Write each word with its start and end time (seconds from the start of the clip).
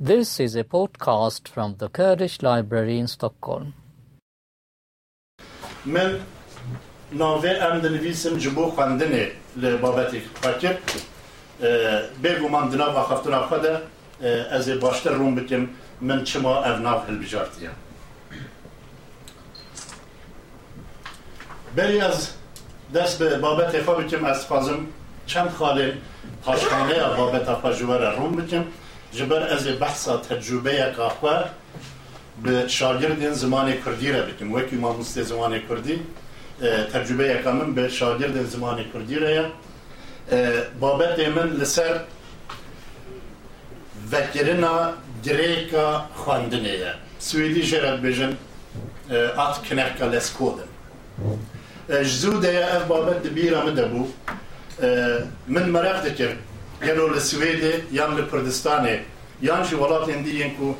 This 0.00 0.40
is 0.40 0.56
a 0.56 0.64
podcast 0.64 1.48
from 1.48 1.76
the 1.78 1.88
Kurdish 1.88 2.42
Library 2.42 2.98
in 2.98 3.06
Stockholm. 3.06 3.72
من 5.86 6.18
ناوه 7.12 7.50
ام 7.50 7.78
دنویسم 7.78 8.38
جبو 8.38 8.70
خواندنه 8.70 9.30
لبابتی 9.56 10.20
فکر 10.20 10.76
بگو 12.22 12.48
من 12.48 12.68
دناو 12.68 12.96
اخفتون 12.96 13.34
افخده 13.34 13.78
از 14.50 14.68
باشتر 14.68 15.10
روم 15.10 15.34
بکم 15.34 15.68
من 16.00 16.24
چما 16.24 16.64
اوناف 16.64 17.08
هلبجارتیم 17.08 17.70
بری 21.76 22.00
از 22.00 22.30
دست 22.94 23.18
به 23.18 23.38
بابت 23.38 23.82
خواه 23.82 24.04
بکم 24.04 24.24
از 24.24 24.46
فازم 24.46 24.86
چند 25.26 25.50
خاله 25.50 25.98
تاشخانه 26.44 27.16
بابت 27.16 27.48
افاجوار 27.48 28.16
روم 28.16 28.36
بکم 28.36 28.64
جبر 29.17 29.43
از 29.53 29.79
بحثا 29.79 30.17
تجربه 30.17 30.93
کافه 30.97 31.45
به 32.43 32.67
شاگردین 32.67 33.33
زمان 33.33 33.73
کردی 33.85 34.11
را 34.11 34.21
بکم 34.21 34.53
وکی 34.53 34.75
ما 34.75 34.97
مست 34.97 35.23
زمان 35.23 35.59
کردی 35.59 35.99
تجربه 36.93 37.25
یکامن 37.27 37.73
به 37.73 37.89
شاگردین 37.89 38.43
زمان 38.43 38.77
کردی 38.93 39.15
را 39.15 39.45
بابت 40.79 41.19
من 41.19 41.47
لسر 41.49 41.99
وکرنا 44.11 44.93
گریکا 45.23 46.05
خواندنه 46.15 46.69
یا. 46.69 46.93
سویدی 47.19 47.63
جرد 47.63 48.01
بجن 48.01 48.37
ات 49.37 49.55
کنکا 49.69 50.05
لسکودن 50.05 50.69
جزوده 51.89 52.53
یا 52.53 52.67
اف 52.67 52.83
بابت 52.85 53.23
دبیرا 53.23 53.65
مدبو 53.65 54.07
من 55.47 55.65
مراق 55.69 55.97
دکر 56.05 56.31
گلو 56.83 57.07
لسویدی 57.13 57.71
یان 57.91 58.11
Yan 59.41 59.59
e, 59.59 59.61
e, 59.61 59.65
ji 59.65 59.75
welatên 59.75 60.25
diyên 60.25 60.51
ku 60.57 60.75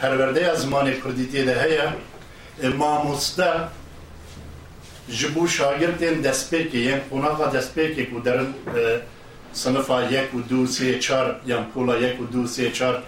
perwerdeya 0.00 0.54
zimanê 0.54 1.00
Kurdî 1.00 1.26
tê 1.32 1.46
de 1.46 1.54
heye 1.62 1.88
mamoste 2.76 3.54
ji 5.08 5.34
bo 5.34 5.48
şagirtên 5.48 6.22
destpêkê 6.22 6.76
yên 6.76 7.00
qonaqa 7.10 7.44
destpêkê 7.56 8.10
ku 8.10 8.24
derin 8.24 8.50
e, 8.76 9.00
sınıfa 9.52 10.02
yek 10.02 10.34
u 10.34 10.50
du 10.50 10.62
sê 10.64 11.00
çar 11.00 11.36
yan 11.46 11.64
pola 11.74 11.96
yek 11.96 12.20
u 12.20 12.32
du 12.32 12.42
sê 12.44 12.72
çar 12.72 13.02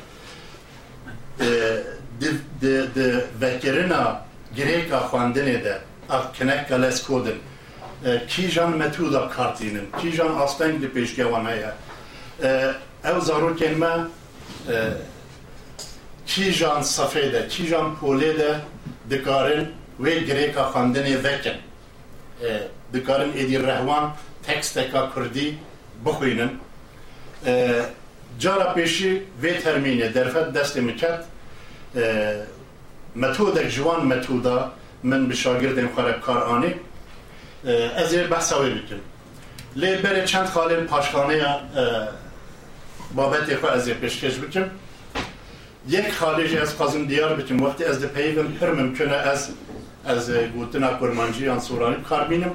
di 2.60 3.24
vekirina 3.40 4.24
girêka 4.56 4.98
xwendinê 5.10 5.64
de 5.64 5.78
a 6.08 6.32
kinek 6.32 6.68
geles 6.68 7.02
kodin. 7.06 7.38
Kîjan 8.28 8.72
metûda 8.72 9.28
kartînin 9.28 9.88
kîjan 10.00 10.36
aspeng 10.36 10.82
li 10.82 10.88
pêşgevan 10.94 11.44
heye 11.44 11.72
ew 13.04 13.20
zarokên 13.20 13.74
me 13.78 13.90
چیژان 16.26 16.82
صفحه 16.82 17.28
ده 17.30 17.48
چیژان 17.48 17.96
پوله 17.96 18.32
ده 18.32 18.60
دکارن 19.10 19.68
وی 20.00 20.24
گریکا 20.24 20.64
خاندنه 20.72 21.16
وکن. 21.16 21.58
دکارن 22.94 23.30
ایدی 23.34 23.58
رهوان 23.58 24.12
تکستکا 24.46 25.12
کردی 25.16 25.58
بخوینن. 26.04 26.50
جارا 28.38 28.74
پیشی 28.74 29.22
وی 29.42 29.54
ترمینه 29.54 30.08
درفت 30.08 30.52
دست 30.52 30.76
مکت. 30.76 31.24
متودک 33.16 33.68
جوان 33.68 34.06
متودا 34.06 34.72
من 35.02 35.28
بشاگرد 35.28 35.78
این 35.78 35.88
خورب 35.94 36.20
کار 36.20 36.42
آنی. 36.42 36.74
از 37.96 38.14
بحث 38.14 38.52
بکن. 38.52 39.00
لی 39.76 39.96
بره 39.96 40.24
چند 40.24 40.46
خاله 40.46 40.76
پاشخانه 40.76 41.36
بابت 43.15 43.55
خو 43.55 43.67
از 43.67 43.87
یه 43.87 43.93
پیشکش 43.93 44.37
بکن 44.39 44.69
یک 45.87 46.11
خالجی 46.13 46.57
از 46.57 46.77
قازم 46.77 47.05
دیار 47.05 47.35
بکن 47.35 47.59
وقتی 47.59 47.83
از 47.83 47.99
ده 48.01 48.07
پیوم 48.07 48.57
هر 48.61 48.71
ممکنه 48.71 49.13
از 49.13 49.49
از 50.05 50.31
گوتنا 50.31 50.99
کرمانجی 50.99 51.49
آن 51.49 51.59
سورانی 51.59 51.95
کار 52.09 52.27
بینم 52.27 52.51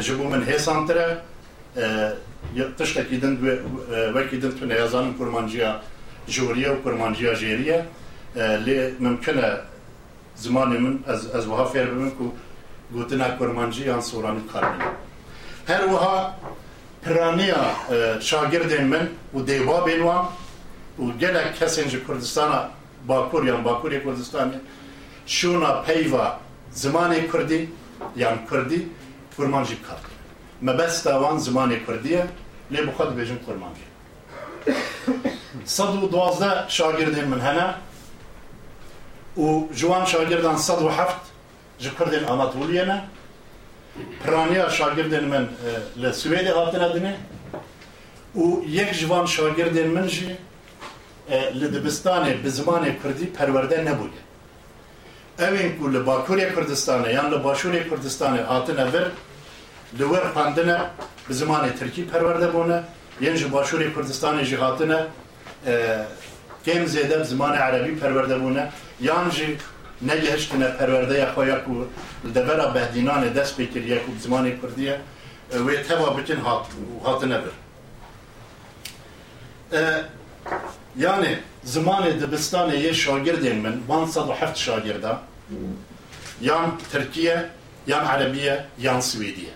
جبو 0.00 0.24
من 0.28 0.42
هیسانتره 0.42 1.18
tiştekî 2.78 3.22
din 3.22 3.34
wekî 4.14 4.42
din 4.42 4.50
tu 4.58 4.68
neyazanin 4.68 5.14
kurmanciya 5.18 5.82
joriye 6.28 6.68
û 6.68 6.82
kurmanciya 6.82 7.32
jêriye 7.34 7.78
lê 8.66 8.78
mimkin 8.98 9.38
e 9.38 9.50
zimanê 10.36 10.78
min 10.84 11.02
ez 11.12 11.26
ez 11.36 11.44
wiha 11.50 11.64
fêr 11.72 11.86
bibim 11.92 12.10
ku 12.18 12.34
gotina 12.94 13.38
kurmancî 13.38 13.82
yan 13.82 14.00
soranî 14.00 14.40
kar 14.52 14.64
bîne 14.72 14.88
her 17.02 17.14
wiha 17.14 17.24
piraniya 17.36 17.74
şagirdên 18.20 18.84
min 18.84 19.04
û 19.34 19.46
dêvabên 19.46 19.98
wan 19.98 20.24
û 20.98 21.18
gelek 21.18 21.56
kesên 21.58 21.88
ji 21.88 22.06
kurdistana 22.06 22.70
bakur 23.08 23.44
yan 23.44 23.64
bakurê 23.64 24.02
kurdistanê 24.04 24.58
şûna 25.26 25.84
peyva 25.84 26.40
zimanê 26.74 27.30
kurdî 27.30 27.68
yan 28.16 28.46
kurdî 28.48 28.88
kurmancî 29.36 29.82
kar 29.82 29.98
مبستا 30.62 31.20
وان 31.22 31.38
زمان 31.38 31.70
کردیه 31.86 32.22
لی 32.70 32.82
بخواد 32.82 33.14
بیجن 33.14 33.38
کرمانجی 33.46 33.86
صد 35.64 35.94
و 36.02 36.08
دوازده 36.08 36.68
شاگردین 36.68 37.24
من 37.24 37.40
هنه 37.40 37.74
و 39.36 39.72
جوان 39.74 40.04
شاگردان 40.06 40.56
صد 40.56 40.82
و 40.82 40.88
هفت 40.88 41.20
جی 41.78 41.90
کردین 41.98 42.24
آناتولیه 42.24 42.84
نه 42.84 43.02
Pranja 44.23 44.69
shagirden 44.69 45.25
men 45.27 45.47
le 46.01 46.13
Swedê 46.13 46.51
hatine 46.51 46.83
dinê 46.83 47.13
û 48.35 48.65
yek 48.67 48.93
ji 48.93 49.05
e, 49.05 49.09
van 49.09 49.25
şagirdên 49.25 49.87
min 49.87 50.07
jî 50.07 50.37
li 51.59 51.65
dibistanê 51.75 52.43
bi 52.43 52.47
zimanê 52.47 53.01
Kurdî 53.01 53.33
perwerde 53.33 53.85
nebûye. 53.85 54.21
Evên 55.39 55.79
ku 55.79 55.93
li 55.93 55.97
Bakurê 55.97 56.53
Kurdistanê 56.55 57.13
yan 57.13 57.31
li 57.31 57.35
Başûrê 57.35 57.89
Kurdistanê 57.89 58.43
hatine 58.43 58.93
vir 58.93 59.05
li 59.99 60.03
wer 60.11 60.25
xwendine 60.33 60.79
bi 61.29 61.33
zimanê 61.33 61.77
Tirkî 61.79 62.09
perwerde 62.09 62.53
bûne, 62.53 62.83
yên 63.21 63.35
ji 63.35 63.45
Başûrê 63.45 63.93
Kurdistanê 63.93 64.43
jî 64.45 64.57
نگهشتنه 70.07 70.67
پرورده 70.67 71.31
خویا 71.31 71.59
کو 71.59 71.85
دبرا 72.35 72.67
بهدینان 72.67 73.33
دست 73.33 73.57
بکریه 73.57 73.97
کو 73.97 74.11
زمان 74.19 74.61
کردیه 74.61 74.99
آه، 75.53 75.59
و 75.59 75.75
توا 75.75 76.09
بکن 76.09 76.39
هات 76.45 76.65
هات 77.05 77.23
نبر. 77.23 77.51
آه، 79.73 80.01
یعنی 80.97 81.37
زمان 81.63 82.09
دبستان 82.09 82.73
یه 82.73 82.93
شاگردین 82.93 83.83
من 83.87 84.07
107 84.07 84.55
شاگرده. 84.55 85.15
یان 86.41 86.77
ترکیه 86.91 87.45
یان 87.87 88.05
عربیه 88.05 88.65
یان 88.79 89.01
سویدیه. 89.01 89.53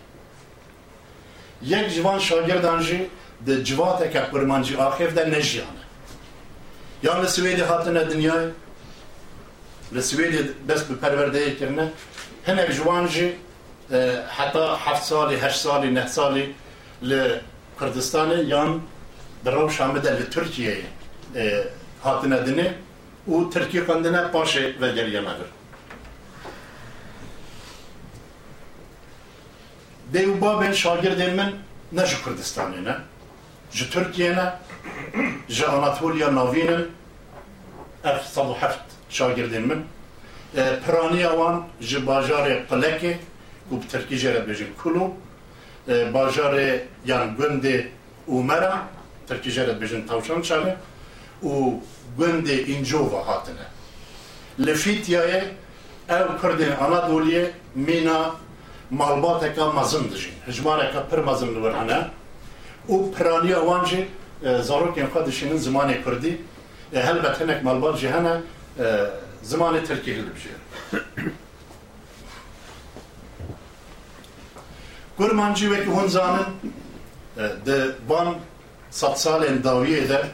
یک 1.61 1.95
جوان 1.95 2.19
شاگردان 2.19 2.83
جی 2.83 3.09
د 3.47 3.63
جواتک 3.63 4.17
پرمانجی 4.31 4.75
آخر 4.75 5.07
ده 5.07 5.25
نجیانه. 5.25 5.83
یان 7.03 7.27
سویدی 7.27 7.61
هاتنه 7.61 8.03
دنیای؟ 8.03 8.51
لسويدي 9.91 10.53
بس 10.67 10.81
بپرورده 10.83 11.53
کرنه. 11.59 11.91
هنه 12.47 12.65
جوان 12.69 13.05
جي 13.05 13.33
آه، 13.91 14.27
حتى 14.27 14.75
حفت 14.83 15.03
سالي 15.03 15.37
هشت 15.37 15.63
سالي 15.63 15.89
نه 15.89 16.07
سالي 16.07 16.53
لكردستان 17.01 18.29
يان 18.49 18.81
درو 19.45 19.69
شامده 19.69 20.19
لتركية 20.19 20.83
آه، 21.35 21.65
هاتنا 22.05 22.39
دنه 22.39 22.75
و 23.27 23.43
تركيا 23.43 23.81
قندنا 23.81 24.27
باشه 24.27 24.73
و 24.81 24.87
جريانه 24.95 25.35
ديو 30.11 30.33
با 30.33 30.57
بین 30.57 30.73
شاگردین 30.73 31.35
من 31.35 31.53
نه 31.91 32.03
جو 32.05 32.17
جو 33.73 33.85
ترکیه 33.85 34.31
نه 34.31 34.53
جو 35.49 35.65
اناتوليا 35.65 36.29
ناوینن 36.29 36.85
اف 38.05 38.27
صد 38.27 38.45
و 38.45 38.53
شاگردین 39.09 39.65
من 39.65 39.83
پرانی 40.87 41.23
آوان 41.23 41.65
جی 41.79 41.99
باجار 41.99 42.53
قلکه 42.53 43.19
گوب 43.69 43.87
ترکی 43.87 44.17
جره 44.17 44.39
بجن 44.39 44.69
کلو 44.83 45.11
باجار 46.13 46.53
یان 47.05 47.35
گند 47.39 47.65
اومرا 48.25 48.73
ترکی 49.27 49.51
جره 49.51 49.73
بجن 49.73 50.01
توشان 50.05 50.41
چاله 50.41 50.75
و 51.43 51.47
گند 52.19 52.49
اینجو 52.49 52.99
و 52.99 53.15
هاتنه 53.15 53.65
لفیتیای 54.59 55.41
او 56.09 56.37
کردین 56.41 56.71
آنادولیه 56.71 57.53
مینا 57.75 58.21
مالباتکا 58.91 59.71
مزن 59.71 60.03
دجین 60.11 60.33
هجمارکا 60.47 60.99
پر 60.99 61.19
مزن 61.27 61.47
لورهنه 61.47 61.99
او 62.87 63.11
پرانی 63.11 63.53
آوان 63.53 63.85
جی 63.85 64.07
زاروکین 64.67 65.07
خودشینن 65.07 65.57
زمان 65.57 65.93
کردی 66.03 66.37
هلبت 66.93 67.41
هنک 67.41 67.63
مالبات 67.63 67.97
جهنه 67.97 68.43
e, 68.79 69.05
zımane 69.43 69.83
terk 69.83 70.07
edildi 70.07 70.29
bir 70.35 70.41
şey. 70.41 70.51
Gurmancı 75.17 75.71
ve 75.71 75.85
Hunza'nın 75.85 76.45
e, 77.37 77.41
de 77.65 77.85
van 78.07 78.35
satsalen 78.89 79.63
davi 79.63 79.93
eder 79.93 80.27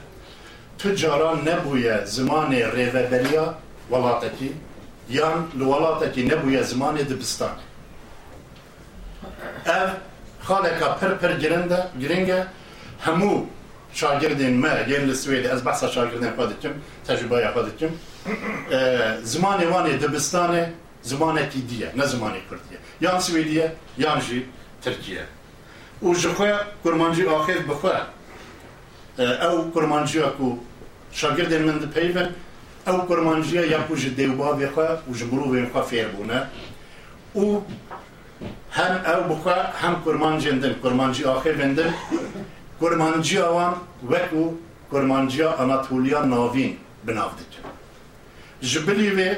tüccara 0.77 1.35
nebuye 1.35 2.05
zimane 2.05 2.59
revebeliya 2.59 3.53
velataki 3.91 4.53
yan 5.09 5.47
luvalataki 5.59 6.29
nebuye 6.29 6.63
zimane 6.63 7.09
dibistan. 7.09 7.49
Ev 9.65 9.89
haleka 10.41 10.97
per 10.97 11.19
per 11.19 11.31
girende, 11.39 11.87
giringe 11.99 12.47
hemu 12.99 13.45
شاگردین 13.93 14.55
ما 14.63 14.73
گەین 14.89 15.03
از 15.55 15.63
بحث 15.63 15.83
شاگردین 15.83 16.31
بەسا 16.37 16.55
کم 16.63 16.73
تجربه 17.07 17.37
دەکەم 17.43 17.63
تەژبای 17.67 17.79
کم 17.79 17.91
زمان 19.23 19.59
زمانی 19.63 19.93
دبستان 20.03 20.53
زمان 21.01 21.37
کی 21.51 21.61
دیه 21.61 21.89
نه 21.95 22.05
زمان 22.05 22.33
کردیه 22.49 22.79
یان 23.01 23.19
سویدیه 23.19 23.67
یا 23.97 24.19
جی 24.25 24.45
ترکیه 24.81 25.25
او 25.99 26.15
جخوی 26.15 26.53
کرمانجی 26.83 27.25
آخر 27.25 27.57
بخوا 27.69 27.95
او 29.47 29.71
کرمانجی 29.75 30.19
اکو 30.19 30.57
شاگردێن 31.19 31.61
من 31.67 31.77
پەیوە 31.95 32.23
ئەو 32.87 32.97
کورمانجیە 33.09 33.63
یاکو 33.73 33.95
ژ 34.01 34.03
دێوباێ 34.17 34.67
خوا 34.73 34.87
و 35.09 35.11
ژ 35.19 35.21
مرۆڤێن 35.31 35.67
خوا 35.71 35.81
فێربوونە 35.89 36.39
او 37.37 37.45
هم 38.77 38.93
او 39.11 39.21
بخوا 39.31 39.57
هم 39.81 39.93
کرمانجی 40.05 40.49
اندن 40.53 40.73
کرمانجی 40.83 41.23
آخر 41.35 41.53
بندن 41.61 41.91
کرمانجی 42.81 43.37
آوان 43.37 43.73
وکو 44.09 44.43
کرمانجی 44.91 45.43
آناتولیا 45.43 46.25
ناوین 46.25 46.77
بنافدت 47.05 47.53
جبلی 48.61 49.09
و 49.09 49.35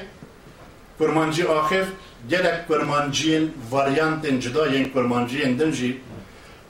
کرمانجی 1.00 1.44
آخر 1.44 1.86
گلک 2.32 2.68
کرمانجین 2.70 3.44
جدا 3.72 4.30
جدایین 4.40 4.86
کرمانجی 4.94 5.54
دنجی 5.54 5.92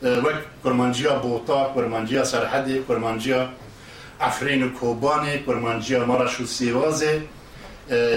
وک 0.02 0.40
کرمانجیا 0.64 1.14
بوتا 1.16 1.74
کرمانجیا 1.76 2.24
سرحدی 2.24 2.84
کرمانجیا 2.88 3.50
افرین 4.20 4.64
و 4.64 4.70
کوبانی 4.70 5.40
کرمانجیا 5.48 6.06
مارش 6.06 6.40
و 6.42 6.46
سیوازه 6.46 7.22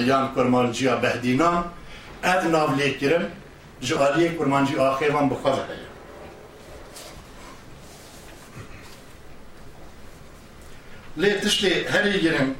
یان 0.06 0.34
کرمانجیا 0.36 0.96
بهدینان 0.96 1.64
اد 2.22 2.46
ناو 2.46 2.74
لیکرم 2.74 3.24
جوالی 3.80 4.28
کرمانجی 4.28 4.76
آخر 4.76 5.10
وان 5.10 5.28
بخواهد. 5.28 5.87
لیتشتی 11.18 11.70
هری 11.84 12.20
گرم 12.20 12.54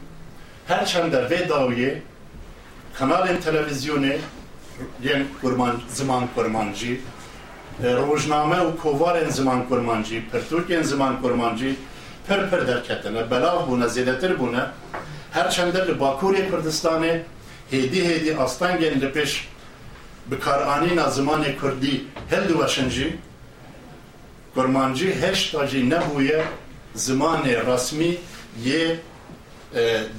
هر 0.68 0.84
چند 0.84 1.12
در 1.12 1.26
وی 1.26 1.44
داویه 1.44 2.02
کانال 2.98 3.36
تلویزیونه 3.36 4.18
یعنی 5.02 5.24
قرمان 5.42 5.82
زمان 5.88 6.28
قرمانجی 6.36 6.98
روزنامه 7.82 8.56
و 8.56 8.70
کووار 8.70 9.28
زمان 9.30 9.62
قرمانجی 9.62 10.20
پرتوک 10.20 10.82
زمان 10.82 11.16
قرمانجی 11.16 11.76
پر 12.28 12.46
پر 12.46 12.58
در 12.58 12.80
کتنه 12.80 13.22
بلا 13.22 13.58
بونه 13.58 13.86
زیدتر 13.86 14.34
بونه 14.34 14.66
هر 15.32 15.48
چند 15.48 15.72
در 15.72 15.92
باکور 15.92 16.34
کردستانه 16.36 17.24
هیدی 17.70 18.00
هیدی 18.00 18.30
آستان 18.30 18.76
گن 18.76 18.98
لپش 18.98 19.46
بکارانی 20.30 20.90
زمان 21.10 21.44
کردی 21.62 22.06
هل 22.30 22.44
دوشنجی 22.44 23.18
قرمانجی 24.56 25.12
هشت 25.12 25.52
تاجی 25.52 25.82
نبویه 25.82 26.44
زمان 26.94 27.44
رسمی 27.44 28.18
یه 28.64 29.00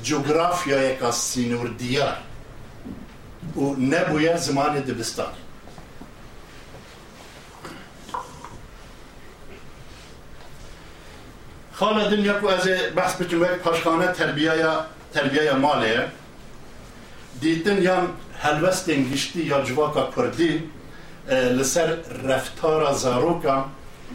جغرافیا 0.04 0.92
یک 0.92 1.12
سینور 1.12 1.68
دیار 1.68 2.18
و 3.56 3.76
نبویه 3.76 4.38
زمان 4.38 4.80
دبستان. 4.80 5.34
خاله 11.80 12.10
دنیا 12.10 12.34
کو 12.40 12.48
از 12.48 12.68
بحث 12.96 13.16
بکنم 13.16 13.42
یک 13.42 13.50
پاشخانه 13.50 14.08
تربیه 14.08 14.54
تربیه 15.14 15.54
مالیه 15.54 16.08
دیدن 17.42 17.82
یا 17.82 18.08
هلوستین 18.40 19.12
گشتی 19.12 19.42
یا 19.42 19.62
جواکا 19.62 20.12
کردی 20.16 20.64
لسر 21.30 21.98
رفتار 22.24 22.94
زاروکا 22.94 23.66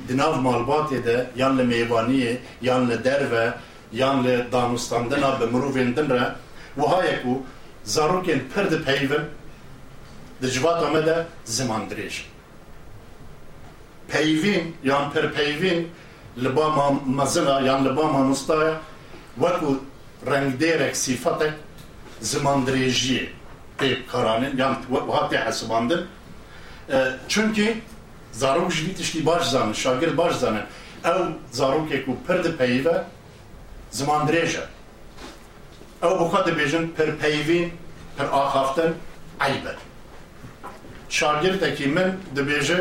دناو 0.09 0.35
مالباتی 0.35 1.01
ده 1.01 1.31
یان 1.37 1.57
لمیوانیه 1.57 2.39
یان 2.63 2.87
لدروه 2.91 3.53
یان 3.94 4.28
لدانستاندنا 4.28 5.32
به 5.32 5.46
مروفین 5.46 5.92
دن 5.92 6.10
را 6.10 6.26
و 6.78 6.82
های 6.82 7.18
کو 7.24 7.44
زاروکین 7.84 8.40
پرد 8.40 8.74
پیون 8.84 9.24
ده 10.42 10.50
جوات 10.50 10.84
آمده 10.84 11.26
زمان 11.46 11.88
دریش 11.88 12.26
پیوین 14.08 14.74
یان 14.84 15.10
پر 15.10 15.28
پیوین 15.28 15.86
لبا 16.38 16.92
مزنا 17.06 17.62
یان 17.62 17.84
لبا 17.84 18.12
مانوستایا 18.12 18.76
وکو 19.42 19.76
رنگ 20.26 20.58
دیرک 20.58 20.94
صفتک 20.94 21.54
زمان 22.22 22.64
دریجیه 22.64 23.30
tê 23.80 24.06
karanin 24.12 24.58
yan 24.58 24.76
wiha 24.90 25.30
tê 25.32 25.46
hesibandin 25.46 26.02
çünkü 27.28 27.76
zarok 28.32 28.72
ji 28.72 28.86
vî 28.86 28.94
tiştî 28.96 29.26
baş 29.26 29.44
zanin 29.48 29.74
şagird 29.74 30.18
baş 30.18 30.36
zanin 30.36 30.62
ew 31.06 31.26
zarokek 31.52 32.08
û 32.08 32.12
pir 32.28 32.44
dipeyive 32.44 33.04
ziman 33.95 34.27
dirêj 34.29 34.53
e 34.63 34.65
ew 36.07 36.13
bi 36.19 36.25
xwe 36.31 36.41
dibêjin 36.47 36.85
pir 36.97 37.09
peyvîn 37.23 37.67
pir 38.17 38.27
axaftin 38.41 38.91
eyb 39.47 39.67
e 39.67 39.75
şagirdekî 41.09 41.87
min 41.97 42.09
dibêje 42.37 42.79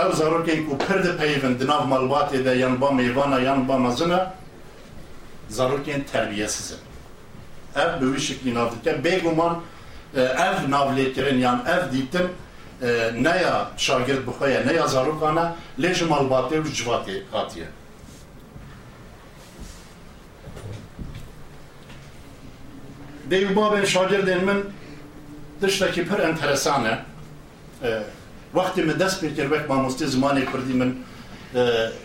ew 0.00 0.12
zarokek 0.12 0.60
û 0.72 0.78
pir 0.86 0.98
dipeyivin 1.04 1.54
di 1.60 1.66
nav 1.66 1.82
malbatê 1.92 2.44
de 2.44 2.50
yan 2.62 2.80
ba 2.80 2.88
mêvana 3.00 3.40
yan 3.40 3.68
ba 3.68 3.78
mezina 3.78 4.34
zarokên 5.48 6.02
terbiyesizin. 6.12 6.78
Ev 7.76 8.00
bi 8.00 8.06
wî 8.14 8.20
şeklî 8.20 8.54
nav 8.54 8.68
dike 8.72 8.92
bêguman 9.04 9.54
ev 10.46 10.56
navlêkirin 10.74 11.38
yan 11.38 11.64
ev 11.74 11.92
dîtin 11.92 12.26
neya 13.22 13.70
şagird 13.76 14.26
bixwe 14.26 14.66
neya 14.66 14.86
zarokana 14.86 15.54
lê 15.78 15.94
ji 15.94 16.04
malbatê 16.04 16.56
û 16.62 16.68
civatê 16.78 17.22
hatiye 17.32 17.66
دیو 23.30 23.54
باب 23.54 23.84
شاگرد 23.84 24.30
من 24.44 24.62
دشتا 25.62 25.88
که 25.88 26.02
پر 26.02 26.20
انترسانه 26.22 26.98
وقتی 28.54 28.82
من 28.82 28.92
دست 28.92 29.20
پیر 29.20 29.32
کرد 29.34 29.66
با 29.66 29.76
مستی 29.76 30.06
زمانی 30.06 30.42
کردی 30.42 30.72
من 30.72 30.96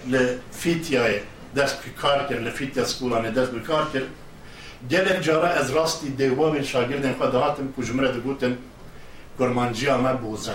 لفیتیای 0.08 1.20
دست 1.56 1.82
پیر 1.82 1.94
کار 1.94 2.28
کرد 2.28 2.42
لفیتیا 2.48 2.86
سکولانی 2.86 3.32
دست 3.32 3.52
پیر 3.52 3.62
کار 3.62 3.88
کرد 3.94 4.04
گل 4.92 5.18
اجارا 5.18 5.48
از 5.48 5.72
راستی 5.72 6.10
دیو 6.10 6.36
باب 6.36 6.62
شاگرد 6.62 7.06
این 7.06 7.14
خواد 7.14 7.32
دهاتم 7.32 7.74
که 7.78 7.84
جمعه 7.84 8.12
دو 8.12 8.20
گوتم 8.20 8.58
گرمانجی 9.40 9.90
آمه 9.90 10.14
بوزه 10.14 10.52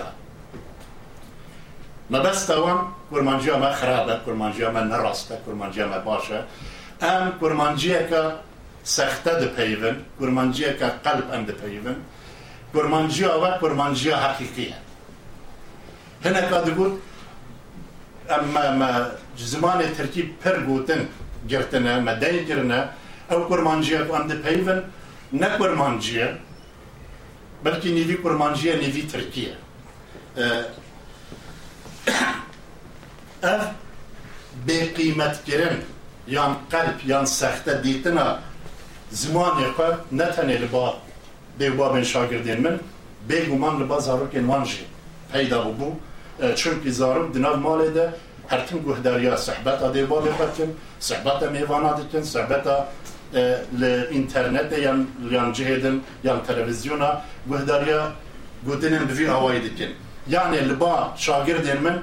ما 2.10 2.18
بس 2.20 2.46
تاوام 2.46 2.94
کرمانجی 3.10 3.50
همه 3.50 3.72
خرابه، 3.72 4.20
کرمانجی 4.26 4.62
همه 4.62 4.80
نراسته، 4.80 5.38
کرمانجی 5.46 5.80
همه 5.80 5.98
باشه 5.98 6.42
ام 7.00 7.38
کرمانجی 7.40 7.94
همه 7.94 8.32
سخته 8.96 9.32
د 9.40 9.44
پیون 9.56 9.96
گرمانجی 10.20 10.64
که 10.78 10.86
قلب 11.04 11.26
اند 11.36 11.50
پیون 11.60 11.96
گرمانجی 12.74 13.24
آوه 13.24 13.50
گرمانجی 13.62 14.10
حقیقیه 14.10 14.78
هنه 16.24 16.40
که 16.50 16.70
بود 16.70 17.02
اما 18.36 18.64
ما 18.80 18.92
زمان 19.36 19.80
ترکی 19.96 20.22
پر 20.42 20.56
گوتن 20.68 21.02
گرتنه 21.50 21.92
مدین 22.08 22.44
گرنه 22.48 22.80
او 23.30 23.38
گرمانجی 23.50 23.98
که 24.06 24.14
اند 24.14 24.32
پیون 24.44 24.78
نه 25.32 25.48
گرمانجیه 25.58 26.28
بلکه 27.64 27.88
نیوی 27.88 28.16
گرمانجیه 28.24 28.76
نیوی 28.76 29.02
ترکیه 29.12 29.54
اه 33.42 33.74
بی 34.66 34.80
قیمت 34.80 35.44
گرن 35.44 35.76
یان 36.28 36.56
قلب 36.70 36.98
یان 37.06 37.24
سخته 37.26 37.80
دیتنه. 37.80 38.49
Tenê 40.36 40.60
li 40.60 40.72
ba 40.72 40.94
dêwbabên 41.60 42.04
şagirdên 42.04 42.60
min 42.60 42.78
bêguman 43.28 43.80
li 43.80 43.88
ba 43.88 43.96
zarokên 43.96 44.46
wan 44.46 44.64
jî 44.64 44.84
peyda 45.32 45.56
bû 45.56 45.88
çünkü 46.56 46.92
zarok 46.92 47.34
di 47.34 47.42
nav 47.42 47.56
malê 47.56 47.94
de 47.94 48.10
her 48.48 48.66
tim 48.66 48.82
guhdariya 48.82 49.36
sehbeta 49.36 49.86
dêwbabê 49.86 50.30
xwe 50.38 50.46
dikin 50.52 50.76
sehbeta 51.00 51.46
mêvana 51.46 51.98
dikin 51.98 52.22
sehbeta 52.22 52.88
li 53.80 53.92
internetê 54.20 54.80
yan 54.80 55.06
yan 55.30 55.52
cihêdin 55.52 56.02
yan 56.24 56.44
televizyona 56.44 57.22
guhdariya 57.46 58.12
gotinin 58.66 59.08
bi 59.08 59.18
vî 59.18 59.30
awayî 59.30 59.62
dikin 59.62 59.90
yani 60.28 60.68
li 60.68 60.80
ba 60.80 61.14
şagirdên 61.16 61.82
min 61.82 61.94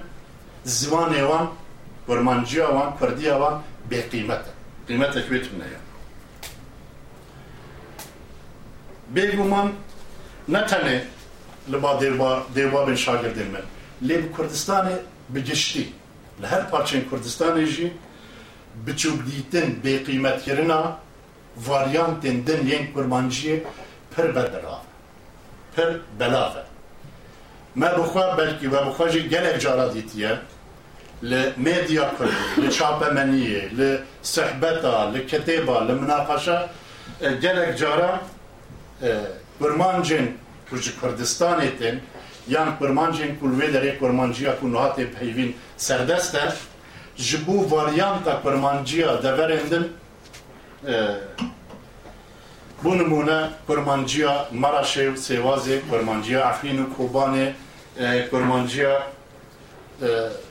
zimanê 0.65 1.19
wan 1.19 1.47
kurmanciya 2.07 2.67
wan 2.67 2.97
kurdiya 2.99 3.33
wan 3.33 3.61
bêqîmet 3.91 4.43
e 4.49 4.51
qîmetek 4.87 5.25
wê 5.31 5.39
tune 5.49 5.67
ye 5.73 5.86
bêguman 9.15 9.71
ne 10.47 10.57
tenê 10.57 11.01
li 11.71 11.83
ba 11.83 11.99
dêwbabên 12.55 12.97
şagirdên 12.97 13.47
min 13.53 13.63
lê 14.07 14.23
bi 14.23 14.31
kurdistanê 14.37 14.95
bi 15.29 15.43
giştî 15.43 15.87
li 16.41 16.47
her 16.47 16.61
parçeyên 16.71 17.03
kurdistanê 17.11 17.65
jî 17.65 17.93
biçûk 18.87 19.17
dîtin 19.27 19.79
bêqîmetkirina 19.83 20.81
varyantên 21.67 22.47
din 22.47 22.67
yên 22.67 22.93
kurmanciyê 22.93 23.63
pir 24.15 24.35
berdirav 24.35 24.83
pir 25.75 25.89
belav 26.19 26.55
e 26.55 26.63
me 27.75 27.87
bixwe 27.97 28.37
belkî 28.37 28.69
we 28.69 28.85
bixwe 28.85 29.11
jî 29.11 29.29
gelek 29.29 29.61
cara 29.61 29.93
dîtiye 29.93 30.37
li 31.23 31.53
medya 31.57 32.15
kurdî 32.17 32.61
li 32.61 32.67
çapemeniyê 32.67 33.77
li 33.77 34.01
پرمانجن 39.59 40.27
کوچک 40.69 41.01
کردستانی 41.01 41.69
تن 41.79 41.99
یا 42.47 42.65
پرمانجن 42.79 43.35
کل 43.41 43.53
وی 43.61 43.71
دری 43.71 43.91
پرمانجیا 43.91 44.53
نهات 44.63 44.99
پیوین 44.99 45.53
سردست 45.77 46.35
هر 46.35 46.53
جبو 47.15 47.69
واریان 47.69 48.23
تا 48.23 48.35
پرمانجیا 48.35 49.15
دگرندن 49.15 49.85
بونمونه 52.83 53.49
پرمانجیا 53.67 54.47
مراشیو 54.51 55.15
سیوازی 55.15 55.77
پرمانجیا 55.77 56.43
عفینو 56.49 56.85
کوبانه 56.85 57.55
پرمانجیا 58.31 58.97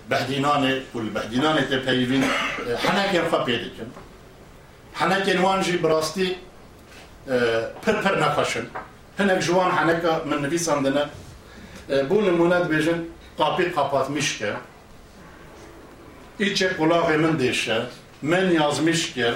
بهدینانه 0.09 0.81
کل 0.95 1.09
بهدینانه 1.09 1.63
تپیوین 1.63 2.25
حنکی 2.85 3.21
خب 3.21 3.45
پیدا 3.45 3.69
کن 3.77 3.91
حنکی 4.95 5.37
وانجی 5.37 5.77
براستی 5.77 6.37
e, 7.29 7.37
pir 7.85 7.95
pir 8.03 8.21
nexweşin 8.21 8.69
hinek 9.19 9.43
ji 9.43 9.47
wan 9.47 9.71
heneka 9.71 10.23
min 10.25 10.43
nivîsandine 10.43 11.05
e, 11.91 12.11
bu 12.11 12.27
numune 12.27 12.55
dibêjin 12.55 12.99
qapî 13.39 13.75
qapatmişke 13.75 14.53
îçe 16.41 16.69
qulağê 16.79 17.17
min 17.19 17.39
dêşe 17.39 17.83
min 18.23 18.51
yazmışke 18.51 19.35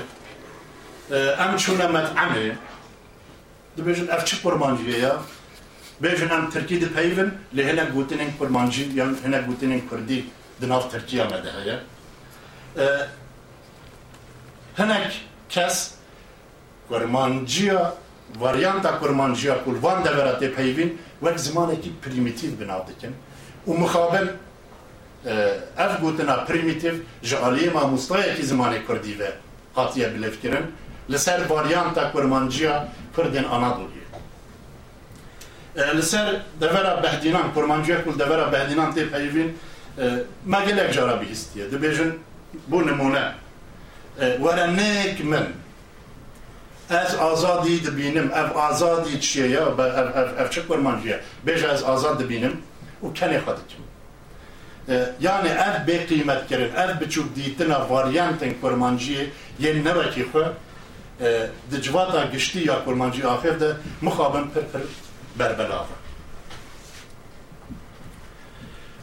em 1.42 1.56
çûne 1.56 1.86
met'emê 1.96 2.52
dibêjin 3.78 4.08
ev 4.14 4.24
çi 4.24 4.42
kurmanciye 4.42 4.98
ya 4.98 5.16
bêjin 6.02 6.30
em 6.34 6.50
Tirkî 6.50 6.80
dipeyvin 6.80 7.30
lê 7.56 7.72
hinek 7.72 7.94
gotinên 7.94 8.30
kurmancî 8.38 8.82
yan 8.94 9.16
hinek 9.24 9.48
gotinên 9.48 9.88
Kurdî 9.88 10.24
di 10.60 10.68
nav 10.68 10.90
Tirkiya 10.90 11.28
kurmanciya 16.90 17.94
varyanta 18.42 18.98
kurmanciya 18.98 19.64
ku 19.64 19.70
van 19.82 20.04
devera 20.04 20.32
tê 20.40 20.48
peyvîn 20.58 20.90
wek 21.24 21.40
zimanekî 21.40 21.90
primîtîv 22.02 22.52
binav 22.60 22.82
dikin 22.88 23.12
û 23.68 23.70
mixabel 23.82 24.28
ev 25.78 26.00
gotina 26.02 26.44
primîtîv 26.44 26.94
ji 27.22 27.36
aliyê 27.36 27.72
mamostayekî 27.72 28.42
zimanê 28.42 28.86
Kurdî 28.86 29.18
ve 29.18 29.32
hatiye 29.74 30.08
bilêvkirin 30.08 30.64
li 31.10 31.18
ser 31.18 31.50
varyanta 31.50 32.12
kurmanciya 32.12 32.88
Kurdên 33.16 33.44
Anadolu'ya. 33.44 34.00
E, 35.76 35.96
li 35.96 36.02
ser 36.02 36.40
devera 36.60 37.02
behdînan, 37.02 37.54
kurmanciya 37.54 38.04
kul 38.04 38.18
devera 38.18 38.52
behdînan 38.52 38.92
tê 38.92 39.10
peyvîn 39.10 39.58
e, 39.98 40.24
me 45.24 45.38
ez 46.90 47.14
azadî 47.20 47.84
dibînim, 47.86 48.30
ev 48.32 48.56
azadî 48.56 49.20
çiye 49.20 49.48
ya, 49.48 49.60
ev, 49.60 49.78
ev, 49.78 50.44
ev 50.44 50.50
çi 50.50 50.66
kurmanciye, 50.66 51.20
bêje 51.46 51.74
ez 51.74 51.84
azad 51.84 52.20
dibînim 52.20 52.62
û 53.02 53.14
kenê 53.14 53.38
xwe 53.38 53.54
dikim. 53.56 53.84
E, 54.88 55.12
yani 55.20 55.48
ev 55.48 55.76
bê 55.88 56.06
qîmetkirin, 56.06 56.70
ev 56.82 56.90
biçûk 57.00 57.36
dîtina 57.36 57.78
varyantên 57.90 58.52
kurmanciyê 58.62 59.26
yên 59.60 59.84
nevekî 59.84 60.22
xwe 60.22 60.52
di 61.70 61.82
civata 61.82 62.24
giştî 62.24 62.58
ya 62.58 62.84
kurmancî 62.84 63.26
axir 63.26 63.60
de 63.60 63.72
mixabin 64.00 64.44
pir 64.54 64.64
pir 64.72 64.82
berbelave. 65.38 65.96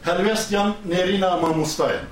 Helwestiyan 0.03 0.73
nêrîna 0.89 1.41
mamostayên. 1.41 2.05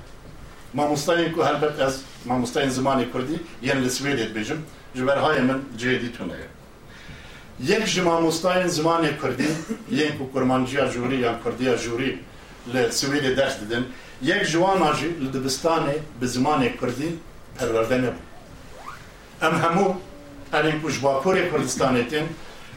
Mamostayên 0.74 1.32
ku 1.32 1.44
helbet 1.44 1.80
ez 1.80 2.00
mamostayên 2.26 2.68
zimanê 2.68 3.12
Kurdî 3.12 3.40
yên 3.62 3.82
li 3.84 3.86
Swêdê 3.86 4.34
dibêjim 4.34 4.58
جبرهای 4.96 5.40
من 5.40 5.62
جهدی 5.76 6.08
تونه. 6.08 6.34
یک 7.60 7.68
جمع 7.68 7.84
جماموستاین 7.84 8.66
زمان 8.66 9.02
کردی 9.22 9.48
یک 9.90 10.12
کرمانجی 10.34 10.76
جوری 10.94 11.16
یا 11.16 11.32
کردی 11.44 11.76
جوری 11.76 12.18
لسویل 12.74 13.34
درس 13.34 13.56
دادن 13.60 13.84
یک 14.22 14.42
جوان 14.42 14.82
آجی 14.82 15.08
لدبستانه 15.08 15.94
به 16.20 16.26
زمان 16.26 16.68
کردی 16.68 17.20
پرورده 17.56 17.96
نبود. 17.96 18.26
ام 19.42 19.54
همو 19.54 19.94
این 20.52 20.82
کجباکور 20.82 21.36
کردستانیتین 21.50 22.28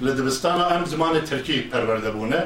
لدبستان 0.01 0.61
ام 0.61 0.85
زمان 0.85 1.21
ترکی 1.21 1.61
پرورده 1.61 2.11
بونه. 2.11 2.43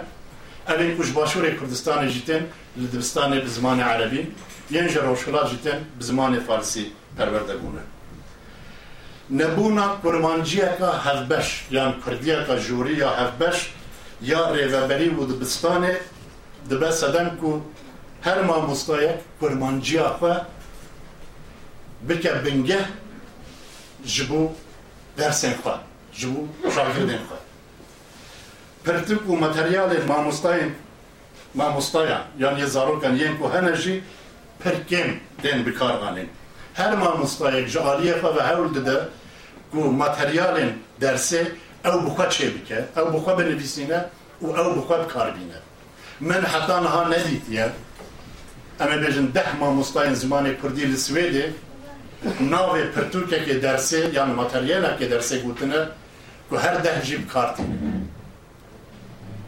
این 0.79 0.97
کجباشور 0.97 1.49
کردستان 1.49 2.07
جیتین 2.07 2.41
لدبستان 2.77 3.39
به 3.39 3.47
زمان 3.47 3.79
عربی. 3.79 4.27
ینجر 4.71 5.01
روشلا 5.01 5.49
جیتین 5.49 5.79
به 5.99 6.05
زمان 6.05 6.39
فارسی 6.39 6.85
پرورده 7.17 7.55
بونه. 7.55 7.81
نبونا 9.31 9.85
کرمانجیا 10.03 10.75
کا 10.79 10.91
هفبش 11.03 11.63
یان 11.71 11.91
کردیا 12.05 12.43
کا 12.47 12.55
جوری 12.67 12.93
یا 12.93 13.09
هفبش 13.09 13.69
یا 14.21 14.55
ریوبری 14.55 15.09
و 15.09 15.25
دبستانه 15.25 15.97
دبه 16.69 16.91
سدن 16.91 17.29
کو 17.41 17.59
هر 18.25 18.41
ما 18.41 18.59
مستایک 18.67 19.15
کرمانجیا 19.41 20.09
خوا 20.19 20.35
بکه 22.09 22.31
بنگه 22.31 22.79
جبو 24.05 24.49
درسن 25.17 25.53
خوا 25.63 25.75
جبو 26.13 26.47
شاگردن 26.75 27.17
خوا. 27.27 27.37
پرتک 28.85 29.29
و 29.29 29.35
متریال 29.35 30.05
ما 30.07 30.21
مستاین 30.23 30.75
ما 31.55 31.69
مستایان 31.77 32.21
یعنی 32.39 32.65
زاروکن 32.65 33.15
یین 33.15 33.37
کو 33.37 33.47
هنجی 33.47 34.03
پرکم 34.59 35.09
دین 35.41 35.63
بکارغانین 35.63 36.29
û 36.73 36.77
her 36.77 36.93
mamostayek 36.97 37.67
ji 37.67 37.79
xwe 37.79 38.35
ve 38.35 38.41
hewl 38.41 38.75
dide 38.75 39.07
ku 39.71 39.77
materyalên 39.77 40.69
dersê 41.01 41.41
ew 41.85 42.05
bi 42.05 42.09
xwe 42.09 42.25
çê 42.29 42.53
bike 42.55 42.85
ew 42.97 43.13
bi 43.13 43.17
xwe 43.17 43.37
binivîsîne 43.37 44.05
û 44.43 44.47
ew 44.47 44.75
bi 44.75 44.79
xwe 44.79 44.97
bikarbîne 45.03 45.59
min 46.19 46.43
heta 46.53 46.81
niha 46.81 47.09
nedîtiye 47.09 47.69
em 48.79 48.87
ê 48.87 48.97
bêjin 49.03 49.33
deh 49.35 49.49
mamostayên 49.59 50.13
zimanê 50.13 50.61
Kurdî 50.61 50.93
li 50.93 50.97
Swêdê 50.97 51.45
navê 52.53 52.83
pirtûkekê 52.93 53.61
dersê 53.61 54.15
yan 54.15 54.29
materyalekê 54.29 55.05
dersê 55.13 55.41
gotine 55.45 55.81
ku 56.49 56.59
her 56.59 56.83
deh 56.83 57.01
jî 57.05 57.23
bikartî 57.23 57.63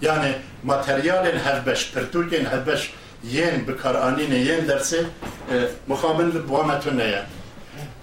yani 0.01 0.31
materyalên 0.65 1.37
hevbeş 1.45 1.93
pirtûkên 1.93 2.45
hevbeş 2.51 2.93
یان 3.31 3.65
بکار 3.65 3.97
آنی 3.97 4.23
آنين 4.25 4.47
ين 4.47 4.65
درسه 4.65 5.05
مخامن 5.87 6.29
بوامتون 6.31 6.97
نيا 6.97 7.21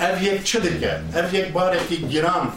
اف 0.01 0.23
یک 0.23 0.45
چه 0.45 0.61
چدكه 0.61 1.01
اف 1.15 1.35
یک 1.35 1.41
يك 1.41 1.53
باركي 1.53 1.97
گرام 1.97 2.53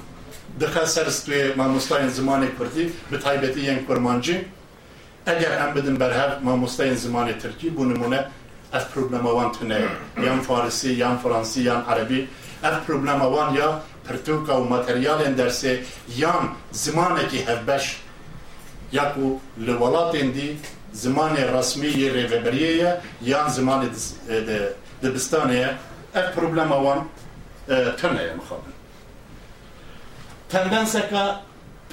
دخل 0.60 0.86
سرستوی 0.86 1.54
ماموستاین 1.54 2.10
زمان 2.10 2.48
کردی 2.60 2.94
به 3.12 3.18
طایبتی 3.18 3.62
ین 3.62 3.86
کرمانجی 3.88 4.38
اگر 5.26 5.58
هم 5.60 5.74
بدن 5.74 6.02
هر 6.02 6.40
ماموستاین 6.40 6.96
زمان 6.96 7.34
ترکی 7.34 7.70
بونمونه 7.70 8.26
اف 8.74 8.86
پروبلم 8.94 9.26
وان 9.26 9.52
تنه 9.52 9.80
یان 10.24 10.40
فارسی 10.40 10.94
یان 10.94 11.18
فرانسی 11.18 11.62
یان 11.62 11.82
عربی 11.86 12.28
اف 12.64 12.86
پروبلم 12.86 13.22
آوان 13.22 13.56
یا 13.56 13.82
پرتوکا 14.06 14.62
و 14.62 14.70
ماتریال 14.70 15.34
درسی 15.34 15.80
یان 16.18 16.50
زمانی 16.72 17.26
که 17.28 17.52
هبش 17.52 17.96
یا 18.92 19.06
کو 19.14 19.40
لوالات 19.58 20.16
اندی. 20.16 20.60
زمانه 20.96 21.52
رسميه 21.60 22.12
ريفبريه 22.12 23.02
يان 23.22 23.50
زمانه 23.50 23.92
آه، 24.30 24.70
دبستانيه 25.04 25.78
اف 26.16 26.40
بروبلما 26.40 26.76
وان 26.76 27.06
آه، 27.70 27.90
تنه 27.90 28.34
مخابن 28.34 28.74
تندنسكا 30.50 31.42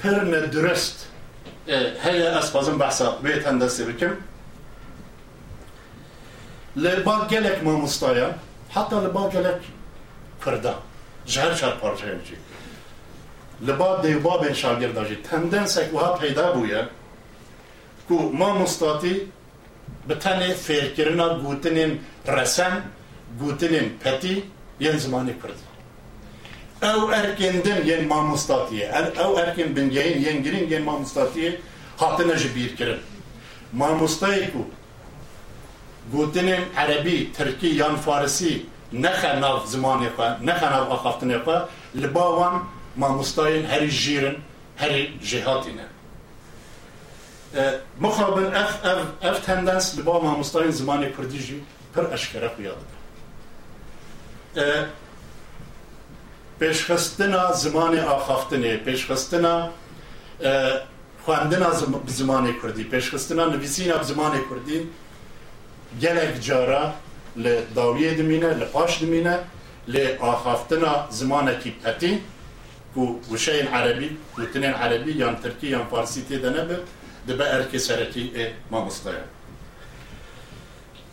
پرن 0.03 0.49
درست 0.51 0.97
هي 1.67 2.27
آه، 2.29 2.39
اسبازم 2.39 2.77
بحثا 2.77 3.19
بي 3.23 3.39
تندنسي 3.39 3.83
بكم 3.85 4.15
لبال 6.75 7.27
جلك 7.27 7.63
ما 7.63 7.71
مستايا 7.71 8.37
حتى 8.75 8.95
لبال 8.95 9.29
جلك 9.33 9.61
كردا 10.45 10.75
جهر 11.27 11.55
شار 11.55 11.77
پارچه 11.81 12.05
هنچی 12.05 12.37
لبال 13.61 14.01
دیو 14.01 14.19
بابن 14.19 14.53
شاگرد 14.53 14.93
داشت 14.93 15.23
تندنسك 15.23 15.93
وها 15.93 16.17
پیدا 16.17 16.51
بویا 16.51 16.89
کو 18.07 18.31
ما 18.33 18.53
مستاتی 18.53 19.15
به 20.07 20.15
تن 20.15 20.53
فیرکرنا 20.53 21.27
گوتنین 21.39 21.99
رسم 22.27 22.81
گوتنین 23.39 23.89
پتی 24.03 24.43
ین 24.79 24.97
زمانی 24.97 25.33
کرد 25.43 25.59
او 26.83 27.13
ارکندن 27.13 27.79
ین 27.87 28.07
ما 28.07 28.21
مستاتیه 28.31 28.85
او 29.19 29.37
ارکن 29.39 29.73
بنگین 29.73 30.15
ین 30.25 30.41
گرین 30.45 30.71
ین 30.71 30.83
ما 30.83 30.99
مستاتیه 30.99 31.57
حاطنه 31.97 32.35
جبیر 32.35 32.75
کرن 32.75 32.99
ما 33.73 33.93
مستایی 33.93 34.47
کو 34.47 34.63
گوتنین 36.11 36.63
عربی 36.77 37.31
ترکی 37.37 37.67
یا 37.67 37.95
فارسی 37.95 38.65
نخه 38.93 39.35
ناف 39.39 39.67
زمانی 39.67 40.09
خواه 40.15 40.43
نخه 40.43 40.69
ناف 40.73 40.87
آخافتنه 40.89 41.39
خواه 41.39 41.69
لباوان 41.95 42.61
ما 42.95 43.09
مستاین 43.17 43.65
هری 43.65 43.89
جیرن 43.89 44.35
هری 44.77 45.19
جهاتینه 45.29 45.85
مخابن 47.99 48.55
اف 48.55 48.85
اف 48.85 49.01
اف 49.21 49.39
تندنس 49.45 49.99
لبا 49.99 50.19
مامستان 50.19 50.71
زمان 50.71 51.11
کردیجی 51.17 51.63
پر 51.95 52.13
اشکره 52.13 52.49
خویاده 52.55 52.85
پیشخستنا 56.59 57.51
زمان 57.51 57.99
آخافتنه 57.99 58.77
پیشخستنا 58.77 59.69
خواندنا 61.25 61.69
زمان 62.07 62.55
کردی 62.63 62.83
پیشخستنا 62.83 63.45
نویسینا 63.45 64.03
زمان 64.03 64.31
کردی. 64.49 64.89
گلک 66.01 66.41
جارا 66.41 66.93
لداویه 67.35 68.13
دمینه 68.13 68.47
لپاش 68.47 69.03
دمینه 69.03 69.39
لآخافتنا 69.87 71.07
زمان 71.09 71.59
کیبتتی 71.59 72.21
کو 72.95 73.19
وشین 73.31 73.67
عربی 73.67 74.17
وتنین 74.37 74.73
عربی 74.73 75.11
یا 75.11 75.33
ترکی 75.33 75.67
یا 75.67 75.81
فارسی 75.91 76.21
تیده 76.21 76.49
نبه 76.49 76.77
دبه 77.27 77.55
ارکی 77.55 77.79
سرتی 77.79 78.31
ای 78.35 78.47
مامسته 78.71 79.11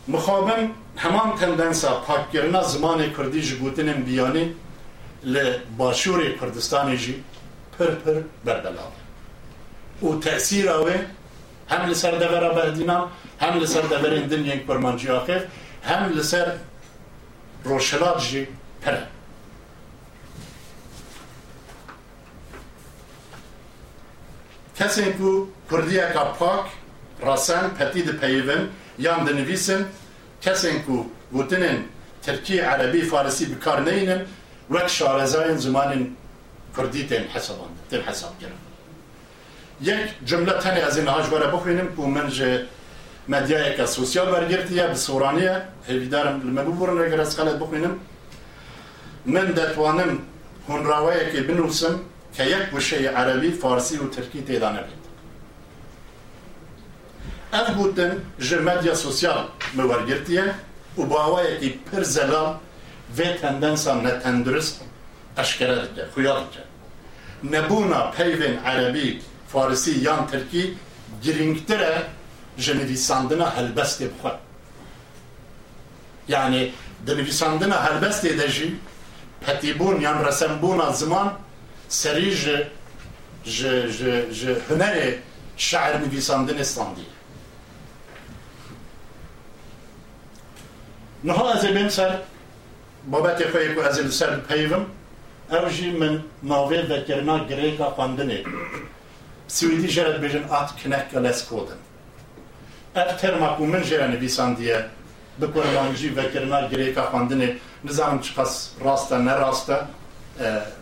مخابم 0.07 0.69
همان 0.97 1.35
تندنسا 1.35 1.99
پاکگرنا 2.07 2.63
زمان 2.63 3.13
کردی 3.13 3.41
جبوتن 3.41 3.93
بیانی 3.93 4.55
لباشور 5.23 6.31
کردستان 6.41 6.95
جی 6.97 7.23
پر 7.79 7.85
پر 7.85 8.21
بردلال. 8.45 8.91
او 9.99 10.19
تأثیر 10.19 10.69
آوه 10.69 11.05
هم 11.69 11.89
لسر 11.89 12.11
دغرا 12.11 12.53
بردینا 12.53 13.07
هم 13.39 13.59
لسر 13.59 13.81
دغرا 13.81 14.15
اندن 14.15 14.45
یک 14.45 14.65
برمانجی 14.65 15.09
آخر 15.09 15.41
هم 15.83 16.09
لسر 16.13 16.51
روشلات 17.63 18.21
جی 18.21 18.47
پره. 18.81 19.07
Kesên 24.81 25.13
ku 25.17 25.49
Kurdiyeka 25.69 26.33
pak 26.39 26.65
rasen 27.25 27.65
petî 27.77 28.07
dipeyivin 28.07 28.69
yan 28.99 29.27
dinivîsin 29.27 29.85
kesên 30.41 30.85
ku 30.85 31.05
gotinên 31.33 31.77
Tirkî 32.25 32.57
Erebî 32.57 33.01
Farisî 33.01 33.45
bikar 33.55 33.85
neynin 33.85 34.21
wek 34.67 34.89
şarezayên 34.89 35.57
zimanên 35.65 36.03
Kurdî 36.75 37.07
tên 37.09 37.23
hesaban 37.33 37.71
tên 37.89 38.01
hesab 38.01 38.33
kirin 38.39 38.59
yek 39.81 40.15
cümle 40.25 40.51
tenê 40.51 40.87
ez 40.87 40.97
ê 40.97 41.05
niha 41.05 41.23
ji 41.23 41.29
were 41.29 41.47
bixwînim 41.53 41.95
ku 41.95 42.07
min 42.07 42.29
ji 42.29 42.65
medyayeka 43.27 43.87
sosyal 43.87 44.25
wergirtiye 44.25 44.91
bi 44.91 44.95
soraniye 44.95 45.61
hêvîdarim 45.87 46.41
li 46.45 46.51
me 46.57 46.61
bibûrin 46.67 47.05
eger 47.05 47.19
ez 47.19 47.35
xelet 47.37 47.61
bixwînim. 47.61 47.93
Min 49.25 49.55
detwanim 49.55 50.21
hunraweyekê 50.67 51.47
binûsim 51.47 51.93
که 52.36 52.44
یک 52.44 52.70
گوشه 52.70 52.96
عربی 52.96 53.50
فارسی 53.50 53.96
و 53.96 54.08
ترکی 54.08 54.42
تیدا 54.42 54.70
نبید 54.70 55.06
اف 57.52 57.70
بودن 57.70 58.22
جه 58.38 58.58
مدیا 58.58 58.94
سوسیال 58.94 59.44
مورگرتیه 59.74 60.54
و 60.98 61.02
باوایه 61.02 61.60
که 61.60 61.74
پر 61.92 62.02
زلال 62.02 62.56
و 63.18 63.22
تندنسا 63.22 63.94
نتندرست 63.94 64.80
اشکره 65.36 65.74
دکه 65.74 66.06
خویا 66.14 66.40
دکه 66.40 66.62
نبونا 67.56 68.10
پیوین 68.10 68.58
عربی 68.58 69.20
فارسی 69.48 69.94
یان 69.98 70.26
ترکی 70.26 70.76
گرینگتره 71.24 72.02
جنویساندنا 72.58 73.44
هلبستی 73.44 74.08
بخواه 74.08 74.38
yani 76.28 76.72
denivîsandina 77.06 77.74
helbestê 77.74 78.38
de 78.38 78.48
jî 78.48 78.74
petîbûn 79.46 80.00
yan 80.00 80.24
resenbûna 80.24 80.92
ziman 80.92 81.32
سری 81.90 82.36
ج 82.36 82.44
ج 83.44 83.58
ج 83.98 84.02
ج 84.38 84.56
هنر 84.70 85.12
شعر 85.56 85.98
نویساندن 85.98 86.58
استاندی 86.58 87.06
نها 91.24 91.52
از 91.52 91.64
بین 91.66 91.88
سر 91.88 92.18
بابت 93.10 93.50
خوی 93.50 93.74
کو 93.74 93.80
از 93.80 94.14
سر 94.14 94.36
پیوم 94.36 94.86
او 95.50 95.68
جی 95.68 95.90
من 95.90 96.24
ناوی 96.42 96.78
وکرنا 96.78 97.38
گریکا 97.46 97.90
خواندنه 97.90 98.44
سویدی 99.48 99.88
جرد 99.88 100.20
بجن 100.20 100.44
ات 100.44 100.70
کنک 100.76 101.14
لس 101.14 101.44
کودن 101.44 101.78
اف 102.96 103.20
ترما 103.20 103.48
کو 103.56 103.66
من 103.66 103.82
جره 103.82 104.06
نویساندیه 104.06 104.84
بکنم 105.40 105.92
جی 105.94 106.08
وکرنا 106.08 106.68
گریکا 106.68 107.02
خواندنه 107.02 107.56
نظام 107.84 108.20
چقاس 108.20 108.70
راسته 108.80 109.18
نه 109.18 109.32
راسته 109.32 109.76
lê 110.38 110.44
min 110.44 110.48
ev 110.48 110.79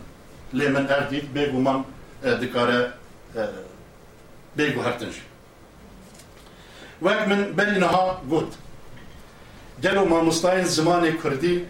Dît 1.10 1.26
bêguman 1.34 1.84
dikare 2.40 2.90
bêgu 4.58 4.82
hertin 4.84 5.10
jî 5.10 5.22
wek 7.00 7.26
min 7.28 7.56
berî 7.58 7.80
niha 7.80 8.20
got 8.30 8.50
gelo 9.82 10.04
mamostayên 10.06 10.64
zimanê 10.64 11.16
Kurdî 11.22 11.64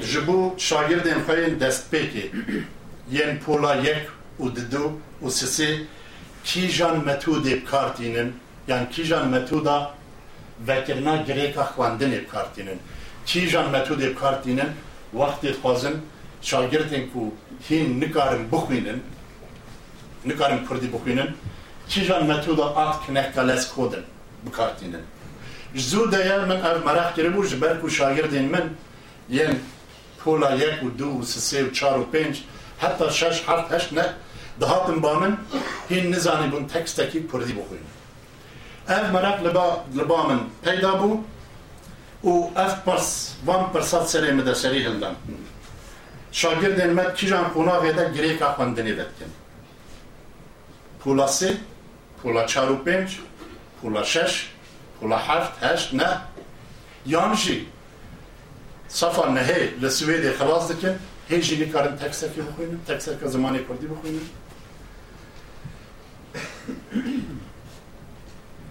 ji 0.00 0.26
bo 0.26 0.54
şagirdên 0.58 1.18
xwe 1.26 1.34
yên 1.44 1.58
destpêkê 1.60 2.24
yên 3.12 3.38
pola 3.44 3.74
yek 3.74 4.08
û 4.40 4.56
didu 4.56 4.84
û 5.24 5.26
sisê 5.38 5.70
kîjan 6.44 6.96
metodê 7.08 7.54
bikartînin 7.62 8.32
yan 8.68 8.90
kîjan 8.90 9.28
metoda 9.28 9.90
vekirina 10.68 11.16
girêka 11.16 11.64
xwendinê 11.72 12.18
bikartînin 12.24 12.78
kîjan 13.26 13.66
metodê 13.74 14.06
bikartînin 14.10 14.70
wextê 15.14 15.48
dixwazin 15.48 15.96
şagirdên 16.42 17.04
ku 17.12 17.22
hîn 17.68 18.00
nikarin 18.00 18.52
bixwînin 18.52 19.02
nikarin 20.24 20.66
Kurdî 20.66 20.88
bixwînin 20.92 21.30
kîjan 21.88 22.26
metoda 22.26 22.66
at 22.76 23.06
kinehka 23.06 23.42
les 23.48 23.68
kodin 23.74 24.04
bikartînin 24.46 25.04
ji 25.74 25.96
zû 25.96 26.12
de 26.12 26.16
ye 26.16 26.38
min 26.38 26.60
ev 26.70 26.84
merex 26.86 27.08
kiribû 27.16 27.46
ji 27.46 27.60
ber 27.60 27.80
ku 27.80 27.90
şagirdên 27.90 28.46
min 28.54 28.66
yên 29.30 29.58
pola 30.24 30.50
yek 30.50 30.82
û 30.82 30.98
du 30.98 31.08
û 31.18 31.22
sisê 31.32 31.72
çar 31.72 31.96
û 32.02 32.04
pênc 32.12 32.36
heta 32.78 33.10
şeş 33.10 33.36
heft 33.46 33.72
heşt 33.72 33.92
ne 33.92 34.06
dihatin 34.60 35.02
ba 35.02 35.14
min 35.20 35.34
hîn 35.90 36.12
nizanîbûn 36.12 36.64
tekstekî 36.72 37.28
Kurdî 37.30 37.54
bixwînin 37.58 37.90
ev 38.88 39.04
mereq 39.14 39.38
li 39.98 40.08
ba 40.08 40.22
min 40.28 40.40
peyda 40.64 40.92
bû 41.00 41.10
û 42.24 42.32
ev 42.64 42.72
pirs 42.84 43.32
van 43.46 43.72
pirsat 43.72 44.04
serê 44.14 44.32
mi 44.32 44.46
de 44.46 44.54
serî 44.54 44.80
hildan 44.84 45.14
شاگردین 46.32 46.96
کی 46.96 47.12
کیجان 47.16 47.44
قناغ 47.44 47.92
ده 47.92 48.12
گریکا 48.12 48.52
خواندنی 48.52 48.92
دادکن 48.92 49.30
پولا 51.00 51.26
سه 51.26 51.56
پولا 52.22 52.46
چار 52.46 52.70
و 52.70 52.76
پنج 52.76 53.18
پولا 53.82 54.02
شش 54.02 54.48
پولا 55.00 55.16
هفت 55.16 55.62
هشت 55.62 55.94
نه 55.94 56.20
یانجی 57.06 57.66
صفا 58.88 59.28
نهی 59.28 59.66
لسویدی 59.80 60.30
خلاص 60.30 60.70
دکن 60.70 60.98
هیچی 61.28 61.56
نیکارن 61.56 61.96
تکسر 61.96 62.28
کی 62.28 62.40
بخوینم 62.40 62.80
تکسر 62.88 63.26
زمان 63.26 63.58
کردی 63.58 63.86
بخوینم 63.86 64.20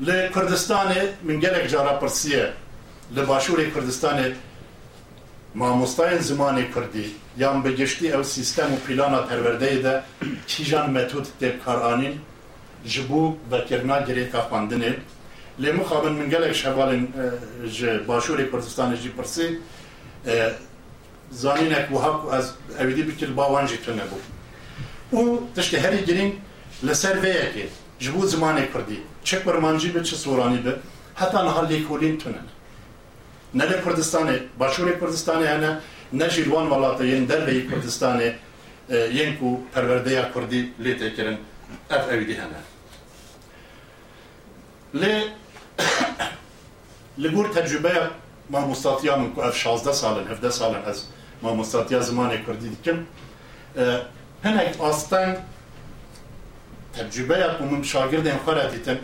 ل 0.01 0.29
کردستان 0.35 0.95
من 1.23 1.39
گلک 1.39 1.67
جارا 1.67 1.97
پرسیه 1.97 2.53
لباشوری 3.15 3.65
باشور 3.65 3.81
کردستان 3.81 4.35
mamostayên 5.55 6.19
zimanê 6.19 6.71
Kurdî 6.71 7.05
yan 7.37 7.63
bi 7.63 7.75
giştî 7.75 8.07
ew 8.07 8.23
sîstem 8.23 8.69
û 8.75 8.77
plana 8.87 9.21
perwerdeyê 9.29 9.83
de 9.83 10.03
kîjan 10.47 10.89
metod 10.91 11.25
tê 11.41 11.49
bikaranîn 11.55 12.15
ji 12.85 13.09
bo 13.09 13.37
vekirina 13.51 13.97
girêka 14.07 14.41
xwendinê. 14.49 14.93
Lê 15.61 15.73
mixabin 15.73 16.13
min 16.13 16.29
gelek 16.29 16.55
şevalên 16.55 17.03
ji 17.67 17.91
başûrê 18.07 18.49
Kurdistanê 18.51 18.95
jî 18.95 19.11
pirsê 19.17 19.57
zanînek 21.31 21.87
wiha 21.87 22.21
ku 22.21 22.35
ez 22.37 22.45
evîdî 22.79 23.07
bikir 23.07 23.37
bawan 23.37 23.65
jî 23.67 23.83
tune 23.85 24.01
bû. 24.11 24.17
Û 25.17 25.39
tiştê 25.55 25.79
herî 25.79 26.05
girîng 26.05 26.33
li 26.87 26.95
ser 26.95 27.15
vê 27.23 27.33
yekê 27.43 27.65
ji 27.99 28.15
bo 28.15 28.25
zimanê 28.25 28.71
Kurdî. 28.71 28.97
Çi 29.23 29.43
kurmancî 29.43 29.95
bi 29.95 30.03
çi 30.03 30.15
soranî 30.15 30.65
bi 30.65 30.71
heta 31.15 31.43
niha 31.43 31.61
lêkolîn 31.69 32.17
نه 33.53 33.65
له 33.65 33.81
کوردستانه 33.81 34.39
باشور 34.57 34.91
کوردستانه 34.91 35.47
هنه 35.47 35.81
نه 36.13 36.27
جیروان 36.27 36.67
ولاته 36.67 37.07
یین 37.07 37.25
دروی 37.25 37.61
کوردستانه 37.61 38.35
یین 38.89 39.37
کو 39.37 39.57
پرورده 39.73 40.11
یا 40.11 40.23
کوردی 40.33 40.73
لیته 40.79 41.09
کرن 41.09 41.37
اف 41.89 42.09
اوی 42.09 42.25
دی 42.25 42.33
هنه 42.33 42.59
ل 44.93 45.03
لګور 47.23 47.47
تجربه 47.55 48.09
ما 48.49 48.59
مستطيع 48.59 49.15
من 49.15 49.33
کو 49.33 49.41
اف 49.41 49.57
16 49.57 49.93
سالن 49.93 50.27
17 50.27 50.49
سالن 50.49 50.81
از 50.85 51.03
ما 51.41 51.53
مستطيع 51.53 51.99
زمان 51.99 52.37
کوردی 52.37 52.69
دیکم 52.69 53.05
هنه 54.43 54.71
آستان 54.79 55.35
تجربه 56.93 57.37
یا 57.37 57.53
کوم 57.57 57.83
شاګردن 57.83 58.37
خوراتیتن 58.45 58.99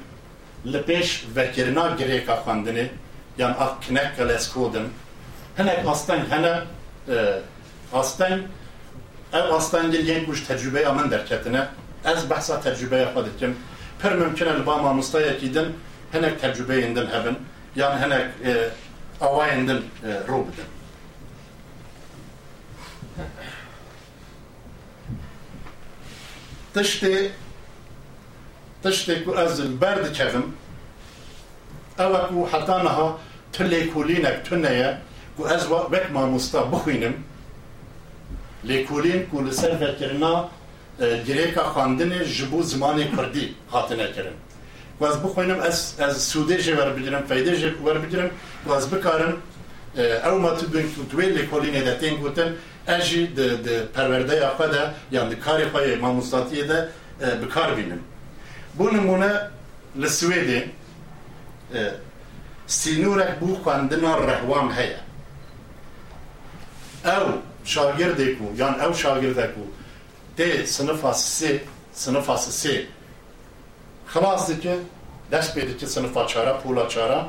لپیش 0.66 1.24
وکرنا 1.36 1.96
گریکا 1.96 2.36
خواندنه 2.36 2.90
xwendinê 3.38 3.44
yan 3.44 3.56
ak 3.60 3.82
kinek 3.82 4.20
les 4.20 4.54
kodin 4.54 4.90
hinek 5.58 5.88
astan 5.88 6.26
hene 6.30 6.64
astan 7.94 8.48
ev 9.34 9.54
aslangil 9.54 10.08
yen 10.08 10.26
kuş 10.26 10.44
tecrübeya 10.48 10.94
min 10.94 11.12
derketine. 11.12 11.68
Ez 12.06 12.30
behsa 12.30 12.62
tecrübeya 12.62 13.12
xwe 13.14 13.26
dikim 13.26 13.58
pir 14.02 14.12
mümkün 14.12 14.46
li 14.46 14.66
ba 14.66 14.78
mamostayekî 14.78 15.54
din 15.54 15.76
hinek 16.14 16.42
tecrübeyên 16.42 16.96
din 16.96 17.08
hebin. 17.08 17.38
Yan 17.76 18.02
hinek 18.02 18.28
e, 18.46 18.70
awayên 19.22 19.68
din 19.68 19.86
e, 20.04 20.10
rû 20.28 20.44
bidin. 20.48 20.68
Tiştê 26.76 27.32
tiştê 28.84 29.24
ku 29.26 29.36
ez 29.40 29.60
li 29.60 29.82
ber 29.82 30.06
dikevim 30.06 30.56
ew 32.00 32.14
ku 32.30 32.50
heta 32.52 32.84
niha 32.84 33.18
تلێ 33.54 33.82
کولینەک 33.94 34.38
تونەیە 34.48 34.90
و 35.38 35.42
ئەز 35.50 35.64
وەک 35.72 36.06
مامۆستا 36.16 36.62
بخوێنم 36.72 37.16
لێکولین 38.70 39.22
و 39.34 39.38
لەسەر 39.48 39.72
ڤکردنا 39.82 40.34
گرێکە 41.28 41.64
خواندنێ 41.72 42.22
ji 42.36 42.46
بۆ 42.52 42.60
زمانی 42.72 43.06
کوردی 43.14 43.46
هاتنەکردن 43.74 44.38
واز 45.02 45.16
بخوێنم 45.24 45.60
ئەس 45.66 45.80
سوودێژێ 46.32 46.74
وەربگرم 46.80 47.24
فەیدێژێک 47.30 47.76
وەربگرم 47.86 48.30
واز 48.70 48.86
بکارم 48.92 49.34
ئەو 50.26 50.36
مە 50.44 50.52
دوێ 51.12 51.28
لێکۆلینێ 51.38 51.82
دەتێن 51.90 52.16
گوتن 52.24 52.50
ئەژی 52.90 53.24
پەروەردەیا 53.96 54.50
خەدا 54.58 54.84
یان 55.16 55.28
کاری 55.46 55.68
خۆی 55.72 55.96
مامۆستاتیەدا 56.04 56.80
بکاربینم 57.42 58.02
بۆ 58.78 58.86
نمونە 58.96 59.32
لە 60.02 60.10
سوێدێ 60.18 60.60
سینوورێک 62.68 63.32
بوو 63.40 63.56
خواندنان 63.64 64.20
ڕەهوان 64.28 64.68
هەیە. 64.78 65.00
ئەو 67.08 67.26
شاگردێک 67.74 68.38
و 68.42 68.48
یان 68.60 68.76
ئەو 68.82 68.94
شاگردێک 69.02 69.54
و 69.62 69.64
دێ 70.38 70.66
سنفا 70.76 71.14
سێ 71.14 71.52
سنفا 72.04 72.36
سێ. 72.62 72.76
خلاص 74.12 74.42
دیکە 74.50 74.76
دەست 75.32 75.52
پێ 75.54 75.62
دکە 75.70 75.88
سنفا 75.96 76.22
چارە 76.32 76.54
پولا 76.62 76.86
چارە. 76.94 77.22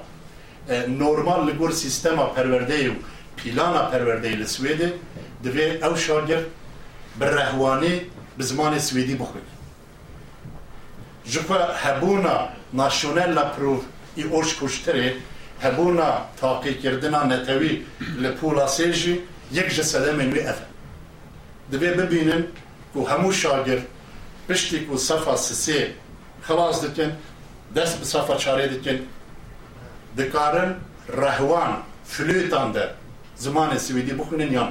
نۆرمال 1.01 1.43
لە 1.49 1.55
گۆر 1.61 1.73
سیستەما 1.83 2.27
پەروەردەی 2.37 2.87
و 2.93 2.97
پیلانە 3.39 3.83
پەروەردەی 3.91 4.37
لە 4.43 4.47
سوێدێ 4.55 4.91
دەبێ 5.45 5.67
ئەو 5.83 5.95
شاگرد 6.07 6.47
بەڕەهوانێ 7.21 7.95
bi 8.37 8.45
zimanê 8.51 8.81
Swêdî 8.89 9.15
bixwin. 9.21 9.47
Ji 11.33 11.41
xwe 11.47 11.59
hebûna 11.83 12.37
nasyonel 12.81 13.31
la 13.39 13.45
î 14.23 14.25
orş 14.37 14.51
kuştirê 14.59 15.09
hebûna 15.65 16.11
taqîkirina 16.41 17.25
netewî 17.25 17.73
li 18.23 18.31
pula 18.41 18.67
sê 18.77 18.93
jî 18.93 19.21
yek 19.53 19.71
ji 19.71 19.83
sedemên 19.83 20.31
wê 20.35 20.43
ev. 20.53 20.59
Divê 21.73 21.91
bibînin 21.99 22.43
ku 22.93 23.01
hemû 23.11 23.33
şagir 23.33 23.81
piştî 24.49 24.89
ku 24.89 24.99
sefa 24.99 25.33
sisê 25.33 25.81
xelas 26.47 26.83
dikin 26.83 27.11
dest 27.75 28.01
bi 28.01 28.05
sefa 28.05 28.35
çarê 28.35 28.71
dikin 28.75 29.09
dikarin 30.17 30.73
rehwan 31.23 31.73
flûtan 32.13 32.75
de 32.75 32.95
zimanê 33.39 33.79
Swêdî 33.79 34.19
bixwînin 34.19 34.53
yan. 34.53 34.71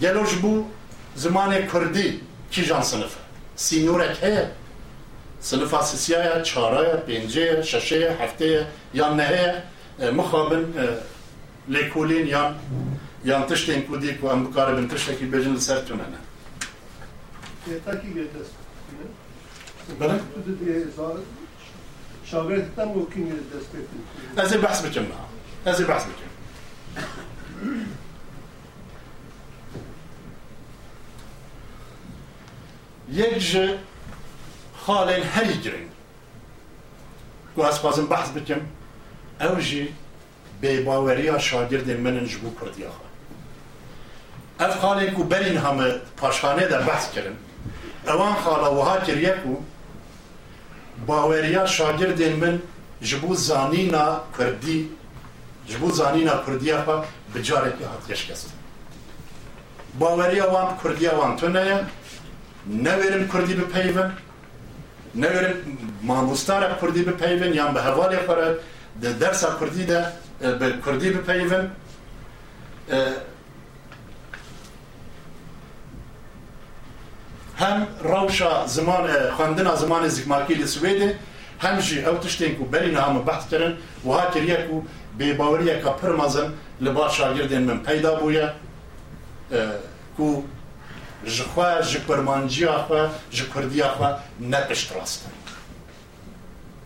Gelo 0.00 0.26
ji 0.26 0.42
bo 0.42 0.68
zimanê 1.16 1.68
Kurdî 1.68 2.20
kîjan 2.50 2.80
sınıfı. 2.80 3.18
سلفا 5.42 5.82
سيسيايا 5.82 6.42
چارايا 6.42 7.04
بينجيا 7.06 7.62
ششيا 7.62 8.24
هفتيا 8.24 8.68
يان 8.94 9.16
نهيا 9.16 9.64
آه، 10.00 10.10
مخابن 10.10 10.72
آه، 10.78 10.98
ليكولين 11.68 12.26
يان 12.26 12.56
يان 13.24 13.46
تشتين 13.46 13.82
كوديك 13.82 14.18
وام 14.24 14.44
بكاربن 14.46 14.88
تشتكي 14.88 15.24
بجن 15.24 15.58
سرتنا 15.58 16.10
بلى 20.00 20.20
شاغرت 22.30 22.68
تم 22.76 22.90
وكين 22.90 23.32
الدستيتن 23.32 24.00
ازي 24.38 24.58
بحث 24.58 24.86
بجمع 24.86 25.16
ازي 25.66 25.84
بحث 25.84 26.06
بجمع 26.06 26.32
يجي 33.12 33.78
خاله 34.86 35.22
Halil 35.34 35.62
Hellgren. 35.64 35.88
گواز 37.56 37.82
بازم 37.82 38.06
بحث 38.06 38.30
بکم. 38.30 38.60
او 39.40 39.60
جی 39.60 39.94
بیباوری 40.60 41.40
شاگرد 41.40 41.90
من 41.90 42.26
جبو 42.26 42.50
کردی 42.60 42.84
خواه 42.84 43.10
اف 44.60 44.80
خاله 44.80 45.10
کو 45.10 45.24
برین 45.24 45.56
همه 45.56 45.94
پاشخانه 46.16 46.66
در 46.66 46.82
بحث 46.82 47.12
کرن. 47.12 47.36
اوان 48.08 48.34
خاله 48.34 48.66
وها 48.66 49.00
کریه 49.00 49.30
کو 49.30 49.56
باوریا 51.06 51.66
شاگرد 51.66 52.22
من 52.22 52.62
جبو 53.02 53.34
زانینا 53.34 54.20
کردی 54.38 54.88
جبو 55.66 55.90
زانینا 55.90 56.36
کردی 56.46 56.76
خواه 56.76 57.06
بجاره 57.34 57.70
که 57.78 57.84
حتیش 57.88 58.30
کسید 58.30 58.52
باوریا 59.98 60.50
وان 60.50 60.68
کردی 60.84 61.06
وان 61.06 61.36
تونه 61.36 61.86
نویرم 62.66 63.28
کردی 63.28 63.54
بپیون 63.54 64.12
نوێرن 65.20 65.56
مامۆستانە 66.08 66.68
کوردی 66.80 67.02
بپەیون 67.08 67.52
یان 67.60 67.70
بە 67.74 67.80
هەواڵێ 67.86 68.20
خۆرە 68.26 68.48
دەرسە 69.22 69.48
کوردی 69.58 69.84
دە 69.90 70.00
بە 70.60 70.66
کوردی 70.84 71.10
بپەیون 71.16 71.64
هەم 77.62 77.78
ڕەوشە 78.10 78.52
زمان 78.76 79.04
خوێندنا 79.36 79.74
زمانی 79.82 80.08
زیگماکی 80.16 80.54
لە 80.62 80.66
سوێدێ 80.74 81.10
هەم 81.64 81.76
ژی 81.86 81.98
ئەو 82.06 82.16
تشتێک 82.24 82.56
و 82.60 82.64
بەرین 82.72 82.96
هەمە 83.02 83.20
بەحکردن 83.28 83.72
وها 84.06 84.24
کردەک 84.34 84.66
و 84.74 84.76
بێباوریەکە 85.18 85.90
پرمەزن 86.00 86.48
لە 86.84 86.90
باش 86.96 87.12
شاگردێن 87.18 87.62
من 87.68 87.78
پەیدا 87.86 88.12
بووە. 88.20 88.46
و 90.18 90.42
جخوا 91.26 91.80
جکرمانجی 91.80 92.64
آخوا 92.64 93.08
جکردی 93.30 93.82
آخوا 93.82 94.18
نپشت 94.40 94.92
راستن 94.92 95.30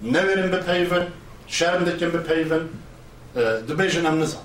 نویرن 0.02 0.50
بپیون 0.50 1.06
شرم 1.46 1.84
دکن 1.84 2.10
بپیون 2.10 2.68
دو 3.66 3.74
بیجن 3.74 4.06
هم 4.06 4.22
نزان 4.22 4.42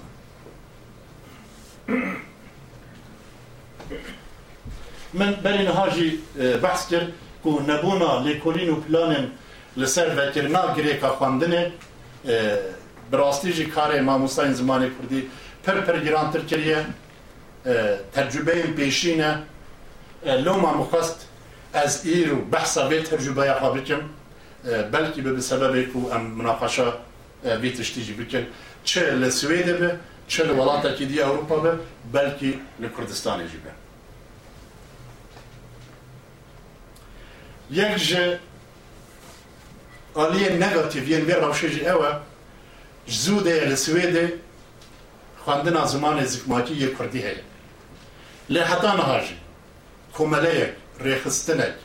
من 5.14 5.32
برین 5.32 5.68
هاجی 5.68 6.20
بحث 6.64 6.88
کرد 6.90 7.08
که 7.44 7.50
نبونا 7.50 8.22
لیکولین 8.22 8.70
و 8.70 8.76
پلانن 8.76 9.28
لسر 9.78 10.08
وکرنا 10.18 10.76
گریکا 10.76 11.10
خواندنه 11.10 11.72
براستی 13.12 13.54
جی 13.54 13.66
کار 13.66 14.02
ماموسا 14.02 14.44
این 14.44 14.54
زمانی 14.54 14.92
کردی 15.02 15.30
پر 15.64 15.82
پر 15.82 16.00
گرانتر 16.00 16.40
کریه 16.40 16.86
تجربه 18.14 18.62
پیشینه 18.62 19.44
أه، 20.26 20.36
لوما 20.36 20.74
مخست 20.74 21.28
از 21.74 22.06
ایرو 22.06 22.42
بحث 22.42 22.78
بیت 22.78 23.14
هر 23.14 23.20
جو 23.20 23.42
أه، 23.42 23.46
أه، 23.46 23.70
بيت 23.70 23.84
بکن 23.84 24.10
بلکی 24.92 25.22
به 25.22 25.42
سبب 25.42 25.76
ایکو 25.76 26.12
أم 26.12 26.22
مناقشا 26.22 26.94
بيتش 27.44 27.90
تيجي 27.92 28.14
بکن 28.14 28.46
چه 28.84 29.02
لسوید 29.02 29.66
به 29.80 30.00
چه 30.28 30.44
لولاتا 30.44 30.92
که 30.92 31.06
دی 31.06 31.22
اروپا 31.22 31.56
به 31.60 31.80
بلکی 32.14 32.60
لکردستان 32.80 33.40
ایجی 33.40 33.58
به 33.58 33.72
یک 37.72 38.08
جه 38.08 38.40
آلیه 40.14 40.50
آليه 40.50 41.10
یه 41.10 41.20
ين 41.20 41.32
روشه 41.32 41.46
روشيجي 41.46 41.92
اوه 41.92 42.22
جزوده 43.08 43.66
لسویده 43.66 44.10
للسويد 44.10 44.34
خواندنا 45.46 45.86
زمان 45.86 46.28
یه 46.70 46.96
کردی 46.96 47.20
هي 47.20 47.36
لحطان 48.50 49.00
هاجی 49.00 49.41
کملیک 50.18 50.70
ریخستنک 51.06 51.76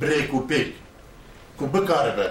بریک 0.00 0.34
و 0.34 0.40
پیک 0.40 0.74
کو 1.58 1.66
بکاره 1.66 2.12
به 2.16 2.30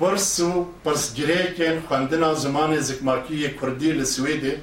پرس 0.00 0.40
و 0.40 0.66
پرس 0.84 1.14
گریکن 1.14 1.80
خواندن 1.88 2.34
زمان 2.34 2.80
زکماکی 2.80 3.48
کردی 3.60 3.92
لسویده 3.92 4.54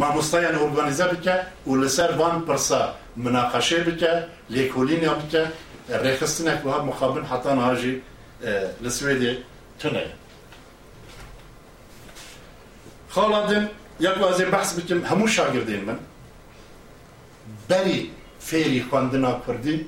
مامۆستایان 0.00 0.56
ئۆرگانیزە 0.60 1.06
بکە 1.12 1.36
و 1.68 1.72
لەسەر 1.82 2.10
وان 2.20 2.36
پرسا 2.46 2.82
مناقەشێ 3.24 3.80
بکە 3.88 4.12
لێکۆلینیا 4.54 5.14
بکە 5.20 5.42
ڕێخستنێک 6.04 6.60
وها 6.66 6.78
مخابن 6.88 7.24
حتا 7.30 7.52
ناژی 7.54 7.94
لە 8.84 8.90
سوێدێ 8.96 9.32
تونەیە 9.80 10.14
خاڵادن 13.14 13.64
یەک 14.06 14.16
وازێ 14.22 14.44
بەحس 14.52 14.70
بکەم 14.78 15.00
هەموو 15.10 15.28
شاگردین 15.36 15.82
من 15.88 15.98
بری 17.68 18.10
فیری 18.40 18.82
خواندنا 18.82 19.40
کردی. 19.46 19.86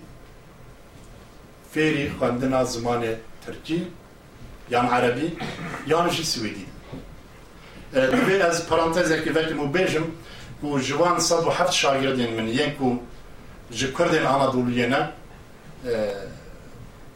فیری 1.74 2.10
خواندنا 2.18 2.64
زمان 2.64 3.04
ترکی 3.46 3.86
یا 4.70 4.82
عربی 4.82 5.36
یا 5.86 6.06
نشی 6.06 6.24
سویدی 6.24 6.66
آه، 7.96 8.06
دوی 8.06 8.42
از 8.42 8.66
پرانتز 8.66 9.12
اکی 9.12 9.30
وقتی 9.30 9.54
مو 9.54 9.66
بیجم 9.66 10.04
و 10.62 10.78
جوان 10.78 11.18
صد 11.20 11.44
و 11.46 11.50
هفت 11.50 11.72
شاگردین 11.72 12.40
من 12.40 12.48
یکو 12.48 12.96
جی 13.70 13.92
کردین 13.98 14.22
آنادولیه 14.22 14.86
نه 14.86 14.96
آه، 14.96 15.10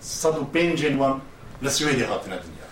صد 0.00 0.38
و 0.38 0.44
پینجین 0.44 0.98
وان 0.98 1.20
لسویدی 1.62 2.02
هاتنه 2.02 2.36
دنیا. 2.36 2.68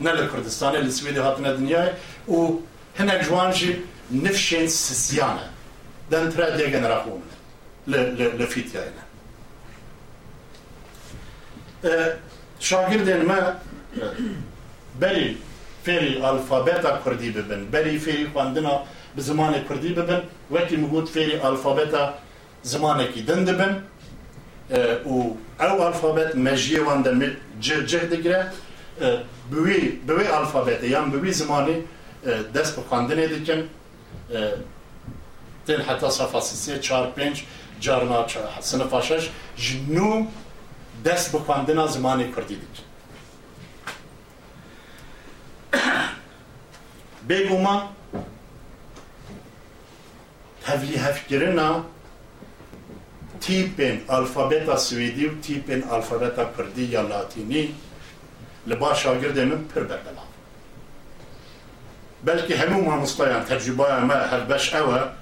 نه 0.00 0.12
لکردستانه 0.12 0.78
لسویدی 0.78 1.18
هاتنه 1.18 1.52
دنیا 1.52 1.90
و 2.28 2.58
هنه 2.98 3.24
جوان 3.24 3.52
جی 3.52 3.82
نفشین 4.10 4.66
سسیانه. 4.68 5.51
Den 6.10 6.30
tire 6.30 6.46
dêgên 6.58 6.84
raxûn 6.92 7.22
li 7.88 7.98
li 8.18 8.38
li 8.38 8.44
fîtyayê 8.44 8.92
ne 11.84 11.92
şagirdên 12.60 13.22
me 13.26 13.38
berî 15.00 15.36
fêrî 15.86 16.22
alfabeta 16.22 17.00
Kurdî 17.04 17.34
bibin 17.36 17.72
berî 17.72 17.98
fêrî 17.98 18.26
xwendina 18.32 18.84
bi 19.16 19.20
zimanê 19.20 19.66
Kurdî 19.68 19.90
bibin 19.96 20.20
wekî 20.48 20.76
min 20.76 20.88
got 20.88 21.08
fêrî 21.16 21.40
alfabeta 21.40 22.14
zimanekî 22.62 23.26
din 23.26 23.46
dibin. 23.46 23.72
Û 25.04 25.14
ew 25.60 25.82
alfabet 25.82 26.34
mejiyê 26.34 26.78
wan 26.86 27.04
de 27.04 27.36
cih 27.60 28.10
digire. 28.10 28.46
Bi 29.50 29.56
wî 29.66 30.08
bi 30.08 30.12
wê 30.12 30.26
alfabetê 30.28 30.86
yan 30.86 31.12
bi 31.12 31.16
wî 31.16 31.32
zimanê 31.44 31.76
dest 32.54 32.76
bi 32.76 32.80
xwendinê 32.90 33.30
dikin 33.30 33.68
تل 35.66 35.82
حتی 35.82 36.10
صفحه 36.10 36.40
سی 36.40 36.78
چار 36.78 37.10
پنج 37.10 37.44
جارنا 37.80 38.24
چه؟ 38.24 38.40
سنف 38.60 38.94
آشش 38.94 39.30
جنو 39.56 40.26
دست 41.04 41.36
بخواندن 41.36 41.86
زمان 41.86 42.32
کردی 42.32 42.56
دید 42.56 42.78
بگو 47.28 47.58
ما 47.58 47.88
تبلیهف 50.64 51.28
گرنا 51.28 51.84
تیپن 53.40 54.00
الفابتا 54.08 54.76
سویدی 54.76 55.26
و 55.26 55.40
تیپن 55.40 55.82
الفابتا 55.90 56.44
کردی 56.58 56.82
یا 56.82 57.02
لاتینی 57.02 57.74
لبا 58.66 58.94
شاگرد 58.94 59.38
من 59.38 59.64
پر 59.64 59.80
بردلا 59.80 60.22
بلکه 62.24 62.56
همون 62.56 62.84
ما 62.84 62.96
مستایان 62.96 63.44
تجربه 63.44 64.00
ما 64.00 64.14
هر 64.14 64.40
بش 64.40 64.74
اوه. 64.74 65.21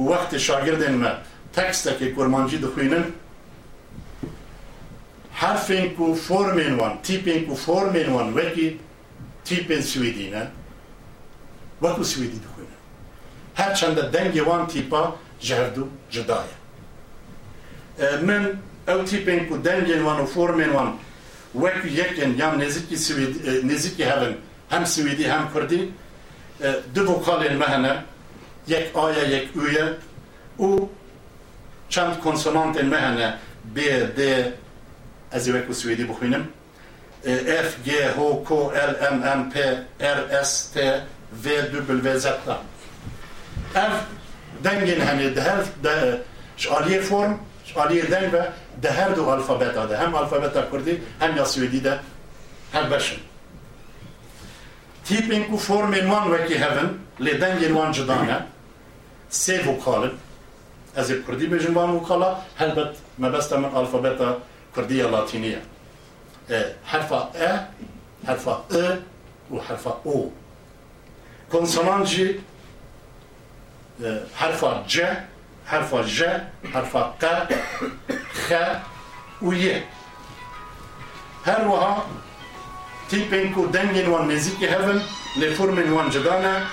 Ku 0.00 0.06
wextê 0.06 0.38
şagirdên 0.38 0.94
me 1.02 1.12
tekstekê 1.56 2.14
kurmancî 2.14 2.58
dixwînin 2.62 3.04
herfên 5.40 5.94
ku 5.96 6.16
formên 6.28 6.70
wan 6.80 6.94
tîpên 7.06 7.40
ku 7.48 7.54
formên 7.66 8.08
wan 8.14 8.28
wekî 8.38 8.68
tîpên 9.44 9.82
Swêdî 9.90 10.26
ne 10.32 10.44
wekû 11.82 12.04
Swêdî 12.12 12.38
dixwînin 12.44 12.78
her 13.54 13.74
çende 13.74 14.00
dengê 14.00 14.42
wan 14.48 14.68
tîpa 14.68 15.16
ji 15.40 15.54
hevdû 15.54 15.84
cida 16.10 16.44
ye 16.48 18.16
min 18.16 18.42
ew 18.88 19.00
tîpên 19.10 19.48
ku 19.48 19.54
dengên 19.64 20.02
wan 20.06 20.18
û 20.24 20.26
formên 20.34 20.70
wan 20.76 20.96
wekû 21.62 21.88
yekin 22.00 22.36
yan 22.38 22.60
nêzîkî 22.60 22.96
nêzîkî 23.70 24.04
hevin 24.10 24.36
hem 24.68 24.82
Swêdî 24.82 25.24
hem 25.32 25.52
Kurdî 25.52 25.88
du 26.94 27.02
vokalên 27.06 27.56
me 28.70 28.76
hene 28.76 28.84
yek 28.84 28.96
aya 28.96 29.24
yek 29.24 29.56
ûye 29.56 29.96
û 30.58 30.88
çend 31.88 32.14
konsonantên 32.22 32.86
me 32.86 32.96
hene 32.96 33.38
B, 33.64 33.80
D, 34.16 34.52
ez 35.32 35.48
ê 35.48 35.52
wekû 35.52 35.74
Swêdî 35.74 36.08
bixwînim. 36.08 36.44
F, 37.22 37.68
G, 37.84 37.90
H, 38.16 38.44
K, 38.48 38.50
L, 38.74 38.94
M, 39.12 39.22
M, 39.22 39.50
P, 39.50 39.84
R, 40.00 40.44
S, 40.44 40.72
T, 40.74 41.00
V, 41.32 41.72
W, 41.72 42.18
Z. 42.18 42.26
Ev 43.74 43.92
dengên 44.64 45.00
hene 45.00 45.36
di 45.36 45.40
her 45.40 45.64
ji 46.56 46.68
aliyê 46.68 47.00
form 47.00 47.38
aliyê 47.76 48.10
deng 48.10 48.32
ve 48.32 48.52
di 48.82 48.88
her 48.88 49.16
du 49.16 49.30
alfabeta 49.30 49.90
de. 49.90 49.96
Hem 49.96 50.14
alfabeta 50.14 50.70
Kurdî 50.70 51.02
hem 51.18 51.36
ya 51.36 51.44
Swêdî 51.44 51.84
de. 51.84 51.98
Her 52.72 52.90
beşin. 52.90 53.18
Tîpên 55.04 55.50
ku 55.50 55.56
formên 55.56 56.00
wan 56.00 56.24
wekî 56.36 56.58
hevin 56.60 56.98
lê 57.20 57.40
سي 59.30 59.58
فوكال 59.58 60.12
از 60.96 61.12
كردي 61.12 61.46
بجنبان 61.46 62.00
فوكالا 62.00 62.36
هلبت 62.58 62.96
ما 63.18 63.28
بستا 63.28 63.56
من 63.56 63.76
الفابيتا 63.76 64.38
كردية 64.76 65.04
لاتينية 65.06 65.62
آه، 66.50 66.74
حرف 66.84 67.12
ا 67.12 67.30
آه، 67.36 67.68
حرف 68.26 68.48
ا 68.48 68.64
آه 68.72 68.98
وحرف 69.50 69.88
أو. 69.88 70.30
كونسونان 71.52 72.06
حرف 74.34 74.64
ج 74.64 75.02
حرف 75.66 75.94
ج 75.94 76.24
حرف 76.74 76.96
ق 76.96 77.24
خ 78.48 78.52
وي 79.42 79.82
هروها 81.46 82.06
تيبين 83.10 83.54
كو 83.54 83.66
دنجن 83.66 84.08
وان 84.08 84.28
مزيكي 84.28 84.68
هفن 84.68 85.02
لفورمن 85.36 85.92
وان 85.92 86.08
جدانه 86.10 86.66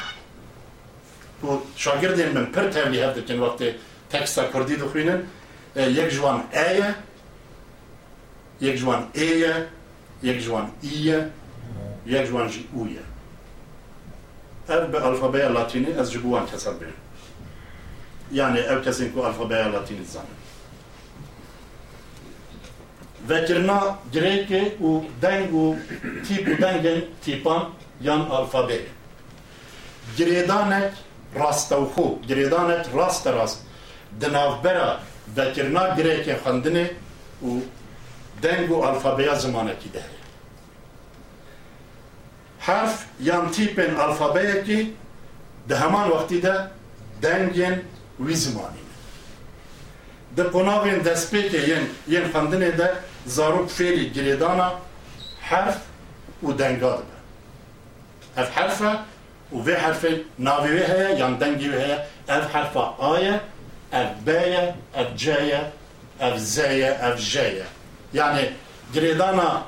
و 1.43 1.47
شاگردین 1.76 2.28
من 2.28 2.45
پر 2.45 2.67
تبلی 2.67 3.02
هفت 3.02 3.19
دکن 3.19 3.39
وقتی 3.39 3.73
تکستا 4.10 4.43
کردی 4.52 4.76
دخوینن 4.76 5.23
یک 5.76 6.10
جوان 6.10 6.43
ایه 6.54 6.95
یک 8.62 8.80
جوان 8.80 9.08
ایه 9.13 9.67
یک 10.23 10.43
جوان 10.43 10.71
ایه 10.82 11.30
یک 12.06 12.28
جوان 12.28 12.50
جی 12.50 12.67
اویه 12.73 13.00
او 14.69 14.88
به 14.88 15.06
الفابه 15.06 15.47
لاتینی 15.47 15.93
از 15.93 16.12
جبوان 16.12 16.45
کسر 16.45 16.73
بیر 16.73 16.88
یعنی 18.32 18.60
او 18.60 18.80
کسی 18.82 19.12
که 19.12 19.17
الفابه 19.17 19.67
لاتینی 19.67 20.06
زنه 20.06 20.23
وکرنا 23.30 23.97
گریک 24.13 24.82
و 24.82 25.02
دنگ 25.21 25.54
و 25.54 25.76
تیپ 26.28 26.47
و 26.47 26.62
دنگن 26.62 27.02
تیپان 27.21 27.67
یان 28.02 28.32
الفابه 28.32 28.80
گریدانک 30.17 30.91
ڕاستە 31.36 31.76
و 31.82 31.86
خوب 31.94 32.13
گرێدانێک 32.30 32.86
ڕاستە 32.98 33.30
ڕاست 33.38 33.60
دناوبەرە 34.22 34.90
دەکردنا 35.38 35.84
گرێکی 35.98 36.36
خوندنێ 36.44 36.86
و 37.48 37.52
دەنگ 38.44 38.68
و 38.72 38.78
ئەلفابەیە 38.86 39.36
زمانێکی 39.44 39.90
دەهێ 39.96 40.18
حرف 42.68 42.96
یان 43.30 43.46
تیپێن 43.54 43.92
ئەلفابەیەکی 44.00 44.82
دە 45.70 45.76
هەمان 45.84 46.08
وەختیدا 46.13 46.56
دەنگێن 47.24 47.76
وی 48.26 48.36
زمانی 48.46 48.88
د 50.38 50.40
قناوین 50.54 51.00
دەستپێکە 51.08 51.62
یەن 51.72 51.86
یەن 52.13 52.26
خوندنێ 52.32 52.72
دە 52.80 52.90
زارۆ 53.36 53.62
فێری 53.76 54.06
گرێدانە 54.16 54.70
حرف 55.50 55.78
و 56.46 56.50
دەنگا 56.60 56.94
دەبە 57.00 57.18
هەف 58.38 58.50
حرفە 58.58 58.92
وفي 59.51 59.77
حرف 59.77 60.07
نافي 60.39 60.73
وهي 60.75 61.19
يندنجي 61.21 61.69
وهي 61.69 62.03
اف 62.29 62.53
حرف 62.53 62.77
آیا 63.01 63.41
اف 63.93 64.12
بیا 64.25 64.75
اف 64.95 65.13
جایا 65.15 65.71
اف 66.21 66.38
زایا 66.38 67.13
اف 67.13 67.19
جایا 67.19 67.65
يعني 68.13 68.49
گریدانا 68.95 69.65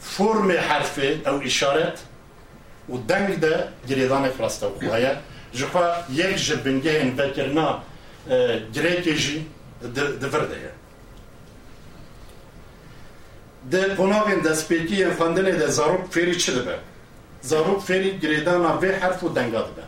فرم 0.00 0.52
حرفي 0.58 1.28
أو 1.28 1.42
اشارات 1.42 1.98
دنگ 2.88 3.40
ده 3.40 3.68
جريدانا 3.88 4.28
فراستا 4.28 4.66
وهي 4.66 5.16
جخوا 5.54 5.94
يك 6.10 6.34
جبنجين 6.34 7.16
ذكرنا 7.16 7.82
جريكيجي 8.74 9.42
دفرده 10.22 10.56
ده 13.70 13.94
قناغين 13.94 14.40
این 14.70 15.10
فندنه 15.10 15.50
ده 15.50 15.66
زاروک 15.66 16.12
فیری 16.12 16.34
چه 16.34 16.52
ده 16.52 16.78
zarok 17.42 17.80
fêrî 17.88 18.10
girêdana 18.22 18.72
vê 18.82 18.90
herf 19.00 19.22
û 19.22 19.34
denga 19.36 19.62
dibe 19.68 19.84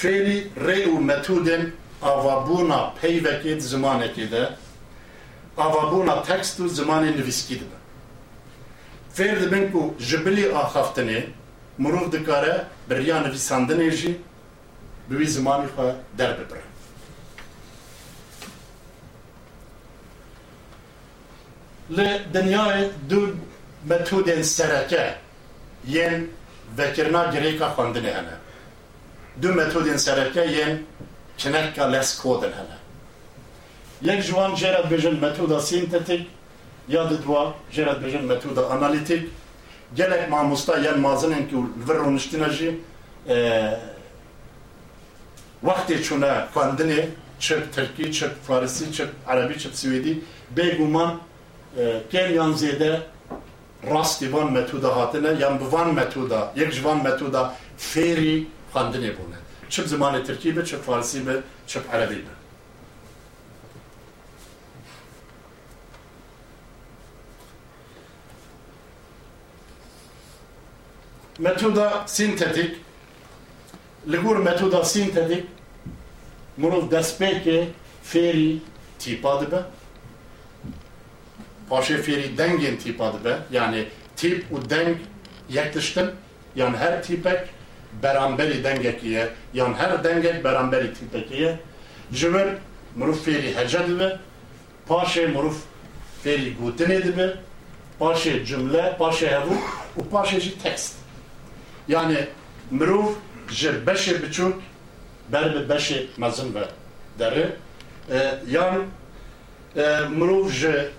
fêrî 0.00 0.38
rê 0.66 0.78
û 0.92 0.94
metûdên 1.08 1.64
avabûna 2.02 2.80
peyvekê 3.00 3.52
di 3.60 3.66
zimanekê 3.74 4.30
de 4.30 4.44
avabûna 5.64 6.22
tekst 6.22 6.60
û 6.60 6.64
zimanê 6.78 7.10
nivîskî 7.18 7.56
dibe 7.60 7.78
fêr 9.16 9.40
dibin 9.40 9.72
ku 9.72 9.94
ji 9.98 10.18
bilî 10.26 10.46
axaftinê 10.62 11.20
mirov 11.78 12.12
dikare 12.12 12.64
biriya 12.90 13.18
nivîsandinê 13.26 13.90
jî 13.90 14.12
bi 15.10 15.14
wî 15.18 15.26
zimanî 15.36 15.66
xwe 15.74 15.88
derbibire 16.18 16.62
li 21.96 22.08
dinyayê 22.34 22.90
du 23.10 23.36
metodên 23.88 24.42
sereke 24.42 25.14
yên 25.87 26.31
vekirina 26.77 27.23
girêka 27.33 27.67
xwendinê 27.75 28.11
hene 28.13 28.35
du 29.41 29.53
metodên 29.53 29.97
sereke 29.97 30.45
yên 30.45 30.85
kineka 31.37 31.91
leskodin 31.91 32.51
hene 32.51 32.77
yek 34.01 34.23
ji 34.23 34.31
wan 34.31 34.51
jê 34.51 34.73
re 34.73 34.83
dibêjin 34.83 35.19
metoda 35.19 35.59
sintetik 35.59 36.27
ya 36.87 37.09
di 37.09 37.17
dwa 37.25 37.53
jê 37.71 37.85
re 37.85 37.91
dibêjin 37.91 38.23
metoda 38.25 38.69
analîtik 38.69 39.29
gelek 39.95 40.29
mamosta 40.29 40.77
yên 40.77 40.99
mazinên 40.99 41.49
ku 41.49 41.57
li 41.63 41.69
vir 41.87 41.95
rûniştîne 41.95 42.49
jî 42.57 42.69
وقتی 45.63 45.99
چونه 46.05 46.33
خواندنه 46.53 47.07
چه 47.39 47.55
ترکی 47.75 48.11
چه 48.11 48.27
فارسی 48.47 48.91
چه 48.91 49.03
عربی 49.27 49.55
چه 49.55 49.69
سویدی 49.73 50.21
بگومان 50.55 51.19
کم 52.11 52.27
یان 52.37 52.51
rast 53.90 54.22
ivan 54.22 54.52
metoda 54.52 54.96
hatine, 54.96 55.36
jam 55.40 55.60
bvan 55.60 55.94
metoda, 55.94 56.52
jek 56.56 56.72
jvan 56.72 57.02
metoda 57.02 57.54
feri 57.76 58.46
khandine 58.72 59.08
bune. 59.08 59.36
Çip 59.70 59.88
zamanı 59.88 60.24
Türkiye 60.24 60.56
be, 60.56 60.64
çip 60.64 60.84
Farsi 60.84 61.26
be, 61.26 61.32
çip 61.66 61.94
Arabi 61.94 62.14
be. 62.14 62.32
Metoda 71.38 72.04
sintetik, 72.06 72.76
ligur 74.12 74.36
metoda 74.36 74.84
sintetik, 74.84 75.46
murov 76.56 76.90
despeke 76.90 77.68
feri 78.02 78.58
tipa 78.98 79.40
dibe, 79.40 79.62
paşê 81.72 81.96
fêrî 82.06 82.28
dengên 82.38 82.76
tîpa 82.82 83.12
dibe 83.14 83.34
yani 83.52 83.80
tîp 84.16 84.38
û 84.54 84.56
deng 84.70 84.96
yek 85.56 85.72
tiştin 85.72 86.08
yan 86.56 86.74
her 86.74 87.02
tîpek 87.02 87.40
beramberî 88.02 88.64
dengekî 88.64 89.08
ye 89.08 89.28
yan 89.54 89.72
her 89.74 90.04
dengek 90.04 90.44
beramberî 90.44 90.94
tîpekî 90.94 91.36
ye 91.42 91.58
ji 92.12 92.26
wir 92.34 92.48
mirov 92.96 93.18
fêrî 93.26 93.50
hece 93.58 93.86
dibe 93.88 94.18
paşê 94.88 95.26
mirov 95.26 95.56
fêrî 96.24 96.48
gotinê 96.60 97.04
dibe 97.06 97.28
paşê 98.00 98.44
cümle 98.44 98.96
paşê 99.00 99.28
hevû 99.36 99.54
û 99.98 100.00
paşê 100.12 100.40
jî 100.40 100.58
tekst. 100.58 100.94
Yani 101.88 102.18
mirov 102.70 103.06
ji 103.48 103.70
beşê 103.86 104.14
biçûk 104.22 104.54
ber 105.32 105.54
bi 105.54 105.72
beşê 105.74 106.06
mezin 106.16 106.54
ve 106.54 106.64
derê 107.20 107.46
yan 108.50 108.74
mirov 110.10 110.48
ji 110.48 110.90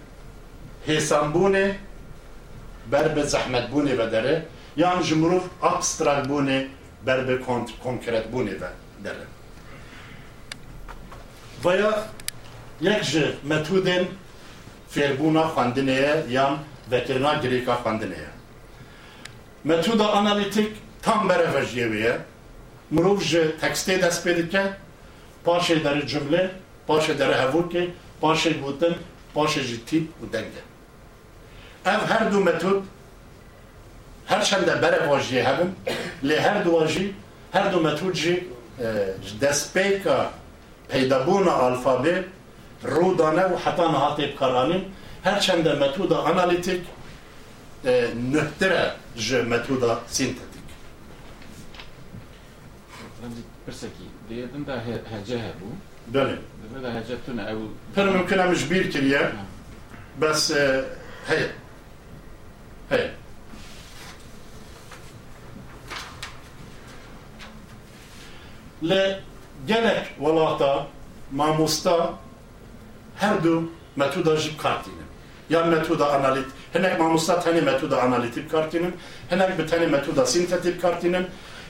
هیسان 0.86 1.32
بونه 1.32 1.80
بر 2.92 3.08
به 3.08 3.24
زحمت 3.24 3.68
بونه 3.68 3.94
و 3.94 4.10
داره. 4.10 4.46
یا 4.78 4.90
هم 4.90 5.02
جمروف 5.02 5.44
ابسترال 5.64 6.28
بونه 6.28 6.68
بر 7.06 7.24
به 7.24 7.38
کنکرت 7.84 8.24
بونه 8.24 8.52
و 8.52 8.64
داره. 9.04 9.28
و 11.66 11.76
یا 11.76 11.94
یک 12.82 13.12
جه 13.12 13.34
متودن 13.44 14.08
فیربونا 14.90 15.48
خاندنه 15.48 15.94
یا 15.94 16.30
یا 16.30 16.60
وکرنا 16.92 17.36
گریکا 17.36 17.76
خاندنه 17.76 18.16
متودا 19.66 20.08
آنالیتیک 20.08 20.70
تام 21.02 21.28
بره 21.28 21.62
وجیه 21.62 21.88
بیه 21.88 22.20
مروف 22.92 23.28
جه 23.28 23.48
تکسته 23.48 23.98
دست 23.98 24.28
بیده 24.28 24.48
که 24.48 24.76
پاشه 25.44 25.76
داره 25.80 26.02
جمله 26.06 26.52
پاشه 26.88 27.14
داره 27.14 27.36
هفوکه 27.36 27.88
پاشه 28.22 28.54
گوتن 28.54 28.96
پاشه 29.34 29.64
جه 29.68 30.00
و 30.22 30.26
دنگه. 30.26 30.73
ev 31.85 32.01
her 32.11 32.33
du 32.33 32.41
metod 32.41 32.83
her 34.27 34.45
çende 34.45 34.83
berev 34.83 35.21
jî 35.21 35.43
hebin 35.45 35.75
lê 36.25 36.41
her 36.41 36.65
du 36.65 36.87
jî 36.87 37.13
her 37.53 37.73
du 37.73 37.81
metod 37.81 38.15
jî 38.15 38.49
ji 39.27 39.35
destpêka 39.41 40.19
peydabûna 40.91 41.53
alfabê 41.67 42.23
rûdane 42.85 43.45
û 43.53 43.57
heta 43.65 43.85
nihatê 43.95 44.33
bikaranîn 44.33 44.85
her 45.23 45.41
çende 45.41 45.75
metoda 45.75 46.25
analîtik 46.25 46.83
nühtire 48.33 48.93
ji 49.17 49.37
metoda 49.37 49.99
sintetik 50.07 50.59
برسكي 53.69 54.09
ديدن 54.29 54.65
دا 54.65 54.75
هجاها 55.13 55.53
بو 55.61 55.71
بله 56.13 56.39
دا 56.83 56.91
هجتنا 56.99 57.51
او 57.51 57.59
پر 57.97 58.07
ممکنه 58.17 58.47
مش 58.47 58.63
بیر 58.65 58.91
کریه 58.91 59.33
بس 60.21 60.53
هي 60.53 60.85
هي 61.29 61.45
ل 61.47 61.49
gelek 61.49 61.62
هي. 62.92 63.12
ولاتا 70.20 70.88
ما 71.32 71.48
مستا 71.58 72.18
هردو 73.22 73.64
متودا 73.98 74.36
جيب 74.36 74.58
كارتين 74.64 74.94
يا 75.50 75.62
متودا 75.64 76.16
أناليت 76.16 76.50
هناك 76.76 77.00
ما 77.00 77.08
مستا 77.14 77.40
تاني 77.40 77.62
متودا 77.62 78.04
اناليت 78.06 78.36
كارتين 78.52 78.92
هناك 79.32 79.52
بتاني 79.60 79.86
متودا 79.86 80.26
سينتات 80.26 80.68
كارتين 80.68 81.16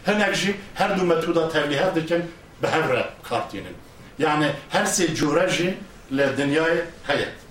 هناك 0.07 0.31
جي 0.31 0.55
هردو 0.75 1.03
متودا 1.05 1.47
تالي 1.47 1.77
هر 1.79 1.89
دكن 1.97 2.21
بهرة 2.61 3.09
كارتينم 3.29 3.75
يعني 4.19 4.47
هرسي 4.71 5.13
جورجي 5.13 5.73
لدنياي 6.11 6.83
هيت 7.07 7.42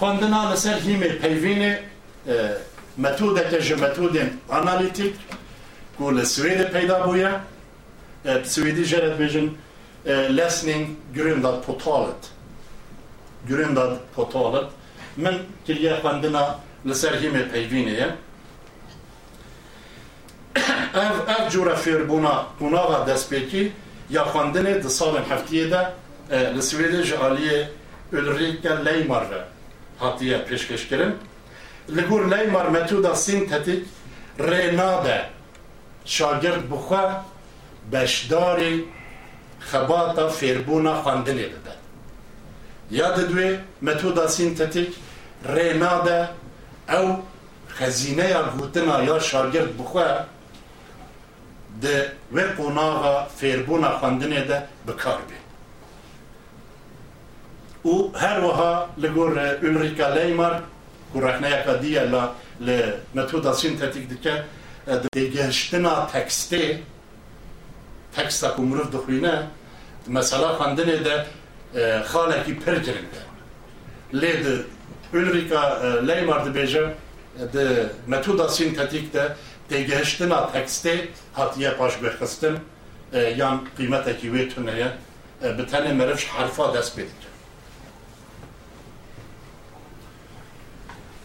خوندنا 0.00 0.54
لسر 0.54 0.74
هيمي 0.74 1.08
پيوين 1.22 1.76
متودة 2.98 3.58
جو 3.58 3.76
متودة 3.76 4.28
اناليتيك 4.52 5.14
كو 5.98 6.10
لسويد 6.10 6.60
پيدا 6.72 7.06
بويا 7.06 7.44
بسويدي 8.26 8.82
جرد 8.82 9.18
بجن 9.18 9.52
لسنين 10.06 10.96
گرنداد 11.16 11.62
پوتالت 11.66 12.22
گرنداد 13.48 14.00
پوتالت 14.16 14.68
من 15.16 15.44
كريا 15.66 16.00
خوندنا 16.02 16.58
لسر 16.84 17.14
هيمي 17.14 17.42
پيوين 17.52 17.88
اف 20.94 21.28
اف 21.28 21.52
جورا 21.52 21.74
فير 21.74 22.02
بونا 22.04 22.46
بونا 22.60 22.80
غا 22.80 23.04
دسبيكي 23.04 23.70
يا 24.10 24.22
خوندنا 24.22 24.76
دسالن 24.76 25.24
حفتيه 25.30 25.64
ده 25.66 25.92
لسويد 26.30 27.00
جعاليه 27.00 27.70
اولريكا 28.14 28.68
ليمار 28.68 29.24
ده 29.30 29.53
hatiye 29.98 30.38
pêşkêşkirin. 30.38 31.12
Li 31.96 32.02
gor 32.02 32.30
Leymar 32.30 32.66
metoda 32.66 33.14
sintetik 33.14 33.86
rê 34.38 34.76
nade 34.76 35.26
şagird 36.04 36.62
bixwe 36.70 37.04
beşdarê 37.92 38.84
xebata 39.70 40.28
fêrbûna 40.28 41.02
xwendinê 41.02 41.46
bide. 41.52 41.74
Ya 42.90 43.16
di 43.16 43.20
duê 43.20 43.58
metoda 43.80 44.28
sintetik 44.28 44.94
rê 45.54 45.80
nade 45.80 46.28
ew 46.88 47.08
xezîneya 47.78 48.42
gotina 48.58 49.02
ya 49.02 49.20
şagird 49.20 49.70
bixwe 49.78 50.24
di 51.82 51.96
wê 52.34 52.56
qonağa 52.56 53.28
fêrbûna 53.40 53.90
xwendinê 54.00 54.48
de 54.48 54.66
bikar 54.88 55.18
bê. 55.28 55.43
Û 57.84 58.18
her 58.18 58.40
wiha 58.42 58.88
li 59.02 59.08
gor 59.08 59.32
Ulrika 59.62 60.14
Leymar 60.14 60.62
ku 61.12 61.20
rexneyeka 61.22 61.82
diye 61.82 62.10
la 62.12 62.34
li 62.60 62.80
metoda 63.14 63.54
sintetik 63.54 64.10
dike 64.10 64.44
di 65.14 65.30
gehiştina 65.30 66.08
tekstê 66.12 66.78
teksta 68.16 68.54
ku 68.56 68.62
mirov 68.62 68.92
dixwîne 68.92 69.42
mesela 70.06 70.48
xwendinê 70.58 71.04
de 71.04 71.26
xalekî 72.12 72.54
pir 72.64 72.76
giring 72.76 73.12
e. 73.20 73.22
Lê 74.16 74.44
di 74.44 74.54
Ulrika 75.18 75.62
Leymar 76.08 76.40
dibêje 76.46 76.94
di 77.52 77.66
metoda 78.06 78.48
sintetik 78.48 79.14
de 79.14 79.36
têgehiştina 79.70 80.52
tekstê 80.52 81.06
hatiye 81.32 81.70
paşguhxistin 81.70 82.56
yan 83.36 83.64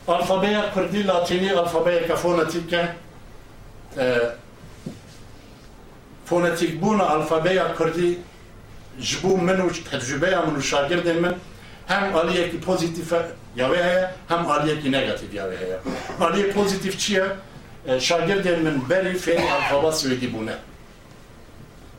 Alfabeja 0.09 0.63
përdi 0.73 1.03
latini, 1.07 1.51
alfabeja 1.53 2.07
ka 2.07 2.15
fonetike, 2.15 2.81
e, 3.97 4.05
fonetik 6.25 6.81
buna 6.81 7.03
alfabeja 7.15 7.69
përdi 7.77 8.17
جبو 8.99 9.37
من 9.37 9.62
وش 9.62 9.79
تجربه 9.79 10.45
من 10.45 10.62
شاگرد 10.62 11.07
من 11.07 11.35
هم 11.87 12.15
آلیه 12.15 12.49
که 12.49 12.57
پوزیتیف 12.57 13.13
یاوه 13.55 13.77
هیا 13.77 14.07
هم 14.29 14.45
آلیه 14.45 14.81
که 14.81 14.89
نگاتیف 14.89 15.33
یاوه 15.33 15.57
هیا 15.57 15.79
آلیه 16.19 16.43
پوزیتیف 16.43 16.97
چیه؟ 16.97 17.23
شاگرد 17.99 18.47
من 18.47 18.77
بری 18.77 19.13
فعل 19.13 19.41
الفابا 19.41 19.91
سویدی 19.91 20.27
بونه 20.27 20.55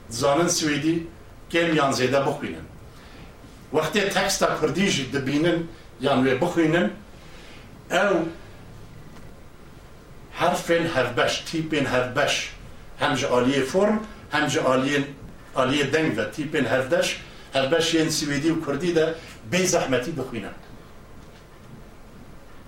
زانن 0.08 0.48
سویدی 0.48 1.06
کم 1.52 1.76
یان 1.76 1.92
زیده 1.92 2.20
بخوینن 2.20 2.66
وقتی 3.72 4.00
تکست 4.00 4.44
کردی 4.61 4.90
جی 4.90 5.11
دبینن 5.11 5.68
یان 6.00 6.26
وی 6.26 6.34
بخوینن 6.34 6.90
او 7.91 8.32
حرف 10.32 10.70
هربش 10.70 11.38
تیپ 11.38 11.74
هربش 11.74 12.51
همج 13.01 13.24
آلی 13.24 13.61
فرم 13.61 14.01
همج 14.32 14.59
آلی 14.59 15.05
آلی 15.55 15.82
دنگ 15.82 16.18
و 16.18 16.24
تیپ 16.24 16.57
هربش 17.55 17.95
یه 17.95 18.09
سویدی 18.09 18.51
و 18.51 18.66
کردی 18.66 18.93
ده 18.93 19.14
بی 19.51 19.66
زحمتی 19.66 20.12
بخوینن. 20.12 20.55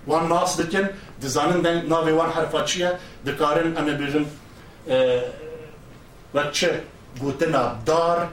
وان 0.06 0.28
ناس 0.28 0.60
دکن 0.60 0.88
دزانن 1.22 1.60
دنگ 1.60 1.88
ناوی 1.88 2.12
وان 2.12 2.30
حرفا 2.30 2.62
چیه؟ 2.62 2.92
دکارن 3.26 3.76
اما 3.76 3.92
بیجن 3.92 4.26
و 6.34 6.50
چه؟ 6.52 6.82
گوتنا 7.20 7.74
دار 7.86 8.28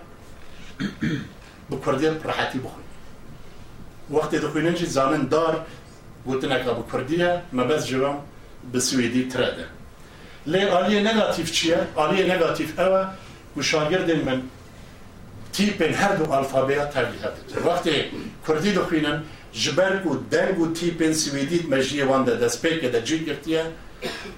بکردی 1.71 2.07
راحتی 2.23 2.59
بخوین. 2.59 2.85
وقتی 4.09 4.39
دخوینن 4.39 4.73
چی؟ 4.73 4.85
زانن 4.85 5.27
دار 5.27 5.65
گوتن 6.25 6.51
اکا 6.51 6.73
بو 6.77 6.83
کردیه 6.91 7.29
ما 7.55 7.63
بس 7.63 7.81
جوان 7.87 8.17
بە 8.73 8.79
ترده 9.33 9.65
لی 10.51 10.59
لێ 10.61 10.61
ئالیە 10.73 11.01
نگاتیف 11.09 11.49
چیه؟ 11.57 11.79
ئالیە 11.97 12.25
نگاتیف 12.31 12.71
ئەوە 12.79 13.01
وشاگردێن 13.57 14.21
من 14.27 14.39
تیپێن 15.53 15.93
هەردوو 16.01 16.31
ئەلفابەیە 16.33 16.85
وقتی 17.67 17.95
کردی 18.47 18.71
دو 18.77 18.83
خوینن 18.89 19.17
جبر 19.61 19.93
و 20.09 20.11
دەنگ 20.33 20.57
و 20.63 20.65
تیپێن 20.77 21.13
سوێدیت 21.21 21.65
مەژیەواندا 21.73 22.33
دەستپێکە 22.43 22.87
دەجی 22.95 23.19
گرتیە. 23.27 23.63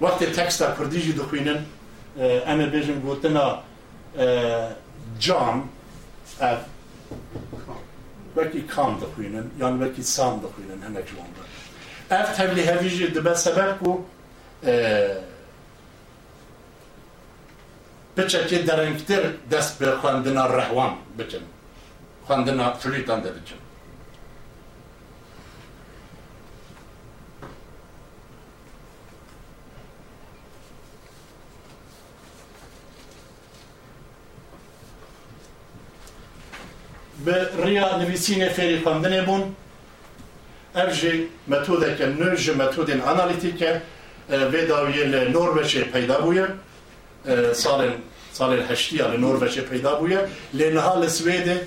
وەختێ 0.04 0.28
تەکستا 0.38 0.68
کوردیژی 0.78 1.14
دەخوێنن 1.20 1.60
ئەمە 2.48 2.66
بێژم 2.74 2.98
گوتنا 3.06 3.48
جام 5.26 5.58
وکی 8.38 8.62
کام 8.74 8.92
دەخوێنن 9.04 9.46
یان 9.62 9.74
وکی 9.82 10.04
سام 10.16 10.34
دەخوێنن 10.44 10.80
هەنەک 10.86 11.06
جوان 11.10 11.30
بە 11.36 11.44
ئەف 12.11 12.29
تەبلی 12.37 12.63
هەویژی 12.71 13.13
دەبە 13.17 13.35
سەبەر 13.45 13.71
و 13.87 13.91
بچەکی 18.17 18.59
دەرەنگتر 18.69 19.23
دەست 19.53 19.73
بە 19.81 19.89
خوێندنا 20.01 20.45
ڕەحوان 20.57 20.93
بچن 21.19 21.45
خوێندنا 22.27 22.67
فلیتان 22.81 23.21
دەبچن 23.27 23.61
به 37.25 37.49
ریا 37.65 37.97
نویسین 38.01 38.49
فێری 38.57 38.83
خوێندنێ 38.83 39.21
بوون 39.27 39.43
evji 40.76 41.28
metodeke 41.48 42.04
nû 42.04 42.36
ji 42.36 42.52
metodên 42.52 43.00
analîtîke 43.02 43.82
vê 44.30 44.68
dawiyê 44.70 45.12
li 45.12 45.34
Norveçê 45.34 45.92
peyda 45.92 46.14
bûye 46.14 46.46
salên 47.54 47.94
salên 48.34 48.68
heştiya 48.70 49.12
li 49.12 49.18
Norveçê 49.18 49.66
peyda 49.66 49.90
bûye 49.90 50.28
lê 50.58 50.76
niha 50.76 51.02
li 51.02 51.06
Swêdê 51.06 51.58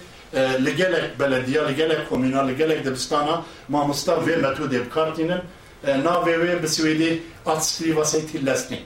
li 0.65 0.77
gelek 0.77 1.21
belediya 1.21 1.67
li 1.69 1.77
gelek 1.77 2.09
komîna 2.09 2.47
li 2.47 2.57
gelek 2.57 2.85
dibistana 2.85 3.43
mamosta 3.69 4.13
vê 4.13 4.41
metodê 4.41 4.85
bikartînin 4.85 5.41
navê 5.85 6.35
wê 6.43 6.63
bi 6.63 6.67
Swêdê 6.67 7.19
atstrîva 7.47 8.05
seytî 8.05 8.47
lesnî 8.47 8.79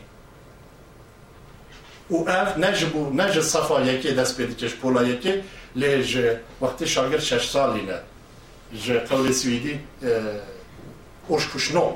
و 2.10 2.28
اف 2.28 2.58
نجبو 2.58 3.02
نجد 3.20 3.40
صفا 3.54 3.82
یکی 3.90 4.10
دست 4.18 4.36
پیدی 4.36 4.54
کش 4.54 4.74
پولا 4.74 5.02
یکی 5.02 5.32
لیج 5.76 6.18
وقتی 6.60 6.86
شاگر 6.86 7.18
شش 7.18 7.44
سالی 7.50 7.82
نه 7.82 7.98
wextê 8.74 8.86
şagir 8.86 8.98
şeş 8.98 9.08
salî 9.08 9.24
ne 9.24 9.32
ji 9.32 9.32
qewlê 9.32 9.32
Swêdî 9.32 9.76
oşkuşnol 11.28 11.92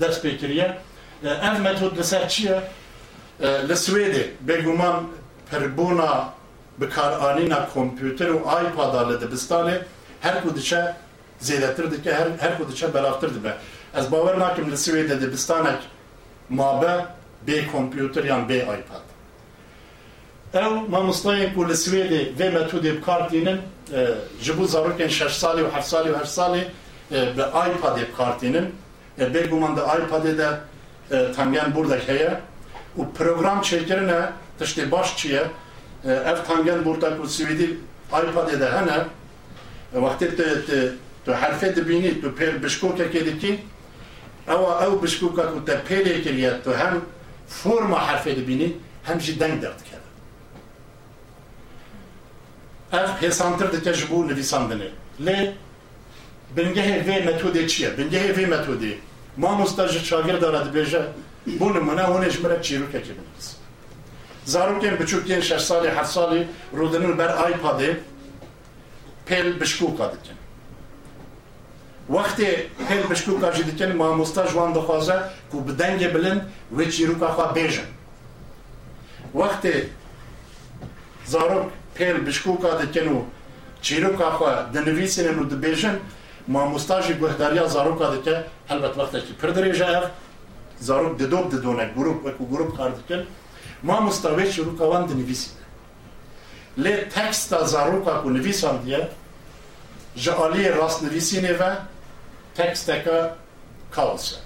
dest 0.00 0.24
pê 0.24 0.38
kiriye 0.38 0.78
ev 1.22 1.60
metod 1.60 1.98
li 1.98 2.04
ser 2.04 2.28
çi 2.28 2.46
ye 2.46 2.62
li 3.40 3.72
Swêdê 3.72 4.26
bêguman 4.46 5.02
pirbûna 5.50 6.28
bikaranîna 6.80 7.68
kompûter 7.74 8.28
û 8.28 8.38
iPada 8.66 9.08
li 9.08 9.14
dibistanê 9.24 9.82
her 10.20 10.42
ku 10.42 10.56
diçe 10.56 10.94
zêdetir 11.40 11.90
dike 11.90 12.14
her, 12.14 12.28
her 12.40 12.58
ku 12.58 12.68
diçe 12.68 12.94
belavtir 12.94 13.34
dibe. 13.34 13.56
Ez 13.94 14.12
bawer 14.12 14.38
nakim 14.38 14.70
li 14.70 14.74
Swêdê 14.74 15.20
dibistanek 15.20 15.78
mabe 16.48 17.04
bê 17.46 17.66
kompûter 17.66 18.26
yan 18.26 18.48
bê 18.48 18.62
iPad 18.62 19.17
ew 20.54 20.88
mamostayên 20.88 21.54
ku 21.54 21.68
li 21.68 21.72
Swêdê 21.72 22.32
vê 22.38 22.48
metodê 22.50 22.96
bikartînin 22.96 23.60
ji 24.40 24.58
bo 24.58 24.64
zarokên 24.64 25.08
şeş 25.08 25.32
salî 25.32 25.62
û 25.62 25.70
heft 25.74 25.88
salî 25.88 26.08
û 26.10 26.20
heşt 26.20 26.32
salî 26.38 26.62
bi 27.10 27.42
iPadê 27.68 28.02
bikartînin 28.08 28.74
bêguman 29.18 29.76
de 29.76 29.80
iPadê 29.80 30.38
de 30.38 30.48
tangen 31.36 31.74
burdek 31.74 32.08
heye 32.08 32.40
û 32.98 33.02
program 33.18 33.60
çêkirine 33.60 34.30
tiştê 34.60 34.90
baş 34.90 35.16
çi 35.16 35.28
ye 35.28 35.44
ev 36.04 36.36
tangen 36.48 36.84
burda 36.84 37.16
ku 37.16 37.22
Swêdî 37.22 37.68
iPadê 38.12 38.60
de 38.60 38.70
hene 38.70 38.98
wextê 39.94 40.26
tu 41.24 41.32
herfê 41.32 41.76
dibînî 41.76 42.20
tu 42.20 42.26
pêr 42.38 42.62
bişkokekê 42.62 43.26
dikî 43.26 43.58
ewa 44.48 44.86
ew 44.86 45.02
bişkoka 45.02 45.52
ku 45.52 45.64
te 45.64 45.80
pêlê 45.88 46.22
kiriye 46.22 46.62
tu 46.64 46.74
hem 46.76 47.00
forma 47.48 47.98
herfê 47.98 48.36
dibînî 48.36 48.72
hem 49.04 49.20
jî 49.20 49.40
deng 49.40 49.62
derdikeve 49.62 50.07
ev 52.92 53.08
hêsantir 53.20 53.72
dike 53.72 53.94
ji 53.94 54.10
bo 54.10 54.14
nivîsandinê 54.14 54.88
lê 55.24 55.52
bingehê 56.56 57.04
vê 57.06 57.24
metodê 57.24 57.68
çi 57.68 57.82
ye 57.82 57.90
bingehê 57.90 58.34
vê 58.34 58.46
metodê. 58.46 58.94
Mamosta 59.36 59.88
ji 59.88 60.06
şagirda 60.06 60.52
re 60.52 60.56
dibêje 60.56 61.02
bû 61.60 61.74
nimune 61.74 62.02
hûnê 62.02 62.30
ji 62.30 62.42
min 62.42 62.50
re 62.50 62.62
çîrokekê 62.62 63.12
binivîs 63.18 63.58
zarokên 64.48 64.96
biçûkên 65.00 65.42
şeş 65.42 65.62
salî 65.62 65.90
heft 65.90 66.10
salî 66.10 66.46
rûdinin 66.74 67.18
ber 67.18 67.28
iPadê 67.28 67.96
pêl 69.28 69.60
bişkûka 69.60 70.12
dikin. 70.12 70.38
Wextê 72.10 72.66
pêl 72.88 73.10
bişkûka 73.10 73.52
jî 73.52 73.66
dikin 73.66 73.96
mamosta 73.96 74.46
ji 74.46 74.52
wan 74.52 74.74
dixwaze 74.74 75.22
ku 75.50 75.68
bi 75.68 75.72
dengê 75.82 76.14
bilind 76.14 76.40
wê 76.76 76.90
çîroka 76.90 77.26
xwe 77.26 77.46
bêjin 77.56 77.88
wextê 79.34 79.84
pêl 81.98 82.26
bişkûka 82.26 82.70
dikin 82.82 83.06
û 83.14 83.18
çîroka 83.82 84.28
xwe 84.36 84.52
dinivîsînin 84.74 85.36
û 85.42 85.44
dibêjin 85.52 85.96
mamosta 86.46 87.02
jî 87.02 87.14
guhdariya 87.22 87.68
zaroka 87.68 88.12
dike 88.12 88.44
helbet 88.68 88.94
wextekî 88.98 89.32
pir 89.40 89.48
dirêje 89.56 89.86
ev 89.98 90.04
zarok 90.80 91.18
didok 91.18 91.52
didone 91.52 91.90
grup 91.96 92.18
wekû 92.26 92.44
grup 92.52 92.76
kar 92.76 92.90
dikin 92.98 93.26
mamosta 93.82 94.28
wê 94.28 94.52
çîroka 94.52 94.84
wan 94.90 95.08
dinivîsîne 95.08 95.62
lê 96.84 97.08
teksta 97.08 97.64
zaroka 97.64 98.22
ku 98.22 98.34
nivîsandiye 98.34 99.08
ji 100.16 100.30
aliyê 100.30 100.70
rastnivîsînê 100.78 101.58
ve 101.60 101.72
teksteka 102.54 103.36
kaos 103.90 104.32
e 104.32 104.36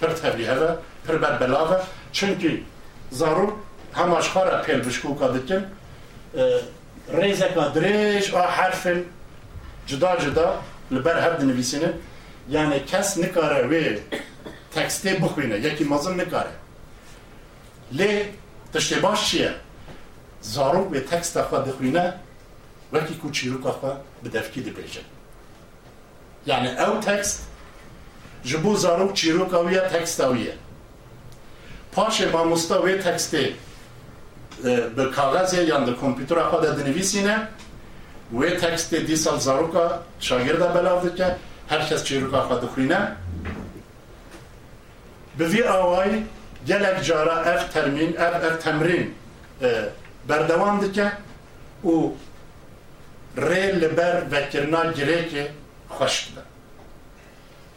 pir 0.00 0.16
tevlî 0.16 0.46
heve 0.46 0.70
pir 1.06 1.22
berbelav 1.22 1.72
e 1.72 1.78
çünkü 2.12 2.62
zarok 3.12 3.52
hema 3.92 4.20
ji 4.20 4.28
xwe 4.28 4.46
re 4.46 4.56
pêl 4.66 4.80
bişkûka 4.86 5.26
ریزکا 7.08 7.68
دریش 7.68 8.34
آ 8.34 8.42
حرف 8.42 8.86
جدا 9.86 10.16
جدا 10.16 10.62
لبر 10.90 11.20
هر 11.20 11.30
دنویسینه. 11.30 11.92
یعنی 12.48 12.80
کس 12.80 13.18
نکاره 13.18 13.66
وی 13.66 13.98
تکسته 14.74 15.14
بخوینه 15.14 15.58
یکی 15.58 15.84
مازن 15.84 16.20
نکاره. 16.20 16.52
لی 17.92 18.24
تشتی 18.74 18.94
باش 18.94 19.30
چیه؟ 19.30 19.54
زارو 20.42 20.84
به 20.84 21.00
تکست 21.00 21.42
خوا 21.42 21.58
دخوینه 21.58 22.14
وکی 22.92 23.14
کوچیروک 23.14 23.60
خوا 23.60 23.96
به 24.22 24.28
دفکی 24.28 24.60
دی 24.60 24.70
بیجه 24.70 25.00
یعنی 26.46 26.68
او 26.68 27.00
تکست 27.00 27.46
جبو 28.44 28.76
زارو 28.76 29.12
چیروک 29.12 29.54
اویه 29.54 29.80
تکست 29.80 30.20
اویه. 30.20 30.54
پاش 31.92 32.20
ماموستا 32.20 32.82
وی 32.82 32.98
تکسته 32.98 33.54
به 34.96 35.04
کاغذ 35.04 35.54
یا 35.54 35.80
در 35.80 35.92
کمپیوتر 35.92 36.42
خود 36.42 36.62
دنویسینه 36.62 37.48
و 38.34 38.44
تکست 38.44 38.94
دی 38.94 39.16
سال 39.16 39.38
زاروکا 39.38 40.02
شاگرد 40.20 40.74
بلاوده 40.74 41.16
که 41.16 41.36
هر 41.70 41.78
کس 41.78 42.04
چیروکا 42.04 42.42
خود 42.42 42.60
خوینه 42.60 43.16
به 45.38 45.48
وی 45.48 45.62
آوای 45.62 46.24
گلک 46.68 47.02
جارا 47.02 47.36
اف 47.40 47.68
ترمین 47.68 48.18
اف 48.18 48.44
اف 48.44 48.56
تمرین 48.56 49.14
بردوام 50.26 50.80
دکه 50.80 51.12
و 51.84 52.10
ری 53.36 53.72
لبر 53.72 54.22
وکرنا 54.30 54.92
گره 54.92 55.28
که 55.28 55.50
خوش 55.88 56.28
ده 56.36 56.42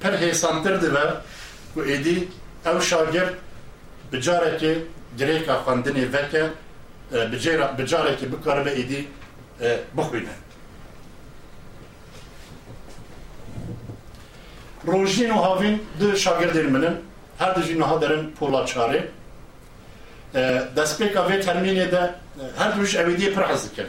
پر 0.01 0.15
حیسانتر 0.15 0.75
ده 0.77 0.91
و 1.75 1.79
ایدی 1.79 2.27
او 2.65 2.81
شاگرد 2.81 3.33
بجاره 4.11 4.57
که 4.57 4.83
گره 5.17 5.39
که 5.39 5.53
خواندنی 5.53 6.05
وکه 6.05 6.51
bi 7.11 7.37
carekê 7.37 7.39
girêka 7.43 7.77
xwendinê 7.77 7.77
veke 7.77 7.77
bi 7.77 7.83
carekê 7.91 8.31
bikaribe 8.31 8.69
êdî 8.69 8.99
bixwîne 9.97 10.35
rojîn 14.87 15.29
û 15.29 15.39
havîn 15.45 15.75
du 15.99 16.17
şagirdên 16.17 16.67
min 16.75 16.81
in 16.81 16.95
her 17.39 17.55
du 17.55 17.61
jî 17.61 17.79
niha 17.79 18.01
derin 18.01 18.31
pola 18.39 18.65
çarê 18.65 19.01
destpêka 20.75 21.21
vê 21.29 21.41
termînê 21.45 21.91
de 21.91 22.15
her 22.57 22.75
du 22.75 22.85
ji 22.85 22.97
evîdiyê 22.97 23.33
pir 23.35 23.43
hez 23.49 23.63
dikin 23.65 23.87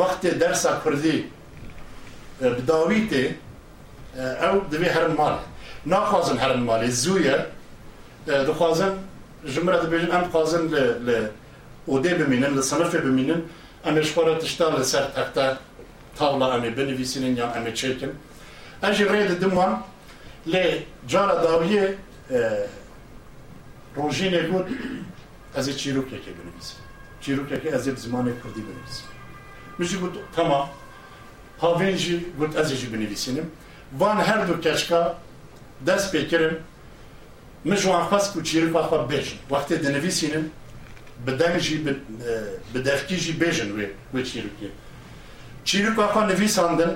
wextê 0.00 0.40
dersa 0.40 0.80
kurdî 0.82 1.26
bi 2.40 2.66
dawî 2.68 3.08
tê 3.10 3.24
ew 4.46 4.56
divê 4.72 4.88
herin 4.94 5.14
malê 5.16 5.40
naxwazin 5.86 6.38
herin 6.38 6.62
malê 6.70 6.88
zû 6.88 7.14
ye 7.26 7.46
dixwazin 8.46 8.92
ji 9.44 9.60
min 9.60 9.72
re 9.72 9.76
dibêjin 9.76 10.10
em 10.16 10.24
dixwazin 10.24 10.72
li 11.06 11.18
odê 11.88 12.18
bimînin, 12.18 12.56
li 12.56 12.60
sinifê 12.60 13.04
bimînin 13.04 13.44
em 13.84 13.96
ê 13.96 14.02
ji 14.02 14.10
xwe 14.10 14.26
re 14.26 14.38
tişta 14.38 14.78
li 14.78 14.84
ser 14.84 15.14
texte 15.14 15.56
tavla 16.16 16.56
em 16.56 16.64
ê 16.64 16.76
binivîsînin 16.76 17.36
yan 17.36 17.50
em 17.56 17.66
ê 17.66 17.72
çêkin. 17.74 18.12
Em 18.82 18.92
jî 18.92 19.04
rê 19.04 19.28
didim 19.28 19.50
wan 19.50 19.82
lê 20.46 20.82
cara 21.08 21.32
dawiyê 21.32 21.94
rojînê 23.96 24.50
got 24.50 24.68
ez 25.56 25.68
ê 25.68 25.72
çîrokekê 25.72 26.32
binivîsim. 26.38 26.78
Çîrokekê 27.22 27.68
ez 27.76 27.88
ê 27.88 27.92
bi 27.96 28.00
zimanê 28.00 28.32
Kurdî 28.42 28.62
binivîsim. 28.68 29.06
Min 29.78 29.86
jî 29.86 30.00
got 30.00 30.14
tema 30.36 30.68
pavên 31.60 31.96
jî 31.96 32.24
got 32.38 32.56
ez. 32.56 32.72
Van 33.98 34.16
her 34.16 34.48
du 34.48 34.60
keçka 34.60 35.18
dest 35.80 36.14
pêkirin 36.14 36.54
min 37.64 37.76
ji 37.76 37.82
wan 37.82 38.04
xwest 38.04 38.32
ku 38.32 38.44
çîroka 38.44 38.80
xwe 38.80 38.98
bêjin. 39.10 40.44
بدن 41.26 41.58
جی 41.58 41.76
بدفکی 42.74 43.16
جی 43.16 43.32
بیجن 43.32 43.72
وی 43.72 43.86
وی 44.14 44.22
چیروکی 44.22 44.68
چیروک 45.64 45.98
آخوا 45.98 46.26
نویساندن 46.26 46.92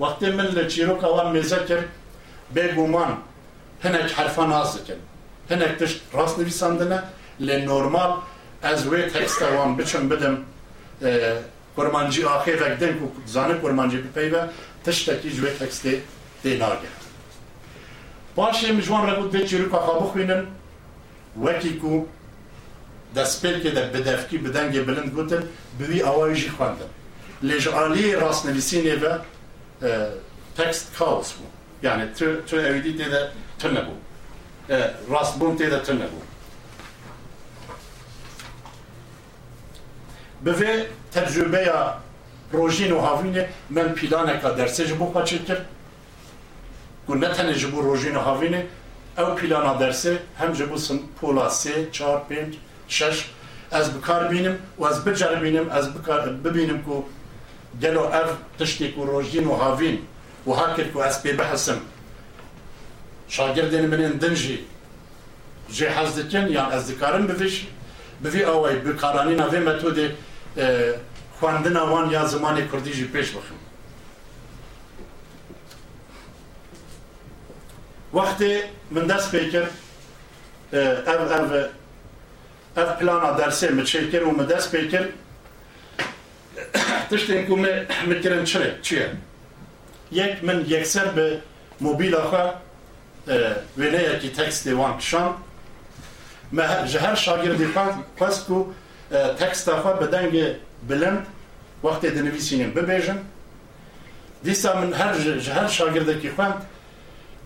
وقتی 0.00 0.30
من 0.30 0.46
لچیروک 0.46 1.04
آوان 1.04 1.32
میزه 1.32 1.58
کرد 1.68 1.84
بگومان 2.54 3.16
هنک 3.82 4.12
حرفا 4.12 4.46
ناز 4.46 4.76
دکن 4.76 5.00
هنک 5.50 5.78
تشت 5.78 6.00
راست 6.12 6.38
نویساندنه 6.38 7.02
نورمال 7.40 8.12
از 8.62 8.86
وی 8.88 9.02
تکست 9.02 9.42
وان 9.42 9.76
بچم 9.76 10.08
بدم. 10.08 10.36
کرمانجی 11.76 12.24
آخر 12.24 12.56
وقتن 12.62 12.92
کو 12.98 13.06
زانه 13.26 13.54
کرمانجی 13.62 13.98
بپیوه 13.98 14.48
تشتکی 14.84 15.30
جوی 15.30 15.50
تکستی 15.50 16.02
دی 16.42 16.56
ناگه. 16.56 16.88
باشه 18.34 18.72
مجوان 18.72 19.06
را 19.06 19.20
بود 19.20 19.32
دی 19.32 19.48
چیروک 19.48 19.74
آخوا 19.74 20.00
بخوینن. 20.00 20.46
وکی 21.44 21.72
کو 21.82 22.06
دست 23.15 23.41
پیل 23.41 23.59
که 23.63 23.71
در 23.71 23.85
بدفکی 23.85 24.37
بدنگ 24.37 24.85
بلند 24.85 25.09
گوتن 25.09 25.43
بوی 25.79 26.03
آوایجی 26.03 26.49
خواندن 26.49 26.89
لجعالی 27.41 28.15
راست 28.15 28.45
نویسینه 28.45 28.95
و 28.95 29.17
تکست 30.57 30.95
کاوس 30.97 31.31
بود 31.31 31.59
yani 31.83 32.13
tü, 32.13 32.45
tü 32.47 32.57
evdi 32.57 32.99
de 32.99 33.31
tünne 33.59 33.85
bu. 33.87 33.91
E, 34.73 34.93
rast 35.11 35.39
bum 35.39 35.59
de 35.59 35.83
tünne 35.83 36.03
bu. 36.03 36.21
Beve 40.45 40.87
tecrübeya 41.11 41.99
projin 42.51 42.91
û 42.91 42.99
havînê 42.99 43.47
min 43.69 43.93
pîlaneka 43.93 44.47
dersê 44.47 44.85
ji 44.85 44.99
bo 44.99 45.05
xwe 45.05 45.19
çêkir 45.19 45.57
ku 47.07 47.21
ne 47.21 47.25
tenê 47.25 47.53
ji 47.53 47.75
bo 47.75 47.83
rojîn 47.83 48.15
û 48.15 48.19
havînê 48.19 48.61
ew 49.17 49.35
pîlana 49.35 49.87
dersê 49.87 50.17
hem 50.37 50.55
ji 50.55 50.69
bo 50.69 50.75
شش 52.88 53.24
از 53.70 53.94
بکار 53.94 54.28
بینم 54.28 54.56
و 54.78 54.84
از 54.84 55.04
بجر 55.04 55.34
بینم 55.34 55.68
از 55.68 55.94
بکار 55.94 56.28
ببینم 56.28 56.82
کو 56.82 57.02
گلو 57.82 58.00
اف 58.00 58.30
تشتی 58.58 58.88
کو 58.92 59.04
روژین 59.04 59.46
و 59.46 59.54
هاوین 59.54 59.98
و 60.46 60.50
هاکر 60.50 60.84
کو 60.84 60.98
از 60.98 61.22
پی 61.22 61.32
بحثم. 61.32 61.80
شاگردین 63.28 63.86
من 63.86 64.04
اندنجی 64.04 64.58
جی 65.70 65.86
حز 65.86 66.18
دکن 66.18 66.48
یا 66.48 66.66
از 66.66 66.90
دکارم 66.90 67.26
بویش 67.26 67.66
بوی 68.22 68.44
آوائی 68.44 68.76
بکارانی 68.76 69.34
نوی 69.34 69.58
متود 69.58 69.98
آه، 69.98 70.12
خواندن 71.40 71.76
آوان 71.76 72.10
یا 72.10 72.26
زمان 72.26 72.68
کردی 72.68 72.92
جی 72.92 73.04
پیش 73.04 73.30
بخم 73.30 73.54
وقتی 78.14 78.58
من 78.90 79.06
دست 79.06 79.30
پیکر 79.30 79.66
آه، 80.74 80.80
أو 80.80 81.32
أو 81.32 81.64
اف 82.76 82.98
پلانا 82.98 83.30
درسه 83.30 83.70
متشکر 83.70 84.22
و 84.22 84.30
مدرس 84.30 84.74
بکر 84.74 85.08
تشتين 87.10 87.46
كومي 87.46 87.86
متكرن 88.06 88.46
شري 88.46 88.72
چيه 88.82 89.14
يك 90.12 90.44
من 90.44 90.64
يكسر 90.68 91.06
ب 91.16 91.40
موبيل 91.80 92.14
اخا 92.14 92.60
ولايه 93.78 94.18
كي 94.18 94.28
تكست 94.28 94.68
ديوان 94.68 95.00
شان 95.00 95.34
ما 96.52 96.86
جهر 96.86 97.14
شاگرد 97.14 97.62
فاز 97.74 97.94
فاسكو 98.18 98.66
تكست 99.10 99.68
اخا 99.68 99.92
بدنگ 99.92 100.54
بلند 100.88 101.26
وقت 101.82 102.06
دنویسینم 102.06 102.70
ببیجن 102.70 103.18
دیسا 104.44 104.80
من 104.80 104.94
هر 104.94 105.38
جهر 105.38 105.68
شاگرد 105.68 106.20
کی 106.20 106.30
خواند 106.30 106.66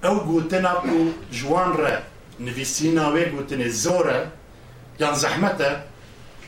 او 0.04 0.14
گوتنا 0.28 0.74
کو 0.74 1.12
جوان 1.32 1.76
را 1.76 1.98
نویسینا 2.40 3.12
و 3.14 3.18
گوتنه 3.18 3.68
زوره 3.68 4.26
یان 4.99 5.13
زحمته 5.13 5.75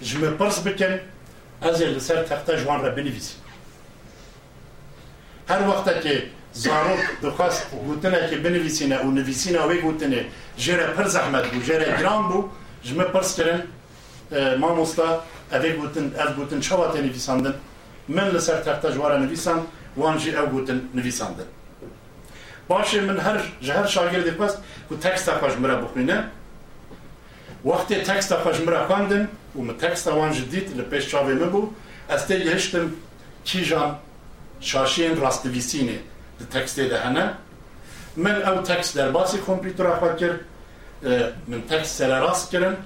جمع 0.01 0.30
پرس 0.30 0.59
بکن 0.59 0.99
از 1.61 1.82
لسر 1.82 2.23
تخته 2.23 2.63
جوان 2.63 2.82
را 2.82 2.89
بنویسیم 2.89 3.38
هر 5.49 5.67
وقت 5.67 6.01
که 6.01 6.23
زاروک 6.53 6.99
دخواست 7.23 7.71
گوتنه 7.88 8.30
که 8.30 8.38
بنویسینه 8.38 8.99
و 8.99 9.11
نویسینه 9.11 9.59
و 9.59 9.73
گوتنه 9.82 10.26
جره 10.57 10.88
پر 10.88 11.07
زحمت 11.07 11.51
بو 11.51 11.61
جره 11.61 11.97
گران 11.99 12.28
بو 12.30 12.49
جمع 12.84 13.03
پرس 13.03 13.39
کرن 13.39 13.63
ما 14.59 14.76
مستا 14.76 15.23
اوه 15.51 15.69
گوتن 15.69 16.11
اف 16.19 16.36
گوتن 16.36 16.59
چوا 16.59 16.93
نویساندن 16.93 17.53
من 18.07 18.28
لسر 18.30 18.61
تخته 18.61 18.91
جواره 18.91 19.17
نویسان 19.17 19.67
وان 19.97 20.17
جی 20.17 20.36
او 20.36 20.45
گوتن 20.45 20.82
نویساندن 20.93 21.45
باشه 22.67 23.01
من 23.01 23.17
هر 23.17 23.41
جهر 23.61 23.86
شاگرد 23.86 24.30
پست 24.30 24.57
که 24.89 24.95
تکست 24.95 25.32
خوش 25.32 25.53
مرا 25.53 25.82
بخوینه 25.82 26.23
وقتی 27.64 27.94
تکست 27.94 28.34
خوش 28.34 28.61
مرا 28.61 28.86
خواندم 28.86 29.28
و 29.56 29.61
من 29.61 29.76
تکست 29.76 30.08
وان 30.08 30.32
جدید 30.32 30.76
لپیش 30.76 31.08
چاوه 31.08 31.32
مبو 31.34 31.70
از 32.08 32.26
تی 32.26 32.44
گهشتم 32.44 32.92
کی 33.44 33.64
جان 33.64 33.96
شاشین 34.61 35.16
راستویسینه 35.16 35.98
ده 36.38 36.61
تکسته 36.61 36.88
ده 36.88 37.00
هنه 37.00 37.34
من 38.16 38.42
او 38.42 38.62
تکست 38.62 38.96
در 38.96 39.11
باسی 39.11 39.38
کمپیوتر 39.46 39.94
خود 39.94 40.16
کرد 40.16 40.40
من 41.48 41.62
تکست 41.68 41.96
سر 41.96 42.20
راست 42.20 42.50
کردم 42.50 42.76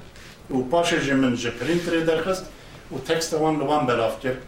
و 0.50 0.62
پاشه 0.62 1.06
جه 1.06 1.14
من 1.14 1.34
جه 1.34 1.50
پرینتر 1.50 2.00
درخست 2.00 2.44
و 2.92 2.98
تکست 2.98 3.34
وان 3.34 3.58
لوان 3.58 3.86
بلاف 3.86 4.20
کرد 4.20 4.42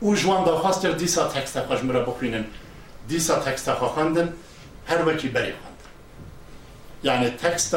او 0.00 0.14
جوان 0.14 0.44
داخواست 0.44 0.82
کرد 0.82 0.96
دیسا 0.96 1.28
تکست 1.28 1.60
خوش 1.60 1.84
مرا 1.84 2.00
بخوینن 2.04 2.44
دیسا 3.08 3.38
تکست 3.38 3.72
خوا 3.72 3.88
خواندن 3.88 4.32
هر 4.86 5.08
وکی 5.08 5.28
بری 5.28 5.52
خواندن 5.52 5.86
یعنی 7.02 7.30
تکست 7.30 7.76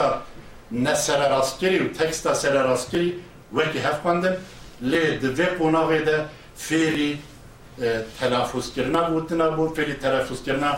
نه 0.72 0.94
سر 0.94 1.28
راست 1.28 1.58
کری 1.58 1.78
و 1.78 1.88
تکست 1.88 2.34
سر 2.34 2.62
راست 2.62 2.90
کری 2.90 3.14
وکی 3.54 3.78
هف 3.78 4.00
خواندن 4.00 4.36
لی 4.80 5.18
دوی 5.18 5.46
قناغی 5.46 5.98
ده 5.98 6.24
فیری 6.56 7.18
تلافوز 8.20 8.74
کردن 8.74 9.00
بودن 9.00 9.56
بود 9.56 9.76
فعلی 9.76 9.94
تلافوز 9.94 10.42
کردن 10.42 10.76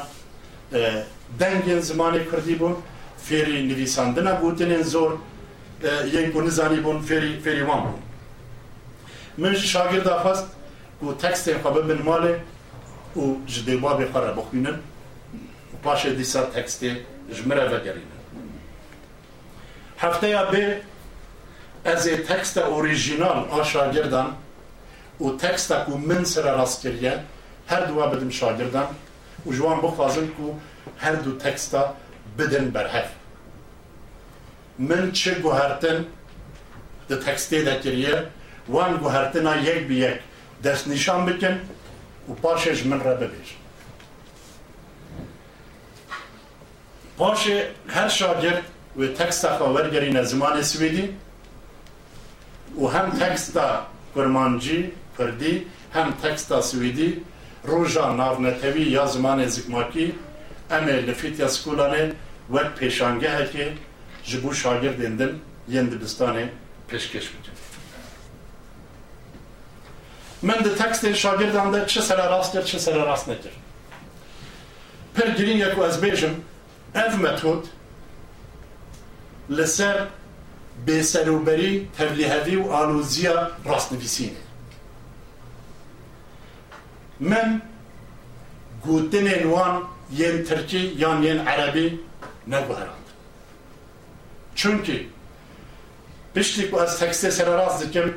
دنگین 1.39 1.81
زمان 1.81 2.25
کردی 2.25 2.55
بود 2.55 2.77
فعلی 3.19 3.63
نویساندن 3.63 4.35
بودن 4.35 4.83
زور 4.83 5.19
یک 6.13 6.27
گونه 6.27 6.51
زنی 6.51 6.77
بود 6.77 7.03
فعلی 7.03 7.39
فعلی 7.39 7.63
وان 7.63 7.81
بود 7.83 8.03
من 9.39 9.55
شاگرد 9.55 10.09
خواست 10.09 10.47
و 11.03 11.13
تکست 11.13 11.59
خواب 11.59 11.93
بن 11.93 12.03
مال 12.03 12.35
و 13.17 13.47
جدی 13.47 13.77
باب 13.77 14.13
خراب 14.13 14.37
بخوینن 14.37 14.75
و 15.73 15.77
پاش 15.83 16.07
دیسا 16.07 16.47
هفته‌ای 20.02 20.52
به 20.52 20.82
از 21.86 22.08
ئەزێ 22.08 22.16
تەکستە 22.30 22.62
ئۆریژینال 22.72 23.40
ئاشاگردان 23.52 24.30
و 25.22 25.38
تەکستەک 25.44 25.90
و 25.90 25.98
من 25.98 26.26
سرە 26.26 26.54
هر 26.58 27.20
هەردووا 27.72 28.06
بدم 28.14 28.30
شاگردان 28.30 28.88
و 29.46 29.54
جوان 29.54 29.82
بخوازن 29.82 30.28
هر 30.98 31.16
دو 31.16 31.38
تکستا 31.38 31.94
بدن 32.38 32.72
بەرهەف 32.76 33.10
من 34.80 35.12
چه 35.12 35.32
گوهرتن 35.36 36.06
د 37.10 37.12
تەکستێ 37.26 37.60
دەکردە 37.70 38.18
وان 38.70 38.98
گوهرتنا 38.98 39.56
یەک 39.56 39.80
بیەک 39.90 40.20
دست 40.64 40.88
نشان 40.88 41.26
بکن، 41.26 41.60
و 42.30 42.34
پاشێژ 42.44 42.86
من 42.86 43.00
را 43.06 43.14
ببێژن 43.22 43.60
پاشێ 47.20 47.58
هەر 47.96 48.10
شاگرد 48.20 48.64
و 48.97 49.07
تکستا 49.07 49.59
خواهرگری 49.59 50.25
زمان 50.25 50.63
سویدی 50.63 51.09
و 52.81 52.87
هم 52.87 53.11
تکستا 53.11 53.87
کرمانجی 54.15 54.93
کردی 55.19 55.67
هم 55.95 56.13
تکستا 56.23 56.61
سویدی 56.61 57.23
روژا 57.65 58.15
ناونتوی 58.15 58.83
یا 58.83 59.07
زمان 59.07 59.47
زکماکی 59.47 60.15
امه 60.71 60.93
لفیت 60.93 61.41
یا 61.41 61.49
سکولانه 61.49 62.13
وک 62.51 62.69
پیشانگه 62.79 63.31
هکی 63.31 63.67
جبو 64.25 64.53
شاگرد 64.55 65.05
اندن 65.05 65.33
ین 65.69 65.87
دبستانه 65.87 66.51
پیشکش 66.89 67.29
بکن 67.29 67.57
من 70.43 70.65
de 70.65 70.77
tekstên 70.77 71.13
şagirdan 71.13 71.73
de 71.73 71.87
çi 71.87 72.03
sere 72.03 72.23
rast 72.23 72.53
kir 72.53 72.65
çi 72.65 72.81
sere 72.81 73.07
rast 73.07 73.29
nekir 73.29 73.53
per 75.15 75.29
girîn 75.29 75.59
yek 75.59 75.79
ez 75.79 76.03
bêjim 76.03 76.35
ev 76.95 77.19
metod 77.19 77.65
لسر 79.52 80.08
به 80.86 81.04
سروبری 81.04 81.90
تبلیهوی 81.98 82.56
و 82.56 82.72
آلوزی 82.72 83.28
راست 83.66 83.94
نویسینه 83.94 84.38
من 87.20 87.62
گوتن 88.82 89.44
وان 89.44 89.82
یه 90.14 90.44
ترکی 90.44 90.78
یا 90.78 91.20
یه 91.20 91.42
عربی 91.42 92.00
نگوهراند 92.48 93.08
چونکی 94.56 95.10
پشتی 96.36 96.68
که 96.68 96.82
از 96.82 97.00
تکسته 97.00 97.30
سر 97.30 97.46
راست 97.46 97.84
دکم 97.84 98.14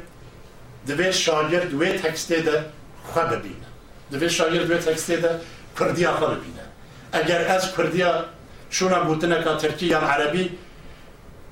دوی 0.87 1.13
شاگرد 1.13 1.75
وی 1.75 1.93
تکسته 1.99 2.41
ده 2.41 2.65
خواه 3.05 3.37
ببینه 3.37 3.67
دوی 4.11 4.31
شاگرد 4.31 4.71
وی 4.71 4.79
تکسته 4.79 5.17
ده 5.17 5.41
کردیا 5.79 6.13
خواه 6.13 6.35
ببینه. 6.35 6.65
اگر 7.13 7.49
از 7.49 7.77
کردیا 7.77 8.25
شونا 8.71 9.05
گوتنه 9.05 9.45
که 9.45 9.57
ترکی 9.57 9.87
یا 9.87 9.99
عربی 9.99 10.59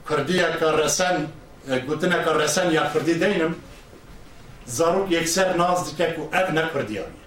کوردیەکە 0.09 0.68
ڕەسەن 0.80 1.16
رسن، 1.68 2.12
ڕەسەن 2.40 2.68
یا 2.78 2.84
کردی 2.92 3.14
دینم 3.22 3.55
زارۆک 4.76 5.07
یکسر 5.11 5.48
ناز 5.61 5.78
دکەک 5.88 6.14
و 6.18 6.24
ئەف 6.34 6.48
نە 6.57 6.64
کوردیانە 6.72 7.22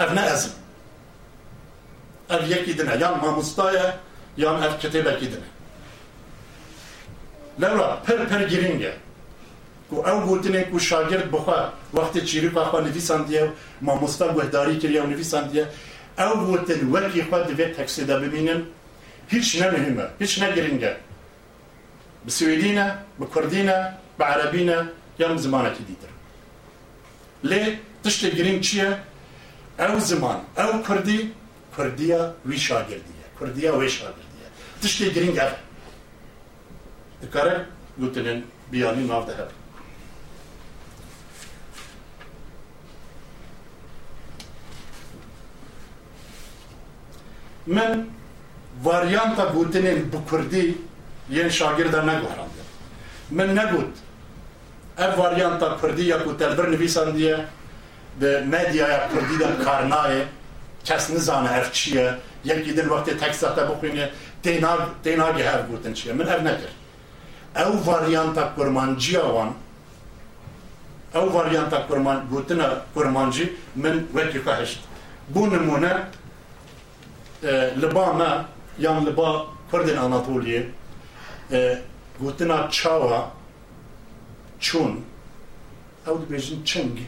ئەف 0.00 0.10
نە 0.16 0.22
ئەزم 0.30 0.54
ئەف 2.30 2.42
یەکی 2.54 2.74
دنە 2.78 2.94
یان 3.02 3.14
یا 3.78 3.86
یان 4.42 4.78
کتیبه 4.82 5.12
کی 5.20 5.28
دنە 5.32 5.48
لولا 7.58 7.88
پر 8.06 8.24
پر 8.30 8.42
گیرینگه 8.44 8.92
و 9.92 9.96
او 10.08 10.20
گوتنه 10.20 10.66
و 10.74 10.78
شاگرد 10.78 11.30
بخوا 11.30 11.72
چیری 12.26 12.50
که 12.50 12.60
خوا 12.60 12.80
نویساندیە 12.80 13.42
و 13.42 13.50
مامۆستا 13.86 14.26
گوهداری 14.34 14.78
کردیا 14.78 15.04
و 15.04 15.06
نویساندیە 15.06 15.64
او 16.18 16.46
گوتن 16.46 16.80
وکی 16.92 17.22
خوا 17.22 17.38
دەبێت 17.48 17.76
تکسیده 17.76 18.18
ببینن 18.18 18.60
هیچ 19.28 19.62
نەمهمە 19.62 20.06
هیچ 20.20 20.32
بسويدينا 22.26 23.02
بكردينا 23.20 23.98
بعربينا 24.18 24.88
يوم 25.20 25.36
زمانة 25.36 25.68
تديدر 25.68 26.12
ليه؟ 27.42 27.80
تشتي 28.04 28.30
جرين 28.30 28.60
تشيا 28.60 29.04
أو 29.80 29.98
زمان 29.98 30.38
أو 30.58 30.82
كردي 30.82 31.28
كرديا 31.76 32.34
وي 32.46 32.56
شاگردية 32.56 33.26
كرديا 33.38 33.70
وي 33.70 33.88
شاگردية 33.88 34.48
تشتي 34.82 35.10
جرين 35.10 35.30
غير 35.38 35.52
دكارا 37.22 37.66
قلتنين 38.00 38.44
بياني 38.70 39.04
ناف 39.04 39.26
دهب 39.28 39.50
من 47.66 48.04
واريانتا 48.84 49.44
قلتنين 49.44 49.98
بكردي 50.12 50.74
biyanî 51.32 51.60
nav 51.60 51.78
de 51.78 51.82
hebe 51.82 52.02
min 52.02 52.18
bi 52.20 53.44
min 53.44 53.56
negot 53.56 53.92
ev 54.98 55.18
varyanta 55.18 55.76
Kurdî 55.80 56.02
ya 56.02 56.24
ku 56.24 56.38
telbir 56.38 56.70
nivîsan 56.72 57.16
diye 57.16 57.46
di 58.20 58.44
medyaya 58.46 59.08
Kurdî 59.08 59.38
de 59.40 59.64
kar 59.64 59.82
nayê 59.82 60.22
kes 60.84 61.10
nizane 61.10 61.48
ev 61.58 61.72
çi 61.72 61.96
ye 61.96 62.14
yekî 62.44 62.76
din 62.76 62.82
wextê 62.88 63.18
teksta 63.18 63.54
te 63.54 63.62
bixwîne 63.68 64.10
tê 65.04 65.16
nagê 65.16 65.42
hev 65.42 65.70
gotin 65.70 65.94
çi 65.94 66.08
ye 66.08 66.14
min 66.14 66.26
ev 66.26 66.44
nekir 66.44 66.72
ew 67.56 67.86
varyanta 67.86 68.54
kurmanciya 68.54 69.22
wan 69.22 69.50
ew 71.14 71.34
varyanta 71.34 71.86
kurman 71.86 72.22
gotina 72.30 72.68
kurmancî 72.94 73.52
min 73.74 74.06
wekî 74.12 74.38
xwe 74.38 74.54
hişt 74.62 74.80
bû 75.34 75.50
nimûne 75.50 75.92
li 77.80 77.94
ba 77.94 78.12
me 78.12 78.30
yan 78.78 79.06
li 79.06 79.16
ba 79.16 79.46
Kurdên 79.70 79.96
gotina 82.20 82.70
çawa 82.70 83.30
çûn 84.60 85.00
ew 86.06 86.14
dibêjin 86.22 86.64
çing 86.64 86.98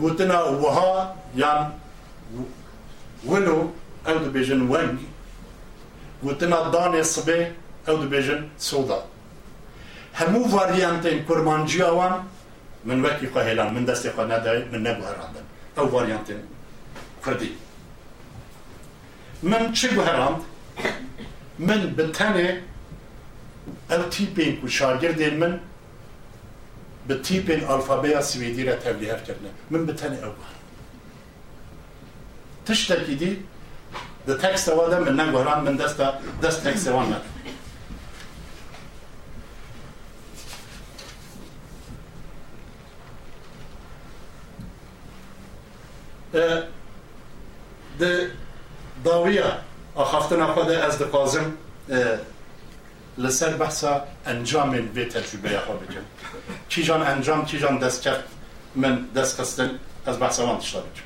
gotina 0.00 0.44
wiha 0.62 1.16
yan. 1.36 1.72
Wilo 3.22 3.58
ew 4.06 4.18
dibêjin 4.24 4.60
weng. 4.72 4.98
Gotina 6.22 6.56
danê 6.56 7.02
sibê 7.04 7.52
ew 7.88 7.96
dibêjin 8.02 8.40
soda 8.58 9.02
hemû 10.14 10.52
varyantên 10.52 11.26
kurmanciya 11.26 11.88
wan 11.88 12.22
min 12.84 13.02
wekî 13.04 13.26
xwe 13.26 13.42
hêlan 13.48 13.72
min 13.74 13.86
destê 13.86 14.08
xwe 14.14 14.24
nedayê 14.32 14.70
min 14.72 14.84
neguherandin 14.84 15.44
ew 15.76 15.92
varyantên 15.92 16.40
Kurdî 17.24 17.52
min 19.42 19.72
çi 19.72 19.88
guherand 19.94 20.40
من 21.58 21.94
بتنه 21.96 22.62
أو 23.90 24.02
تیپین 24.10 24.60
کو 24.60 24.68
شاگرد 24.68 25.22
من 25.34 25.60
به 27.08 27.14
تیپین 27.14 27.64
الفابیا 27.64 28.22
سویدی 28.22 28.64
را 28.64 28.76
تبلیغ 28.76 29.24
کرده 29.24 29.50
من 29.70 29.86
بتنه 29.86 30.16
أو. 30.16 30.32
تشتکی 32.66 33.14
دی 33.14 33.44
ده 34.26 34.34
تکس 34.34 34.68
واده 34.68 34.98
من 34.98 35.20
نگوهران 35.20 35.64
من 35.64 35.76
دست 35.76 36.00
دست 36.42 36.64
تکس 36.68 36.86
وان 36.86 37.16
ده 46.32 46.72
آه، 48.00 48.26
داویه 49.04 49.44
آخافتنا 49.94 50.54
خود 50.54 50.70
از 50.70 50.98
دقازم 50.98 51.52
لسر 53.18 53.50
بحثا 53.50 54.02
انجام 54.26 54.70
به 54.70 55.04
تجربه 55.04 55.58
خود 55.58 55.80
بکن 55.80 56.00
چیجان 56.68 57.02
انجام 57.02 57.44
چیجان 57.44 57.78
دست 57.78 58.02
کرد 58.02 58.24
من 58.74 59.06
دست 59.16 59.40
قصدن 59.40 59.70
از 60.06 60.20
بحثا 60.20 60.46
من 60.46 60.58
تشتابه 60.58 60.86
بکن 60.86 61.02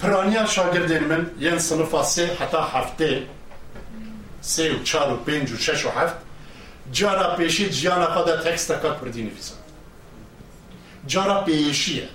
پرانی 0.00 0.46
شاگردین 0.46 1.04
من 1.04 1.30
یه 1.40 1.58
صنفا 1.58 2.02
سه 2.02 2.36
حتی 2.40 2.58
هفته 2.72 3.22
سه 4.40 4.74
و 4.74 4.82
چار 4.82 5.12
و 5.12 5.16
پنج 5.16 5.52
و 5.52 5.56
شش 5.56 5.84
و 5.84 5.90
هفت 5.90 6.14
جارا 6.92 7.36
پیشی 7.36 7.70
جانا 7.70 8.14
خود 8.14 8.40
تکست 8.40 8.72
کار 8.72 8.94
پردی 8.94 9.22
نفیسان. 9.22 9.58
جارا 11.06 11.40
پیشیه. 11.40 12.08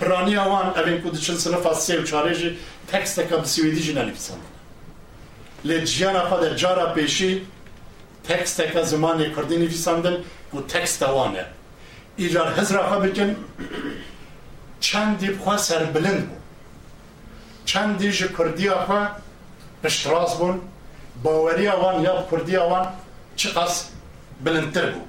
پرانی 0.00 0.36
وان 0.36 0.66
اوین 0.78 1.00
کودشن 1.00 1.34
صنفا 1.34 1.74
سه 1.74 2.00
و 2.00 2.02
چاره 2.02 2.56
ku 2.90 2.96
diçin 2.96 3.04
sinifa 3.04 3.36
sê 3.36 3.36
û 3.36 3.36
çarê 3.36 3.36
jî 3.36 3.36
teksteka 3.36 3.42
bi 3.42 3.46
Swêdî 3.46 3.80
jî 3.80 3.94
nenivîsandin 3.94 4.54
lê 5.66 5.86
ciyana 5.86 6.22
xwe 6.28 6.42
de 6.42 6.56
cara 6.56 6.94
pêşî 6.96 7.42
teksteka 8.28 8.80
zimanê 8.80 9.34
Kurdî 9.34 9.60
nivîsandin 9.60 10.24
û 10.54 10.66
teksta 10.68 11.06
wan 11.06 11.34
e 11.34 11.44
îcar 12.18 12.58
hizra 12.58 12.82
xwe 12.90 13.04
bikin 13.04 13.38
çendî 14.80 15.26
xwe 15.26 15.58
serbilind 15.58 16.22
bû 16.28 16.36
çendî 17.66 18.10
ji 18.10 18.32
Kurdiya 18.32 18.74
xwe 18.84 19.02
piştras 19.82 20.40
bûn 20.40 20.60
baweriya 21.24 21.72
wan 21.72 22.00
ya 22.00 22.26
Kurdiya 22.30 22.60
wan 22.60 22.94
çi 23.36 23.54
qas 23.54 23.86
bilindtir 24.40 24.84
bû 24.84 25.00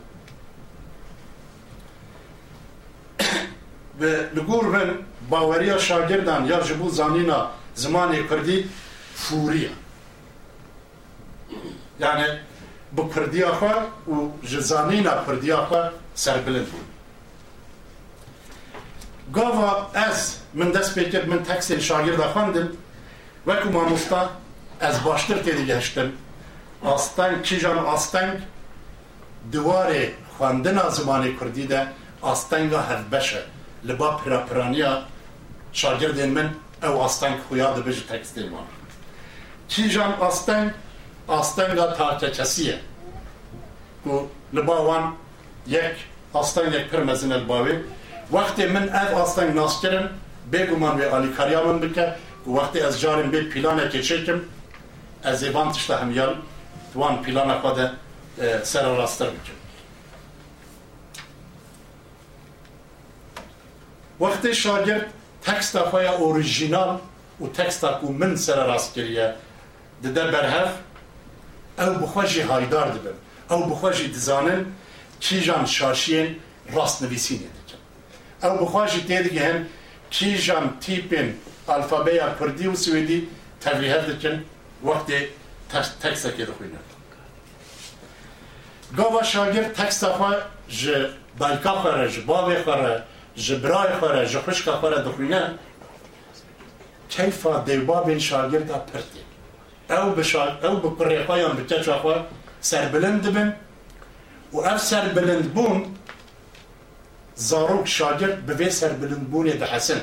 ve 3.99 4.11
li 4.35 4.39
gor 4.39 4.63
min 4.63 5.05
baweriya 5.31 5.79
şagirdan 5.79 6.45
ya 6.45 6.61
ji 6.61 6.83
bo 6.83 6.89
zanîna 6.89 7.51
زمانی 7.75 8.27
کردی 8.29 8.69
فوریه 9.15 9.69
یعنی 11.99 12.27
بە 12.95 13.01
پردیا 13.13 13.51
خوا 13.59 13.75
و 14.13 14.15
ژزانینا 14.43 15.15
پردیا 15.25 15.65
خوا 15.65 15.81
سربلند 16.15 16.67
بوو 16.71 16.83
گاوا 19.33 19.71
ئەس 19.95 20.19
من 20.53 20.71
دەست 20.71 20.91
پێ 20.95 21.03
کرد 21.11 21.27
من 21.29 21.41
تەکسێن 21.49 21.79
شاگیردا 21.87 22.27
خوندم 22.33 22.69
وەکو 23.47 23.67
مامۆستا 23.75 24.21
ئەس 24.83 24.95
باشتر 25.05 25.37
تێدیگەشتم 25.45 26.09
ئاستەنگ 26.85 27.37
کیژان 27.47 27.77
ئاستەنگ 27.89 28.37
دوارێ 29.53 30.03
خوندنا 30.37 30.85
زمانی 30.97 31.31
کوردی 31.37 31.65
دە 31.71 31.81
ئاستەنگا 32.25 32.81
هەفبەشە 32.89 33.41
لە 33.87 33.93
با 33.99 34.09
پراپرانیا 34.21 34.93
شاگردێن 35.79 36.31
من 36.37 36.47
ew 36.85 37.03
asteng 37.05 37.35
xuya 37.49 37.75
dibe 37.75 37.91
ji 37.91 38.03
tekstê 38.11 38.41
wan. 38.53 38.67
Çîjan 39.69 40.11
asteng 40.21 40.71
astenga 41.27 41.93
tarkekesî 41.93 42.63
ye 42.63 42.79
ku 44.03 44.29
li 44.55 44.67
bawan 44.67 45.15
yek 45.67 45.95
astengek 46.33 46.91
pir 46.91 46.99
mezin 46.99 47.29
el 47.29 47.47
bavê 47.49 47.81
wextê 48.31 48.67
min 48.67 48.87
ev 48.87 49.15
asteng 49.21 49.55
naskirin 49.55 50.09
bêguman 50.51 50.99
vê 50.99 51.09
alîkariya 51.09 51.63
min 51.63 51.81
bike 51.81 52.15
ku 52.43 52.49
wextê 52.57 52.87
ez 52.87 53.01
carên 53.01 53.31
bê 53.33 53.49
planekê 53.51 54.01
çêkim 54.09 54.39
ez 55.23 55.43
ê 55.43 55.53
van 55.53 55.71
tişta 55.73 56.01
hemyal 56.01 56.35
wan 56.93 57.23
plana 57.23 57.55
xwe 57.61 57.75
de 57.77 57.91
sera 58.63 58.97
rasttir 58.97 59.27
bikim. 59.27 59.55
Wextê 64.19 64.53
şagird 64.53 65.05
تکستا 65.45 65.89
خویا 65.89 66.11
اوریژینال 66.11 66.97
و 67.41 67.47
تکستا 67.47 67.89
کو 67.99 68.07
من 68.11 68.35
سر 68.35 68.65
راست 68.67 68.95
کریه 68.95 69.35
dide 70.03 70.33
berhev 70.33 70.69
ew 71.77 71.99
bi 72.01 72.05
xwe 72.13 72.27
jî 72.27 72.43
haydar 72.43 72.87
dibin. 72.95 73.17
Ew 73.49 73.61
bi 73.69 73.73
xwe 73.79 73.93
jî 73.93 74.13
dizanin 74.13 74.73
kîjan 75.19 75.63
şaşiyên 75.65 76.27
rastnivîsînê 76.75 77.49
dikin. 77.57 77.81
Ew 78.43 78.53
bi 78.59 78.65
xwe 78.71 78.87
jî 78.87 79.01
tê 79.09 79.23
digihin 79.23 79.69
kîjan 80.11 80.65
tîpên 80.83 81.27
alfabeya 81.67 82.37
Kurdî 82.37 82.65
û 82.67 82.75
Swêdî 82.83 83.19
tevlîhev 83.63 84.03
dikin 84.09 84.45
wextê 84.85 85.19
teksekê 86.03 86.45
dixwînin 86.49 86.85
Gava 88.97 89.23
şagir 89.23 89.73
teksta 89.73 90.09
xwe 90.17 90.39
ji 90.69 91.09
dayka 91.39 91.73
xwe 91.81 91.91
re 91.99 92.09
ji 92.09 92.21
bavê 92.21 92.57
xwe 92.63 92.75
re 92.83 93.03
جبرای 93.35 93.93
خوره 93.99 94.27
جخوشک 94.27 94.69
خوره 94.69 95.01
دخوینه 95.01 95.53
کیفا 97.09 97.59
دیوبابین 97.59 98.19
شاگردا 98.19 98.77
پرتی. 98.77 99.19
او 99.89 100.11
بشار 100.11 100.65
او 100.65 100.75
بکری 100.79 101.23
خویان 101.23 101.55
بکچ 101.57 101.89
خوا 101.89 102.25
سر 102.61 102.85
بلند 102.85 103.33
بن 103.33 103.55
و 104.53 104.59
اف 104.59 104.81
سر 104.81 105.07
بلند 105.07 105.53
بون 105.53 105.95
زاروک 107.35 107.87
شاگرد 107.87 108.45
به 108.45 108.69
سر 108.69 108.89
بلند 108.89 109.29
بونه 109.29 109.53
ده 109.53 109.65
حسن. 109.65 110.01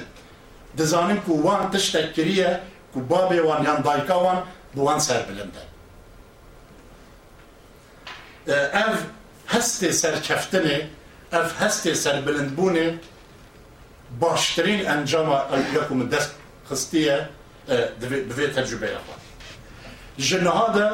دزانیم 0.79 1.17
که 1.17 1.33
وان 1.33 1.71
تشتک 1.71 2.13
کریه 2.15 2.61
که 2.95 3.01
بابی 3.01 3.39
وان 3.39 3.65
یان 3.65 3.81
دایکا 3.81 4.25
وان 4.25 4.43
بوان 4.75 4.99
سر 4.99 5.23
بلنده 5.23 5.63
اف 8.75 9.05
هسته 9.49 9.93
سر 9.93 10.21
کفتنه 10.21 10.89
اف 11.33 11.63
هسته 11.63 11.95
سر 11.95 12.21
بلند 12.21 12.57
بونه 12.57 12.99
min 15.91 16.11
xistiye 16.69 17.29
e, 17.69 17.75
divê- 17.75 18.25
bi 18.29 18.35
vê 18.39 18.53
tecrübeya 18.55 18.99
xwe 19.07 19.15
ji 20.19 20.45
niha 20.45 20.75
de 20.75 20.91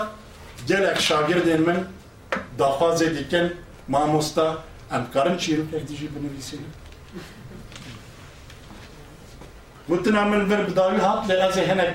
gelek 0.67 1.01
şagirdên 1.01 1.61
min 1.61 1.79
daxwazê 2.59 3.19
dikin 3.19 3.57
mamosta 3.89 4.59
em 4.93 5.03
karin 5.13 5.39
çîrokek 5.39 5.89
dijî 5.89 6.09
binivîsînin 6.15 6.67
Gotina 9.89 10.25
min 10.25 10.51
vir 10.51 10.67
bi 10.69 10.77
dawî 10.77 10.99
hat 10.99 11.29
lê 11.31 11.49
ez 11.49 11.57
ê 11.57 11.65
hinek 11.73 11.95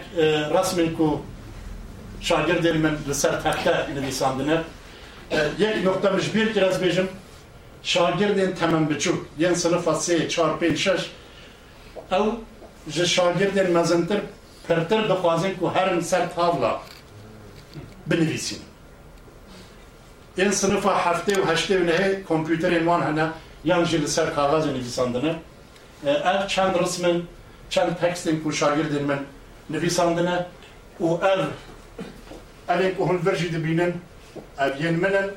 resmên 0.55 0.93
ku 0.97 1.21
şagirdên 2.21 2.77
min 2.77 2.97
li 3.09 3.15
ser 3.15 3.43
texte 3.43 3.87
nivîsandine 3.95 4.61
yek 5.59 5.83
nokta 5.85 6.11
mij 6.11 6.33
bir 6.35 6.53
kir 6.53 6.61
ez 6.61 6.75
bêjim 6.83 7.05
şagirdên 7.83 8.55
temen 8.55 8.83
biçûk 8.89 9.15
yên 9.39 9.53
sinifa 9.53 9.91
sê 9.91 10.29
çar 10.29 10.49
pênc 10.61 10.77
şeş 10.77 11.01
ew 12.11 12.25
ji 12.87 13.07
şagirdên 13.07 13.71
mezintir 13.71 14.19
pirtir 14.67 15.09
dixwazin 15.09 15.55
ku 15.59 15.71
herin 15.75 15.99
ser 15.99 16.35
tavla 16.35 16.81
binivîsîn 18.07 18.59
yên 20.37 20.51
sinifa 20.51 20.91
heftê 21.05 21.33
û 21.41 21.43
heştê 21.51 21.73
û 21.81 21.85
nehê 21.89 22.23
kompûterên 22.23 22.79
wan 22.79 23.01
hene 23.01 23.27
yan 23.63 23.83
jî 23.83 24.01
li 24.01 24.07
ser 24.07 24.27
kaxazê 24.27 24.73
nivîsandine 24.73 25.35
E, 26.05 26.11
ev 26.11 26.47
çend 26.47 26.75
rismin 26.83 27.25
çend 27.69 27.91
tekstên 28.01 28.43
ku 28.43 28.51
şagirdên 28.51 29.03
min 29.03 29.19
nivîsandine 29.69 30.45
û 31.01 31.07
ev 31.31 31.39
evên 32.67 32.95
ku 32.97 33.03
hûn 33.09 33.25
vir 33.25 33.35
jî 33.35 33.53
dibînin 33.53 33.93
ev 34.59 34.79
yên 34.79 34.93
min 34.93 35.13
in 35.21 35.31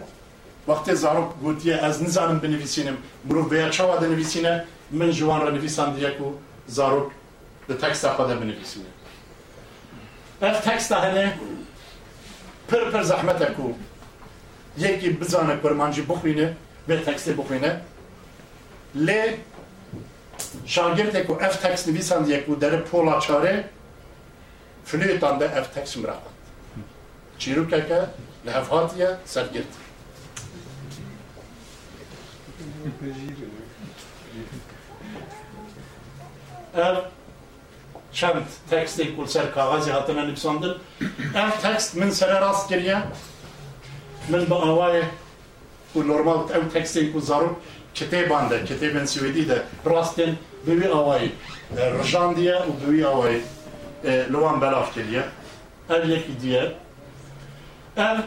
وقتی 0.68 0.94
زارو 0.94 1.32
گوتی 1.42 1.72
از 1.72 2.02
نزانم 2.02 2.38
بنویسینم 2.38 2.96
مرو 3.24 3.42
بیا 3.42 3.68
چوا 3.68 3.96
دنویسینه 3.96 4.64
من 4.90 5.10
جوان 5.10 5.40
را 5.40 5.50
نویسم 5.50 5.94
دیگه 5.94 6.10
کو 6.10 6.32
زارو 6.66 7.10
ده 7.68 7.74
تکست 7.74 8.08
خود 8.08 8.40
بنویسینه 8.40 8.86
اف 10.42 10.60
تکست 10.60 10.92
هنه 10.92 11.38
پر 12.68 12.90
پر 12.90 13.02
زحمت 13.02 13.54
کو 13.56 13.72
یکی 14.78 15.10
بزانه 15.10 15.56
پرمانجی 15.56 16.02
بخوینه 16.02 16.56
به 16.86 16.96
تکست 16.96 17.28
بخوینه 17.28 17.80
لی 18.94 19.22
شاگرد 20.64 21.26
کو 21.26 21.32
اف 21.32 21.56
تکست 21.56 21.88
نویسن 21.88 22.22
دیگه 22.22 22.40
کو 22.40 22.54
در 22.54 22.76
پولا 22.76 23.20
چاره 23.20 23.64
فلویتان 24.84 25.38
ده 25.38 25.58
اف 25.58 25.68
تکست 25.68 25.96
مراقب 25.96 26.36
چیرو 27.38 27.66
که 27.66 27.84
که 27.88 28.06
لحفاتیه 28.44 29.16
سرگرد 29.24 29.85
ev 36.76 36.96
çend 38.12 38.42
tekstê 38.70 39.16
ku 39.16 39.26
ser 39.26 39.44
kaxazê 39.44 39.92
hatine 39.92 40.28
nivîsandin 40.28 40.72
ev 41.34 41.50
tekst 41.62 41.94
min 41.94 42.10
sere 42.10 42.40
rast 42.40 42.68
kiriye 42.68 42.98
min 44.28 44.50
bi 44.50 44.54
awayê 44.54 45.04
ku 45.92 46.08
normal 46.08 46.50
ew 46.50 46.70
tekstên 46.72 47.12
ku 47.12 47.20
zarok 47.20 47.56
kitêban 47.96 48.50
de 48.50 48.58
kitêbên 48.68 49.06
Swêdî 49.06 49.48
de 49.48 49.62
rastên 49.86 50.34
bi 50.66 50.80
wî 50.80 50.92
awayî 50.92 51.32
e, 51.76 51.98
rijandiye 51.98 52.54
û 52.54 52.70
bi 52.80 52.96
wî 52.96 53.06
awayî 53.06 53.40
li 54.04 54.32
wan 54.32 54.60
belav 54.60 54.92
kiriye 54.94 55.22
ev 55.90 56.08
yekî 56.08 56.40
diye. 56.40 56.72
Ev 57.96 58.18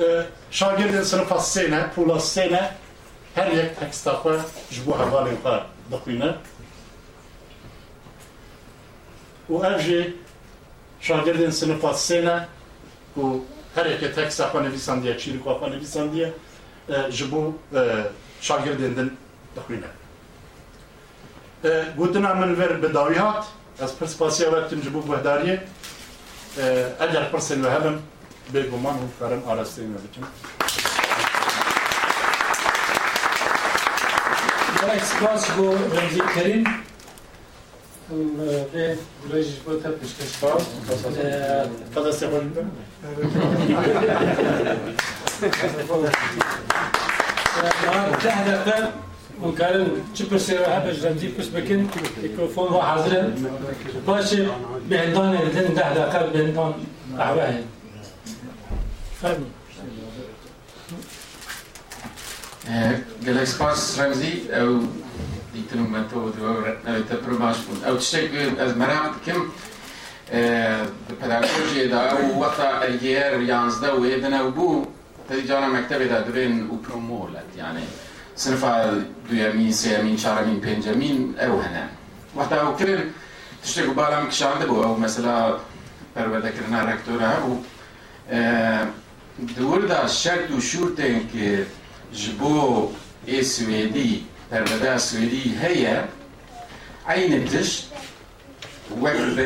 e, 0.00 0.26
şagirdên 0.50 1.02
sinifa 1.02 1.34
sê 1.34 1.70
ne 1.70 1.80
pûla 1.96 2.16
sê 2.16 2.52
ne 2.52 2.70
her 3.34 3.52
yek 3.52 3.80
teksta 3.80 4.12
xwe 4.12 4.38
ji 4.70 4.86
bo 4.86 4.92
hevalên 4.92 5.36
xwe 5.36 5.60
dixwîne 5.90 6.34
û 9.50 9.66
ev 9.66 9.78
jî 9.80 10.14
şagirdên 11.00 11.50
sinifa 11.50 11.90
sê 11.90 12.24
ne 12.24 12.46
ku 13.14 13.44
her 13.74 13.86
yekê 13.86 14.14
teksta 14.14 14.44
xwe 14.44 14.62
nivîsandiye 14.62 15.18
çîrika 15.18 15.50
xwe 15.50 15.70
nivîsandiye 15.70 16.32
e, 16.88 17.10
ji 17.10 17.32
bo 17.32 17.54
e, 17.74 17.80
şagirdên 18.40 18.96
din 18.96 19.18
dixwîne 19.56 19.90
E, 21.64 21.84
gotina 21.98 22.34
min 22.34 22.56
vir 22.56 22.82
بێگومان 28.52 28.96
هوکارن 29.02 29.42
ئاراستەی 29.48 29.86
برای 34.82 35.00
سپاس 35.10 35.44
بۆ 35.56 35.66
ڕێزیکەرین 35.94 36.64
بێژ 39.30 39.48
بۆ 39.64 39.72
تە 39.82 39.90
پشتشپاس 39.98 40.62
قەدەستێ 41.94 42.26
خۆش 42.32 42.44
بکەن 42.50 42.68
تحدثا 48.22 48.78
وكان 49.42 49.86
تشبر 50.14 50.38
سيرا 50.38 50.66
هبش 50.76 51.04
رمزي 51.04 51.28
بس 51.38 51.46
بكن 51.46 51.86
الميكروفون 52.16 52.68
هو 52.68 52.82
حاضر 52.82 53.30
باش 54.06 54.34
بهندان 54.90 55.34
الدين 55.36 55.74
ده 55.74 55.94
دقیقه 55.94 56.18
قلب 56.18 56.32
بهندان 56.32 56.72
أعواه 57.18 57.54
famille. 59.20 59.52
De 63.20 63.32
l'espace 63.32 64.00
رمزي 64.00 64.34
أو 64.50 64.80
قلت 65.54 65.72
لهم 65.74 65.94
أنتوا 65.94 66.30
تبرمجكم 67.10 67.76
أو 67.86 67.96
تشكل 67.96 68.60
ازمراتكم 68.60 69.50
pedagoji 71.20 71.88
da 71.90 72.16
u 72.22 72.40
vata 72.40 72.84
jer 73.00 73.40
yansda 73.40 73.94
u 73.96 74.06
edine 74.06 74.42
u 74.42 74.50
bu 74.56 74.86
tijara 75.28 75.68
mektebi 75.68 76.08
da 76.08 76.26
dibin 76.26 76.68
u 76.70 76.82
promolet 76.82 77.56
yani 77.58 77.80
sınıfa 78.36 78.90
duyamin, 79.30 79.72
seyamin, 79.72 80.16
çaramin, 80.16 80.60
pencamin 80.60 81.36
ev 81.40 81.50
hene. 81.50 81.88
Vata 82.34 82.70
u 82.70 82.76
kirin 82.76 83.12
tiştek 83.62 83.88
u 83.88 83.96
balam 83.96 84.28
kişandı 84.28 84.68
bu 84.68 84.84
ev 84.84 85.00
mesela 85.00 85.60
pervede 86.14 86.52
kirina 86.54 86.92
rektöre 86.92 87.28
bu 87.46 87.62
دوردا 89.56 90.06
شرط 90.06 90.50
و 90.50 90.60
شورتن 90.60 91.28
که 91.32 91.66
جبو 92.12 92.88
ای 93.26 93.44
سویدی 93.44 94.26
پرده 94.50 94.98
سویدی 94.98 95.56
هیا 95.62 96.04
عین 97.08 97.44
تش 97.44 97.82
وقت 99.02 99.40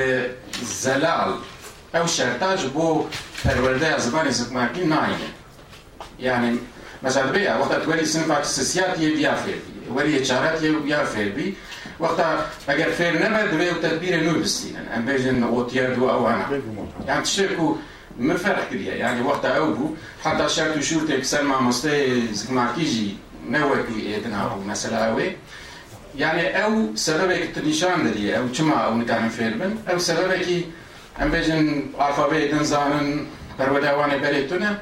زلال 0.62 1.34
أو 1.95 2.07
شرطاج 2.07 2.66
بو 2.66 3.07
پرورده 3.45 3.99
زبان 3.99 4.30
زبمارکی 4.30 4.84
ناینه 4.84 5.30
يعني 6.20 6.59
مثلا 7.03 7.30
بيع 7.30 7.57
وقت 7.57 7.84
تولي 7.84 8.05
سنفع 8.05 8.38
السياسيات 8.38 9.01
يبيع 9.01 9.34
فيربي 9.34 9.74
یه 10.62 10.78
بیا 10.84 11.05
فیر 11.05 11.28
بی 11.28 11.57
وقتا 12.01 12.47
اگر 12.68 12.90
فير 12.90 13.16
دوی 13.51 13.70
أو 13.70 13.74
تدبیر 13.82 14.22
نو 14.22 14.40
بستینن 14.40 14.88
ام 14.97 15.05
بيجن 15.05 15.45
غوتيار 15.45 15.95
دو 15.95 16.11
أو 16.11 16.28
أنا 16.28 16.62
یعنی 17.09 17.22
تشکو 17.22 17.76
من 18.18 18.36
فرق 18.36 18.68
كبير. 18.70 18.92
يعني 18.92 19.22
وقت 19.22 19.44
أوبو 19.44 19.94
حتى 20.24 20.48
شرط 20.48 20.78
شورت 20.78 21.12
كسر 21.12 21.42
مع 21.42 21.60
مستي 21.60 22.26
زكماكيجي 22.32 23.16
نوكي 23.48 24.16
إدنا 24.16 24.56
مثلا 24.66 25.10
أوي. 25.10 25.36
يعني 26.18 26.64
أو 26.64 26.94
سببك 26.94 27.50
تنشان 27.54 28.12
دري 28.12 28.38
أو 28.38 28.46
كما 28.58 28.74
أو 28.74 28.96
نكان 28.96 29.28
فيربن 29.28 29.76
أو 29.90 29.98
سببك 29.98 30.64
ام 31.22 31.30
بيجن 31.30 31.82
ألفابيت 32.00 32.54
نزانن 32.54 33.26
پروداوان 33.58 34.20
بريتونه 34.22 34.78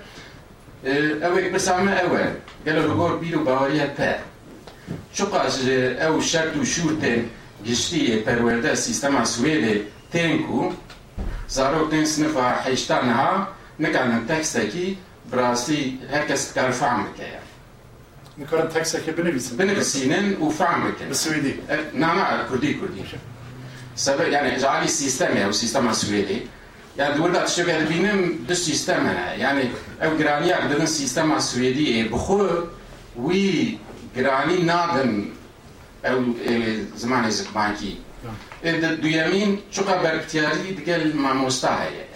أو 0.87 1.35
بسامة 1.55 1.93
أول. 1.93 2.33
قالوا 2.67 2.95
بقول 2.95 3.19
بيرو 3.19 3.45
باوريا 3.45 3.87
تا 3.97 4.21
شو 5.15 5.27
قاش 5.27 5.69
أو 5.69 6.21
شرط 6.21 6.57
وشورت 6.57 7.05
گشتی 7.67 8.17
پرورده 8.27 8.75
سیستم 8.75 9.25
سویل 9.25 9.83
تنکو 10.13 10.73
زاروتين 11.53 12.05
سنفا 12.05 12.53
حيشتانها 12.53 13.49
نكان 13.81 14.27
تكسكي 14.29 14.97
براسي 15.33 15.97
هكا 16.11 16.35
سكار 16.35 16.73
فعمك 16.73 17.19
يعني 17.19 17.45
نكرن 18.39 18.69
تكسكي 18.69 19.11
بنفسي 19.11 19.57
بنفسينن 19.57 20.37
وفعمك 20.41 21.03
بالسويدي 21.09 21.55
نعم 21.95 22.49
كردي 22.49 22.75
كردي 22.75 23.03
سبب 23.97 24.29
يعني 24.29 24.59
جعلي 24.59 24.89
سيستم 24.89 25.37
أو 25.37 25.53
سيستم 25.53 25.89
السويدي 25.89 26.41
يعني 26.99 27.15
دولة 27.15 27.47
شبه 27.47 27.85
بينم 27.85 28.39
دو 28.49 28.55
سيستم 28.55 29.07
هنا 29.07 29.35
يعني 29.35 29.65
أو 30.03 30.17
جراني 30.17 30.53
بدن 30.69 30.87
سيستم 30.87 31.33
السويدي 31.33 32.09
بخو 32.09 32.49
وي 33.17 33.79
جراني 34.17 34.63
نادن 34.63 35.29
أو 36.05 36.25
زمان 36.97 37.31
زكبانكي 37.31 37.99
إيه، 38.65 38.97
دویەمین 39.03 39.51
چووکە 39.75 39.95
بەرگتیاری 40.05 40.71
دگەل 40.79 41.03
مامۆستاهەیە 41.25 42.07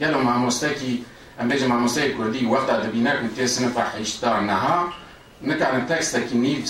گەل 0.00 0.14
و 0.16 0.20
مامۆستێکی 0.28 0.92
ئەم 1.38 1.46
بێژە 1.50 1.66
مامۆستەیە 1.72 2.10
کوردی 2.16 2.46
وەختا 2.52 2.74
دەبینەکن 2.84 3.28
تێ 3.36 3.46
سنفە 3.54 3.84
حیشتا 3.94 4.32
نەها 4.50 4.78
نکانن 5.48 5.84
تەکستێکی 5.90 6.36
نیف 6.44 6.64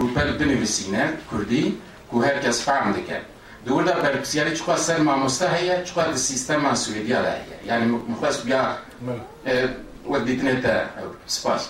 روپەر 0.00 0.28
بنویسینە 0.38 1.04
کوردی 1.30 1.64
کو 2.10 2.16
هەر 2.26 2.36
کەس 2.44 2.58
فام 2.66 2.86
دەکەن 2.96 3.24
دووردا 3.66 3.94
بەرپسیاری 4.02 4.52
چخوا 4.58 4.76
سەر 4.86 5.00
مامۆستا 5.08 5.46
هەیە 5.56 5.76
چخوا 5.86 6.04
لە 6.12 6.18
سیستەما 6.28 6.72
سوێدیا 6.82 7.20
لا 7.26 7.32
هەیە 7.40 7.58
یعنی 7.68 7.86
مخواست 8.12 8.40
بیا 8.46 8.62
وەدیتنێتە 10.12 10.74
سپاس 11.36 11.62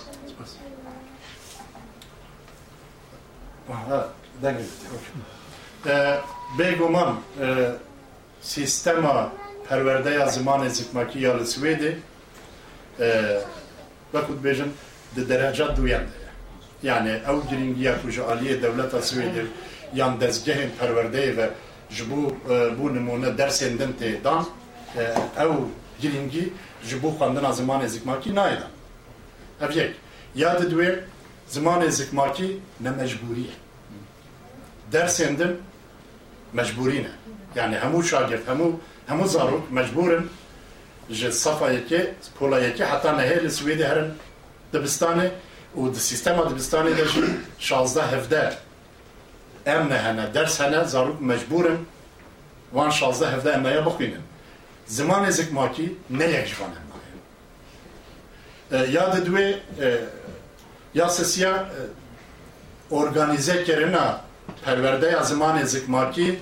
دەنگێت 4.43 5.36
e, 5.85 6.17
begoman 6.59 7.15
e, 7.41 7.71
sistema 8.41 9.31
perverdeya 9.69 10.25
zimanê 10.25 10.69
zikmakî 10.69 11.19
ya 11.19 11.37
li 11.37 11.43
Swêdê 11.43 11.95
e, 12.99 13.37
vekut 14.13 14.43
bêjin 14.43 14.69
di 15.15 15.21
ee, 15.21 15.29
dereca 15.29 15.77
duyan 15.77 16.01
de. 16.01 16.27
Yani 16.83 17.09
ew 17.09 17.41
giringiya 17.49 18.01
ku 18.01 18.11
ji 18.11 18.21
aliyê 18.21 18.61
dewleta 18.61 18.97
Swêdê 18.97 19.45
yan 19.93 20.21
dezgehên 20.21 20.69
perwerdeyê 20.79 21.37
ve 21.37 21.49
ji 21.89 22.03
bo 22.11 22.53
e, 22.53 22.79
bu 22.79 22.93
nimûne 22.93 23.37
dersên 23.37 23.79
din 23.79 23.95
tê 23.99 24.23
dan 24.23 24.45
ew 25.37 25.53
giringî 26.01 26.53
ji 26.83 27.03
bo 27.03 27.07
xwendina 27.07 27.49
zimanê 27.49 27.87
zikmakî 27.87 28.29
nayê 28.29 28.57
dan. 28.61 28.71
Ev 29.61 29.77
yek. 29.77 29.95
Ya 30.35 30.61
di 30.61 30.75
duwê 30.75 30.99
zimanê 31.49 31.89
zikmakî 31.89 32.59
ne 32.79 32.89
mecbûrî 32.89 33.47
dersên 34.91 35.37
din 35.39 35.61
mecbûrî 36.53 37.03
ne 37.03 37.11
yani 37.55 37.75
hemû 37.75 38.03
şagirt 38.03 38.47
hemû 38.47 38.71
hemû 39.09 39.27
zarok 39.27 39.71
mecbûrin 39.71 40.29
ji 41.09 41.31
safa 41.31 41.73
yekê 41.73 42.13
pola 42.39 42.59
yekê 42.61 42.85
heta 42.85 43.09
nehê 43.09 43.67
li 43.77 43.85
herin 43.85 44.13
dibistanê 44.73 45.29
û 45.77 45.93
di 45.93 45.99
sîstema 45.99 46.43
dibistanê 46.43 46.97
de 46.97 47.05
jî 47.05 47.23
şazda 47.59 48.11
hevde 48.11 48.53
em 49.65 49.89
ne 49.89 49.97
hene 49.97 50.33
ders 50.33 50.59
hene 50.59 50.85
zarok 50.85 51.21
mecbûrin 51.21 51.77
wan 52.71 52.89
şazda 52.89 53.31
hevde 53.31 53.49
em 53.51 53.63
naya 53.63 53.85
bixwînin 53.85 54.21
zimanê 54.89 55.31
zikmakî 55.31 55.95
ne 56.09 56.25
yek 56.25 56.47
ji 56.47 56.55
van 56.59 56.71
ya 58.71 59.15
di 59.15 59.29
duê 59.29 59.59
ya 60.93 61.09
sesiya 61.09 61.69
organize 62.91 63.63
kirina 63.63 64.26
perverdeya 64.65 65.19
zimanê 65.19 65.65
zikmakî 65.65 66.39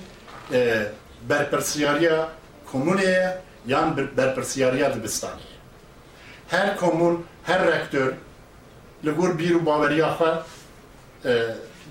berpirsiyariya 1.28 2.28
komûnê 2.72 3.04
ye 3.04 3.38
yan 3.66 3.96
berpirsiyariya 4.16 4.88
dibistanê 4.88 5.46
ye 5.50 5.56
her 6.48 6.76
komûn 6.76 7.24
her 7.44 7.66
rektör 7.66 8.12
li 9.04 9.10
gor 9.10 9.38
bîr 9.38 9.54
û 9.58 9.66
baweriya 9.66 10.08
xwe 10.18 10.30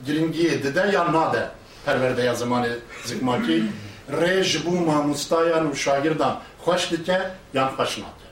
giringiyê 0.06 0.64
dide 0.64 0.90
yan 0.94 1.14
nade 1.14 1.50
perverdeya 1.86 2.34
zimanê 2.34 2.78
zikmakî 3.06 3.64
rê 4.12 4.44
ji 4.44 4.66
bo 4.66 4.72
mamostayan 4.72 5.72
û 5.72 5.76
şagirdan 5.76 6.40
xweş 6.66 6.92
dike 6.92 7.22
yan 7.54 7.70
xweş 7.70 7.98
nake 7.98 8.26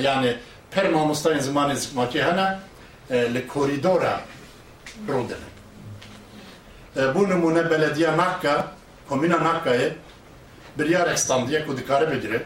yani 0.00 0.36
per 0.70 0.90
mamostayên 0.90 1.40
rodine 6.96 7.14
بû 7.14 7.28
nimûne 7.30 7.70
belediya 7.70 8.16
Nakka 8.16 8.72
komîna 9.08 9.36
Nakkayê 9.36 9.92
biryarek 10.78 11.18
standiye 11.18 11.66
ku 11.66 11.76
dikare 11.76 12.12
bigire 12.12 12.42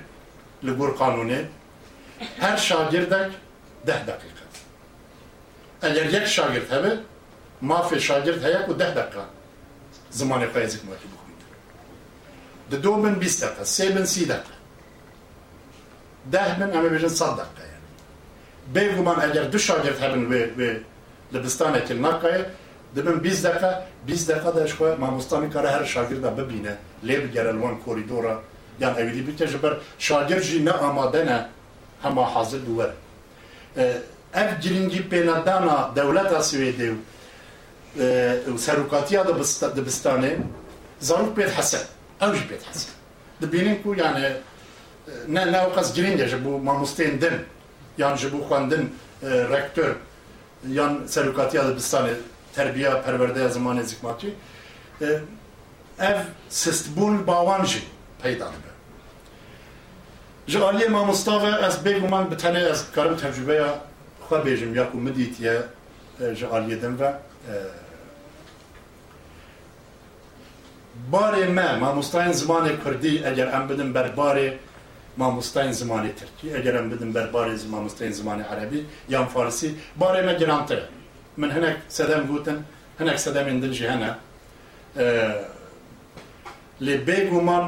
li 0.65 0.71
gor 0.71 0.89
kanûnê 0.89 1.45
her 2.41 2.57
şagirdek 2.57 3.33
deh 3.87 4.01
deqîqe 4.07 4.45
eger 5.83 6.05
yek 6.05 6.27
şagird 6.27 6.71
hebe 6.71 6.97
mafê 7.63 8.01
şagird 8.01 8.43
heye 8.43 8.67
ku 8.67 8.79
deh 8.79 8.97
deqa 8.97 9.25
zimanê 10.13 10.47
xwe 10.47 10.69
zikmakî 10.69 11.07
bixwîne 11.13 11.47
di 12.71 12.83
do 12.83 13.05
bin 13.05 13.21
bîst 13.21 13.43
deqe 13.43 13.63
sê 13.63 13.97
bin 13.97 14.05
sî 14.05 14.29
deqe 14.29 14.55
deh 16.33 16.61
bin 16.61 16.71
em 16.77 16.85
ê 16.87 16.91
bêjin 16.95 17.09
sed 17.09 17.27
deqe 17.41 17.65
yani. 17.73 17.89
Bêguman 18.75 19.31
eger 19.31 19.53
du 19.53 19.59
şagird 19.59 20.01
hebin 20.01 20.31
wê 20.31 20.55
wê 20.59 20.81
li 21.35 21.45
bistanekî 21.45 21.95
ji 24.67 24.75
xwe 24.75 24.97
mamostanê 25.01 25.51
kare 25.53 25.69
her 25.71 25.85
şagirda 25.85 26.31
bibîne 26.39 26.75
lê 27.07 27.25
bigere 27.25 27.53
li 27.55 27.61
wan 27.61 27.77
korîdora 27.85 28.35
yan 28.81 28.95
ewîdî 28.95 29.27
bike 29.27 29.47
ji 29.47 29.63
ber 29.63 29.75
şagird 29.99 30.43
jî 30.43 30.65
ne 30.65 30.71
amade 30.71 31.27
ne 31.27 31.47
hema 32.03 32.35
hazir 32.35 32.59
bû 32.59 32.73
were 32.79 32.95
ev 34.35 34.61
giringî 34.61 35.09
pênedana 35.11 35.97
dewleta 35.97 36.39
Swêdê 36.39 36.95
û 38.51 38.59
serokatiya 38.59 39.23
dibistanê 39.77 40.37
zarok 41.01 41.37
pêd 41.39 41.51
hese 41.57 41.81
ew 42.21 42.35
jî 42.39 42.45
pêd 42.51 42.63
hese 42.71 42.89
dibînin 43.43 43.83
ku 43.83 43.95
yani 43.95 44.33
ne 45.29 45.53
ne 45.53 45.71
qas 45.75 45.95
giring 45.95 46.21
e 46.21 46.29
ji 46.29 46.45
bo 46.45 46.59
mamosteyên 46.59 47.21
din 47.21 47.35
yan 47.99 48.17
ji 48.17 48.33
bo 48.33 48.39
xwendin 48.49 48.95
rektör 49.23 49.91
yan 50.69 51.07
serokatiya 51.07 51.63
dibistanê 51.63 52.15
terbiya 52.59 53.03
perverdeya 53.03 53.49
zimanê 53.57 53.83
zikmakî 53.83 54.31
ev 56.11 56.19
sistbûn 56.51 57.27
bawan 57.27 57.65
jî 57.65 57.83
peyda 58.23 58.49
dibe. 58.55 58.73
Ji 60.47 60.59
aliyê 60.59 60.89
mamosta 60.89 61.43
ve 61.43 61.67
ez 61.67 61.75
bêguman 61.85 62.31
bi 62.31 62.35
tenê 62.35 62.71
ez 62.71 62.81
karim 62.95 63.17
tecrübeya 63.17 63.71
xwe 64.29 64.39
bêjim 64.47 64.77
ya 64.79 64.85
ku 64.91 64.97
min 64.99 65.15
dîtiye 65.15 65.57
ji 66.39 66.47
aliyê 66.47 66.99
ve 67.01 67.11
barê 71.13 71.49
me 71.49 71.69
mamostayên 71.81 72.33
zimanê 72.33 72.83
Kurdî 72.85 73.13
eger 73.29 73.47
em 73.47 73.69
bidin 73.69 73.95
ber 73.95 74.07
barê 74.17 74.55
mamostayên 75.17 75.73
zimanê 75.73 76.11
Tirkî 76.19 76.57
eger 76.59 76.75
em 76.75 76.91
bidin 76.91 77.15
ber 77.15 77.29
barê 77.35 77.55
mamostayên 77.71 78.13
zimanê 78.13 78.45
Erebî 78.53 78.85
yan 79.09 79.27
Farsî 79.27 79.75
barê 80.01 80.27
me 80.27 80.33
girantir 80.33 80.79
e 80.79 80.98
من 81.41 81.51
هناك 81.57 81.79
سدام 81.89 82.23
جوتن 82.27 82.59
هناك 83.01 83.17
سدام 83.17 83.49
يندلجي 83.49 83.89
هنا. 83.89 84.11
آه 84.99 85.47
لي 86.81 86.97
بيغومان 86.97 87.65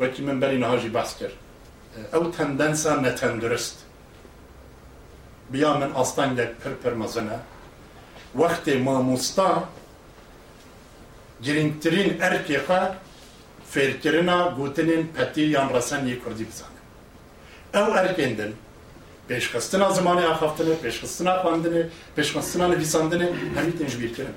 وكي 0.00 0.22
من 0.22 0.40
بالي 0.40 0.56
نهاجي 0.56 0.88
باسكر. 0.88 1.32
آه، 1.96 2.14
أو 2.14 2.30
تندنسا 2.30 2.92
نتندرست. 3.04 3.76
بيا 5.52 5.72
من 5.80 5.90
أصلا 5.92 6.26
لك 6.38 6.56
پر 6.84 6.94
مزنا 6.94 7.42
وقت 8.34 8.66
ما 8.70 9.02
مستا 9.02 9.68
جرينترين 11.44 12.22
اركيقا 12.22 12.80
فيركرنا 13.70 14.36
قوتنين 14.56 15.12
يان 15.36 15.68
رسان 15.68 16.08
يكردي 16.08 16.44
بزان 16.44 16.74
أو 17.74 17.86
اركندن 17.94 18.52
Pêşxistina 19.28 19.88
zimanê 19.98 20.24
axaftinê 20.32 20.74
pêşxistina 20.82 21.32
xwendinê 21.42 21.82
pêşxistina 22.16 22.66
nivîsandinê 22.72 23.28
hemî 23.56 23.72
tên 23.78 23.86
ji 23.86 24.00
bîr 24.00 24.14
kirin 24.14 24.34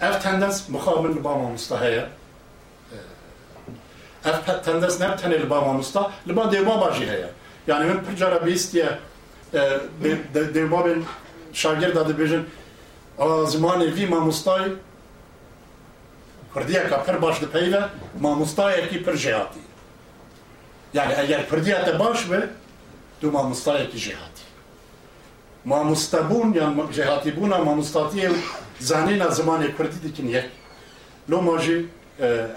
ev 0.00 0.20
tendens 0.22 0.68
mixabin 0.68 1.16
li 1.16 1.24
ba 1.24 1.36
mamosta 1.36 1.80
heye 1.80 2.08
ev 4.24 4.62
tendens 4.64 5.00
ne? 5.00 5.06
Tenê 5.06 5.42
li 5.42 5.50
ba 5.50 5.60
mamosta 5.60 6.12
li 6.28 6.36
ba 6.36 6.42
dêwbaba 6.42 6.94
jî 6.94 7.06
heye. 7.06 7.30
Yani 7.66 7.84
min 7.84 8.04
pir 8.04 8.16
cara 8.16 8.46
bîstiye 8.46 8.98
dêwbabên 10.34 11.02
şagirda 11.52 12.00
dibêjin 12.00 12.42
a 13.18 13.24
zimanê 13.24 13.96
vî 13.96 14.08
mamostayê 14.08 14.72
Kurdiyeka 16.54 17.04
pir 17.04 17.22
baş 17.22 17.40
dipeyve 17.40 17.82
mamostayekî 18.20 19.04
pir 19.04 19.12
jêhatî 19.12 19.62
yani 20.94 21.14
eğer 21.16 21.48
Kurdiya 21.48 21.84
te 21.84 21.98
baş 21.98 22.30
be 23.22 23.28
tu 23.28 23.32
mamostayekî 23.32 23.98
jêhatî 23.98 24.44
mamostabûn 25.64 26.54
yan 26.54 26.74
jêhatîbûna 26.98 27.64
mamostatiye 27.64 28.30
zanîna 28.80 29.24
zimanê 29.24 29.76
Kurdî 29.76 30.02
dikin 30.02 30.28
yek 30.28 30.50
lo 31.30 31.42
ma 31.42 31.58
jî 31.58 31.86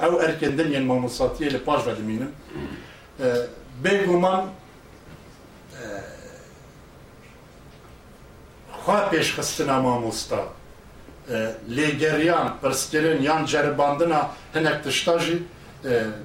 ew 0.06 0.14
erkên 0.26 0.58
din 0.58 0.72
yên 0.72 0.84
mamostatiye 0.84 1.54
li 1.54 1.60
paş 1.60 1.88
ve 1.88 1.98
dimînin 1.98 2.32
bêguman 3.84 4.46
xwa 8.86 9.10
pêşxistina 9.12 9.82
mamosta 9.82 10.44
lêgeriyan 11.78 12.48
pirskirin 12.62 13.22
yan 13.22 13.46
ceribandina 13.46 14.32
hinek 14.56 14.84
tişta 14.84 15.20
jî 15.20 15.38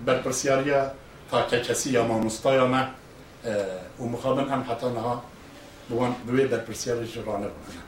berpirsyariya 0.06 0.94
takekesî 1.30 1.90
ya 1.92 2.04
mamostaya 2.04 2.66
me 2.66 2.82
و 4.00 4.04
مخابن 4.04 4.48
هم 4.48 4.64
حتی 4.70 4.86
نها 4.86 5.22
بوان 5.88 6.14
دوی 6.26 6.48
در 6.48 6.58
پرسیاری 6.58 7.12
رانه 7.26 7.46
بکنن 7.46 7.80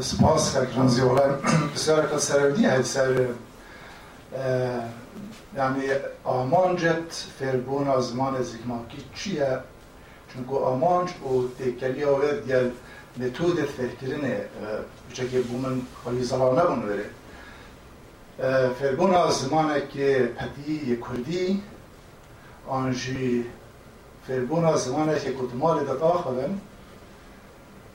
سپاس 0.00 0.56
خرکران 0.56 0.88
زیولا 0.88 1.38
بسیار 1.74 2.06
که 2.06 2.18
سرودی 2.18 2.66
هست 2.66 2.94
سر 2.94 3.26
یعنی 5.56 5.82
آمانجت 6.24 7.12
فربون 7.38 7.88
آزمان 7.88 8.42
زیگماکی 8.42 9.04
چیه؟ 9.14 9.58
چون 10.34 10.44
که 10.44 10.54
آمانج 10.54 11.08
و 11.10 11.62
تکلی 11.64 12.04
آوید 12.04 12.46
دیل 12.46 12.70
متود 13.16 13.64
فرکرینه 13.64 14.44
بچه 15.10 15.28
که 15.28 15.40
بومن 15.40 15.82
خالی 16.04 16.24
زلانه 16.24 16.64
بونه 16.64 16.86
بره 16.86 17.04
فرگونا 18.80 19.30
که 19.80 20.32
پدی 20.38 20.96
کردی 20.96 21.62
آنجی 22.68 23.44
فرگونا 24.26 24.78
که 25.18 25.34
کتمال 25.34 25.84
دقا 25.84 26.12
خودم 26.12 26.60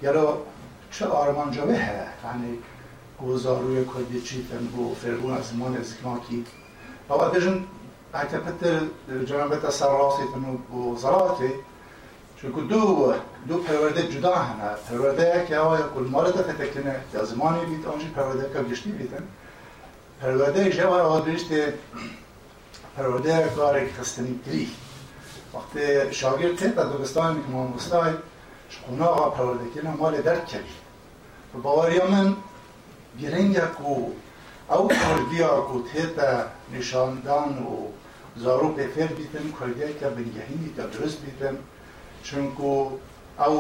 گلو 0.01 0.27
چه 0.91 1.05
آرمان 1.05 1.51
جاوه 1.51 1.75
ها 1.75 2.29
یعنی 2.29 2.57
گوزاروی 3.19 3.85
کردی 3.85 4.21
چیتن 4.21 4.57
بو 4.57 4.95
فرگونا 4.95 5.41
زمان 5.41 5.77
با 6.03 6.19
بابا 7.07 7.27
دجن 7.27 7.63
اکتا 8.13 8.37
پتر 8.37 8.79
جنبت 9.25 9.69
سراسی 9.69 10.23
تنو 10.33 10.57
بو 10.71 10.97
زراتی 10.97 11.51
چونکو 12.37 12.61
دو 12.61 13.13
دو 13.47 13.57
پرورده 13.57 14.07
جدا 14.07 14.35
هنه 14.35 14.75
پرورده 14.89 15.45
که 15.47 15.57
آیا 15.57 15.89
کل 15.95 16.03
مالتا 16.03 16.43
فتکنه 16.43 16.95
یا 17.13 17.25
زمانی 17.25 17.65
بیت 17.65 17.87
آنجی 17.87 18.07
پرورده 18.07 18.49
که 18.53 18.63
گشتی 18.63 18.91
بیدن 18.91 19.23
پەروەدەیەک 20.21 20.75
ئەوان 20.81 21.01
ئەوە 21.05 21.19
درشتێ 21.27 21.63
پەرۆدەیە 22.93 23.49
کارێک 23.57 23.89
خستنی 23.97 24.35
کری 24.43 24.67
وەختێ 25.53 25.87
شاگر 26.19 26.51
تێتە 26.59 26.83
دەبستان 26.91 27.33
مامۆستای 27.53 28.13
قۆناغا 28.83 29.27
پەرۆدەکردە 29.35 29.91
مالێ 30.01 30.21
دەرکەوی 30.27 30.77
باوەریا 31.63 32.05
من 32.13 32.27
گرنگەک 33.21 33.77
و 33.91 33.95
ئەو 34.71 34.83
کوردیا 35.01 35.53
و 35.71 35.75
تێتە 35.89 36.31
نیشاندان 36.73 37.53
و 37.67 37.71
زارو 38.43 38.75
پێفێر 38.77 39.11
بیتن 39.19 39.45
کوردیەکە 39.57 40.07
بنگەهینی 40.17 40.69
کە 40.75 40.83
درست 40.93 41.17
بیتن 41.25 41.55
چونکو 42.27 42.71
ئەو 43.41 43.55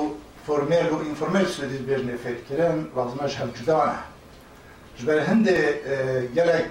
فۆرمێر 0.45 0.87
و 0.93 0.97
ئینفۆرمێر 1.05 1.47
سودی 1.55 1.79
بێژنێ 1.87 2.15
فێرکردن 2.23 2.77
وەزمەش 2.95 3.33
هەم 3.39 3.49
جودانە 3.57 3.99
Jber 5.01 5.21
hinde 5.27 5.81
gelek 6.35 6.65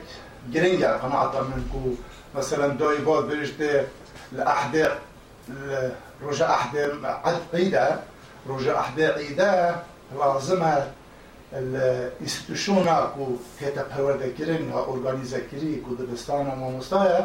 giring 0.52 0.80
ya 0.80 1.00
qanaatan 1.00 1.44
min 1.50 1.62
ku 1.72 1.96
mesela 2.34 2.78
doy 2.78 3.06
bod 3.06 3.30
birişte 3.30 3.84
li 4.36 4.42
ahde 4.44 4.88
عد 6.22 6.40
ahde 7.24 7.62
ida 7.62 8.02
roja 8.48 8.74
ahde 8.82 9.06
ida 9.30 9.50
lazıma 10.18 10.74
الاستشونا 11.52 12.98
کو 13.14 13.24
هتا 13.60 13.82
پرورده 13.92 14.28
کرن 14.38 14.62
و 14.72 14.76
ارگانیزه 14.90 15.40
کری 15.50 15.72
کو 15.84 15.90
دبستان 15.94 16.46
و 16.46 16.54
ماموستایا 16.54 17.22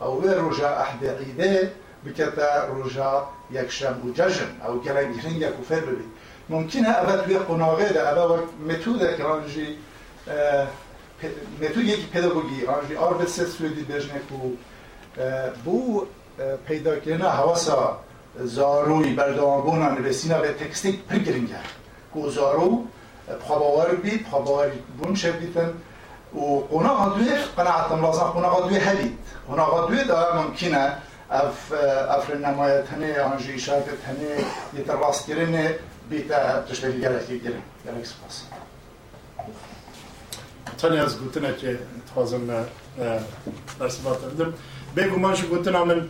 أو 0.00 0.20
روژا 0.20 0.68
احد 0.68 1.04
عیده 1.04 1.72
بکتا 2.04 2.66
روژا 2.66 3.28
یکشم 3.50 3.96
و 4.04 4.10
ججن 4.18 4.50
أو 4.66 4.72
گلن 4.84 5.12
گرینگ 5.12 5.42
کو 5.56 5.62
فر 5.68 5.80
ببی 5.80 6.04
ممکنه 6.48 6.90
ابا 7.00 7.14
وی 7.26 7.38
قناغه 7.38 7.88
ده 7.88 8.10
ابا 8.12 8.24
وقت 8.32 8.48
متوده 8.68 9.16
کرانجی 9.16 9.68
متد 11.60 12.10
پداگوگی 12.12 12.66
آنجی 12.66 12.96
آربت 12.96 13.28
سویدی 13.28 13.82
بجنکو 13.82 14.56
بو 15.64 16.06
پیدا 16.66 16.96
کردن 16.96 17.26
حواسا 17.26 17.98
زاروی 18.38 19.14
بردامبونا 19.14 19.88
نویسینا 19.88 20.38
به 20.38 20.52
تکستی 20.52 20.92
پرگرینگر 20.92 21.66
کو 22.12 22.30
زارو 22.30 22.84
پخاباور 23.40 23.94
بی 23.94 24.18
پخاباور 24.18 24.70
بون 24.98 25.14
شبیتن 25.14 25.72
و 26.34 26.60
قناقا 26.70 27.08
دوی 27.18 27.30
قناعت 27.56 27.92
لازم 27.92 28.24
قناقا 28.24 28.68
دوی 28.68 28.78
هلید 28.78 29.18
قناقا 29.48 29.86
دوی 29.86 30.04
داره 30.04 30.42
ممکنه 30.42 30.92
اف 31.30 31.72
افر 32.08 32.34
نمایت 32.34 32.88
هنه 32.88 33.20
آنجی 33.20 33.58
شاید 33.58 33.84
هنه 34.06 34.44
یتر 34.78 34.96
راست 34.96 35.26
گرنه 35.26 35.74
بیتا 36.10 36.62
تشتری 36.62 37.00
گرکی 37.00 37.38
گرن 37.38 37.62
گرک 37.86 38.06
سپاسی 38.06 38.44
تاني 40.82 40.98
از 40.98 41.18
گوتنه 41.18 41.54
که 41.56 41.78
تخوازم 42.10 42.40
برسبات 43.78 44.24
آه، 44.24 44.30
بدم 44.30 44.54
بگو 44.96 45.16
من 45.16 45.34
شو 45.34 45.46
گوتن 45.46 45.74
آمن 45.74 46.08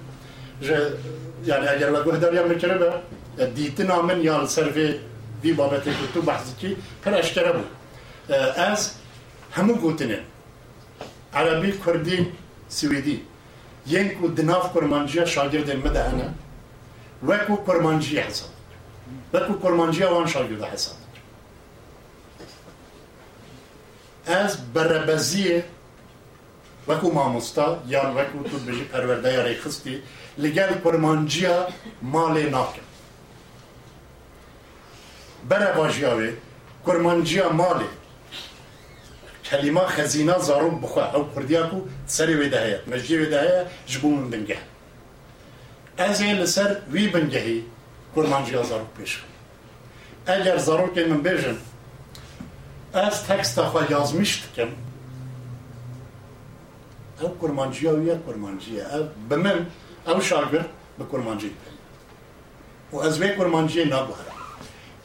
يعني 1.47 1.69
اگر 1.69 1.91
لگوه 1.91 2.19
دریا 2.19 2.47
میکنه 2.47 2.75
به 2.75 2.93
آه، 3.39 3.47
دیتن 3.47 3.91
آمن 3.91 4.21
یا 4.21 4.47
سر 4.47 4.69
وی 5.43 5.53
بابتی 5.53 5.91
گوتو 5.91 6.23
بحثی 6.23 6.53
که 6.59 6.77
پر 7.05 7.15
اشکره 7.15 7.53
بود 7.53 7.67
آه، 8.31 8.61
از 8.61 8.91
همو 9.51 9.75
گوتنه. 9.75 10.19
عربی 11.35 11.73
کردی 11.87 12.27
سویدی. 12.69 13.21
ين 13.87 14.09
كو 14.09 14.29
دناف 14.29 14.73
كرمانجيا 14.75 15.25
شاگرد 15.25 15.71
مدهنه 15.85 16.35
وكو 17.27 17.57
كرمانجيا 17.57 18.23
حسن 18.23 18.47
وكو 19.35 19.55
كرمانجيا 19.63 20.09
وان 20.09 20.27
شاگرد 20.27 20.65
حسن 20.65 21.02
ez 24.27 24.57
berebeziye 24.75 25.65
وەکو 26.89 27.09
مامۆستا 27.17 27.67
یان 27.95 28.11
وەکو 28.19 28.39
تو 28.51 28.57
بژی 28.67 28.85
پەروەردەیاری 28.93 29.57
خستی 29.63 29.97
لەگەل 30.43 30.73
پەرمانجیە 30.85 31.57
مالێ 32.15 32.45
ناکەم 32.55 32.89
بەرە 35.51 35.71
باژیاوێ 35.79 36.31
کورمانجیە 36.87 37.47
مالێ 37.61 37.91
کەلیما 39.47 39.85
خەزینا 39.95 40.37
زارۆک 40.49 40.75
بخوا 40.83 41.05
ئەو 41.15 41.23
کوردیاک 41.33 41.71
و 41.75 41.79
سەری 42.15 42.37
وێدا 42.41 42.61
هەیە 42.67 42.79
مەژی 42.91 43.17
وێدا 43.21 43.41
هەیە 43.47 43.61
ji 43.91 43.99
بۆ 44.03 44.09
من 44.17 44.27
بنگە 44.33 44.59
ez 46.07 46.19
ê 46.29 46.31
li 46.41 46.47
ser 46.55 46.71
wî 46.95 47.05
bingehî 47.15 47.59
kurmanciya 48.15 48.63
zarok 48.71 48.91
pêşxim 48.97 49.31
eger 50.35 50.59
zarokê 50.69 51.03
min 51.11 51.21
bêjin 51.27 51.59
از 52.94 53.24
تکست 53.28 53.62
خواه 53.62 53.92
یازمیشت 53.92 54.54
کم 54.56 54.68
او 57.22 57.38
کرمانجیا 57.42 57.96
ویا 57.96 58.18
کرمانجیا 58.28 58.98
او 58.98 59.04
بمن 59.30 59.66
او 60.08 60.22
شاگر 60.22 60.66
به 60.98 61.06
کرمانجی 61.12 61.52
و 62.92 62.98
از 62.98 63.22
وی 63.22 63.36
کرمانجی 63.36 63.86
نابوهرم 63.86 64.38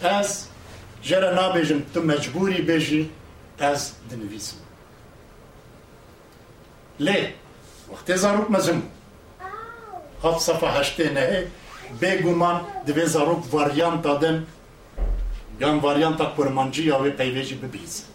ez 0.02 0.48
jere 1.02 1.36
nabêjim 1.36 1.80
tu 1.94 2.00
mecburî 2.00 2.60
bêjî 2.68 3.02
ez 3.60 3.92
dinivîsim 4.10 4.58
lê 7.00 7.20
wextê 7.90 8.16
zarok 8.16 8.50
mezim 8.50 8.82
hat 10.22 10.42
sefa 10.42 10.66
heştê 10.66 11.06
nehê 11.16 11.44
bêguman 12.02 12.58
divê 12.86 13.06
zarok 13.06 13.54
varyanta 13.54 14.20
din 14.22 14.46
Yan 15.59 15.69
Jan 15.69 15.83
varianta 15.83 16.35
kurmancıya 16.35 17.03
ve 17.03 17.15
peyveji 17.15 17.63
bibiz. 17.63 18.05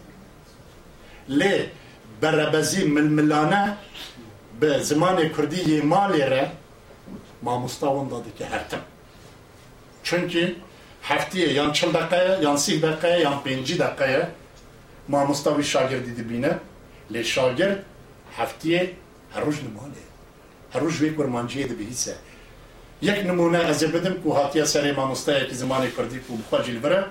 Lê 1.29 1.65
berebezî 2.21 2.85
milmilane 2.85 3.77
bi 4.61 4.65
zimanê 4.65 5.31
Kurdî 5.31 5.55
yê 5.55 5.81
malê 5.81 6.29
re 6.29 6.51
mamosta 7.41 7.87
wan 7.87 8.11
da. 8.11 8.79
Çünkü 10.03 10.55
heftiye 11.01 11.53
yan 11.53 11.71
çıl 11.71 11.93
dakikaya, 11.93 12.41
yan 12.41 12.55
sih 12.55 12.81
dakikaya, 12.81 13.17
yan 13.17 13.43
penci 13.43 13.79
dakikaya 13.79 14.31
mamosta 15.07 15.57
ve 15.57 15.63
şagirdi 15.63 16.17
dibine. 16.17 16.57
Lê 17.11 17.23
şagird 17.23 17.77
heftiye 18.37 18.93
her 19.33 19.45
roj 19.45 19.55
nimalê. 19.55 20.03
Her 20.69 20.81
roj 20.81 21.01
vê 21.01 21.15
kurmanciyê 21.15 21.65
e 21.65 21.69
dibihîse. 21.69 22.15
Yek 23.01 23.25
nimune 23.25 23.63
ez 23.69 23.83
ê 23.83 23.93
bidim 23.93 24.19
ku 24.23 24.35
hatiye 24.35 24.63
serê 24.63 24.95
mamostayekî 24.95 25.55
zimanê 25.55 25.95
Kurdî 25.95 26.27
ku 26.27 26.33
bixwe 26.37 26.63
jîl 26.63 26.83
bire 26.83 27.03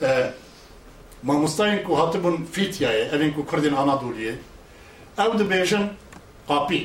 مامۆستایان 0.00 1.86
و 1.86 1.94
هاتبوون 1.94 2.36
فیتیایە 2.54 3.04
ئەلین 3.12 3.32
و 3.38 3.42
کوردین 3.50 3.74
ئانادولیە 3.78 4.34
ئەو 5.18 5.32
دەبێژن 5.40 5.84
قاپی 6.48 6.82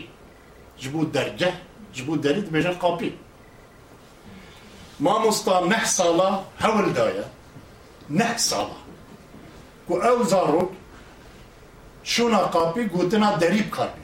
جبوو 0.81 1.11
دەرگە 1.15 1.51
جبوو 1.95 2.21
دەری 2.25 2.41
دەبێژن 2.47 2.75
قاپی 2.83 3.11
نه 5.01 5.85
سالا 5.85 6.29
هول 6.59 6.93
هەولدایە 6.93 7.25
نه 8.09 8.37
سالا، 8.37 8.79
و 9.89 9.93
ئەو 9.93 10.23
زارۆک 10.31 10.69
چوونا 12.03 12.37
قاپی 12.37 12.83
گوتنا 12.85 13.29
دریب 13.37 13.69
کاری. 13.69 14.01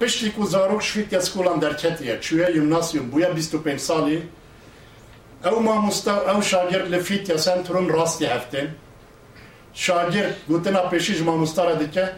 پشتی 0.00 0.30
کو 0.30 0.42
و 0.42 0.46
زارۆک 0.46 0.82
شویت 0.82 1.12
یاسکۆڵان 1.12 1.58
دەرکەتیە 1.64 2.14
چوە 2.24 2.46
یمناسیوم 2.56 3.10
بووە 3.10 3.56
پنج 3.66 3.80
سالی. 3.80 4.18
Ew 5.44 5.60
mamosta 5.60 6.14
ew 6.34 6.42
şagird 6.42 6.92
li 6.92 7.00
fîtiya 7.00 7.38
sentrum 7.38 7.92
rastî 7.92 8.26
heftên 8.26 8.68
şagird 9.74 10.32
gotina 10.48 10.78
pêşî 10.78 11.14
ji 11.14 11.24
mamosta 11.24 11.66
re 11.70 11.80
dike 11.80 12.12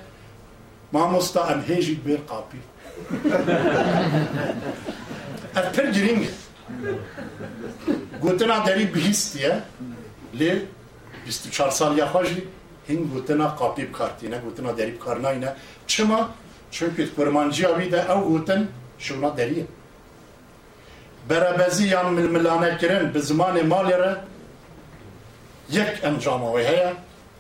mamosta 0.93 1.41
em 1.53 1.61
hêjî 1.61 1.97
bêr 2.07 2.21
qapî. 2.31 2.59
Ev 5.59 5.73
pir 5.73 5.85
giring 5.95 6.25
e. 6.25 6.29
Gotina 8.23 8.67
derî 8.67 8.95
bihîstiye 8.95 9.61
lê 10.39 10.59
24 11.27 11.73
saliya 11.73 12.07
xwe 12.07 12.25
jî 12.27 12.45
hîn 12.89 13.11
gotina 13.15 13.57
qapî 13.57 13.89
bikartîne 13.89 14.39
gotina 14.45 14.79
derî 14.79 14.95
bikarnayîne 14.95 15.55
çima? 15.87 16.31
Çünkü 16.71 17.15
kurmancıya 17.15 17.71
wî 17.71 17.93
de 17.93 17.97
ew 17.97 18.21
gotin 18.29 18.71
şûna 18.99 19.37
derî 21.30 21.42
berebezî 21.42 21.88
yan 21.88 22.14
milmilane 22.14 22.78
kirin 22.78 23.14
bi 23.14 23.20
zimanê 23.20 23.64
malê 23.74 23.98
re 24.00 24.16
yek 25.70 26.04
encama 26.04 26.48
wê 26.48 26.64
heye 26.68 26.94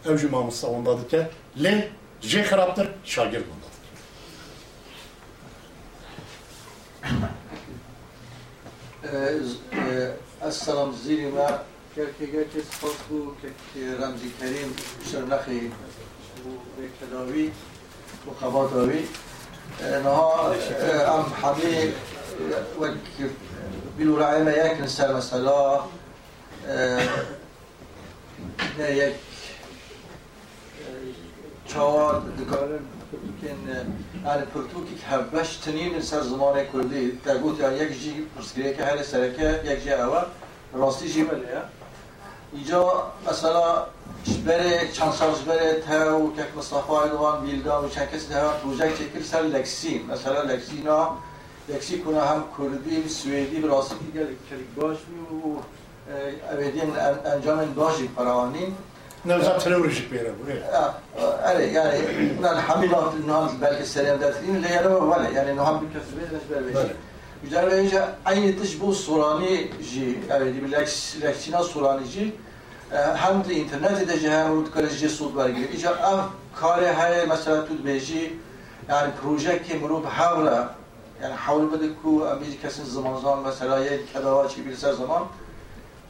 ew 0.06 0.18
jî 0.18 0.28
mamosta 0.28 0.68
wenda 0.68 0.94
dike 1.02 1.30
lê 1.64 1.74
jê 2.22 2.42
xirabtir 2.50 2.88
şagird 3.04 3.46
wenda 3.52 3.66
السلام 10.50 10.92
زیری 11.04 11.28
ما 11.36 11.48
که 11.96 12.06
که 12.54 12.62
سپاس 12.72 12.98
بو 13.10 13.20
که 13.74 13.82
رمزی 14.02 14.30
کریم 14.40 14.70
شرنخی 15.12 15.62
و 16.46 16.82
کلاوی 17.00 17.52
و 18.28 18.30
خباتاوی 18.40 19.04
نها 20.04 20.54
ام 21.16 21.26
حمی 21.42 21.94
وک 22.80 22.92
bilurayla 24.01 24.51
yakınsa 24.51 25.09
mesela 25.09 25.87
e, 26.69 26.99
یک 28.95 29.15
چهار 31.69 32.23
دکارن 32.41 32.85
پرتوکین 33.11 33.59
یعنی 34.27 34.45
پرتوکی 34.55 34.95
که 35.01 35.07
هبش 35.07 35.57
تنین 35.57 36.01
سر 36.01 36.21
زمان 36.21 36.57
کردی. 36.73 37.11
در 37.25 37.39
گوت 37.39 37.61
یا 37.61 37.73
یک 37.73 37.93
جی 38.03 38.27
پرسکریه 38.37 38.75
که 38.77 38.85
هر 38.85 39.03
سرکه 39.03 39.61
یک 39.65 39.83
جی 39.85 39.93
اول. 39.93 40.25
راستی 40.75 41.09
جی 41.13 41.23
بله 41.25 41.63
اینجا 42.53 42.83
مثلا 43.29 43.85
بره 44.47 44.89
چند 44.93 45.13
سال 45.13 45.35
بره 45.47 45.83
تا 45.89 46.19
و 46.19 46.37
که 46.37 46.45
مصطفی 46.59 46.93
ایلوان 46.93 47.37
بیلدان 47.45 47.85
و 47.85 47.89
چند 47.89 48.11
کسی 48.11 48.27
ده 48.27 48.49
پروژه 48.63 48.93
چکل 48.93 49.23
سر 49.23 49.43
لکسی 49.43 49.95
مثلا 50.13 50.43
لکسی 50.43 50.83
ها 50.87 51.19
یەکسی 51.73 51.97
کونا 52.05 52.23
هم 52.31 52.41
کوردی 52.57 53.09
سویدی 53.09 53.59
ڕاستی 53.71 54.09
گەلێک 54.17 54.41
کەلێک 54.49 54.71
باش 54.79 54.99
و 55.45 55.51
ئەوێدین 56.49 56.91
ئەنجامن 57.27 57.71
باشی 57.79 58.09
فراوانین 58.17 58.73
نظام 59.25 59.59
تەرۆریژی 59.65 60.05
پێرە 60.11 60.33
بێ 60.39 60.57
ئەرێ 61.47 61.65
یارێ 61.77 62.01
نان 62.45 62.59
حەمیلات 62.67 63.13
نام 63.31 63.47
بەلکە 63.63 63.85
سەریان 63.95 64.19
دەرتین 64.23 64.57
لە 64.65 64.69
یارەوە 64.77 65.01
وەلە 65.11 65.29
یارێ 65.39 65.53
نەهام 65.59 65.77
بر 65.81 65.87
بێدەش 66.17 66.45
بەرێ 66.51 66.73
به 67.43 67.75
اینجا 67.81 68.03
عینی 68.27 68.53
تش 68.59 68.73
بۆ 68.81 68.89
سورانی 69.05 69.55
جی 69.89 70.07
اویدی 70.35 70.61
لەکسینا 70.75 71.61
بله، 71.61 71.73
سورانی 71.73 72.07
جی. 72.15 72.33
هم 73.23 73.43
در 73.43 73.51
اینترنتی 73.51 74.05
ده 74.05 74.19
جه 74.23 74.31
هم 74.31 74.51
رود 74.55 74.69
کلیش 74.75 74.95
جی 75.01 75.09
سود 75.09 75.35
برگیر. 75.35 75.69
اینجا 75.69 75.91
اف 75.95 76.21
کاره 76.61 76.93
های 76.93 77.27
مثلا 77.33 77.61
تود 77.67 77.83
بیشی 77.85 78.25
یعنی 78.89 79.11
پروژه 79.23 79.59
که 79.59 79.79
مروب 79.79 80.07
حوله 80.07 80.61
bedik 81.73 82.03
ku 82.03 82.29
amiz 82.29 82.61
kesin 82.63 82.85
zaman 82.85 83.21
zaman 83.21 83.39
mesela 83.45 83.79
ye 83.79 84.01
kedava 84.13 84.49
çi 84.49 84.67
bir 84.67 84.75
zaman 84.75 85.25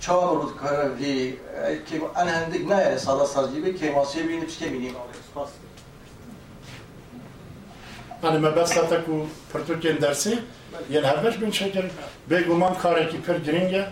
çağ 0.00 0.14
rut 0.14 0.56
kare 0.56 0.98
vi 0.98 1.38
ki 1.88 2.00
an 2.14 2.26
hendik 2.26 2.68
ne 2.68 2.74
yani 2.74 3.00
sada 3.00 3.26
sarjibi 3.26 3.76
ki 3.76 3.90
masiye 3.90 4.28
bir 4.28 4.40
nipske 4.40 4.70
minim 4.70 4.94
hani 8.22 8.38
mebesata 8.38 9.04
ku 9.04 9.26
Pirtûkên 9.52 10.00
dersê 10.00 10.38
yên 10.90 11.04
hevbeş 11.04 11.40
bin 11.40 11.50
şekil 11.50 11.84
bêguman 12.30 12.78
karekî 12.78 13.22
pir 13.22 13.36
giring 13.36 13.72
e 13.74 13.86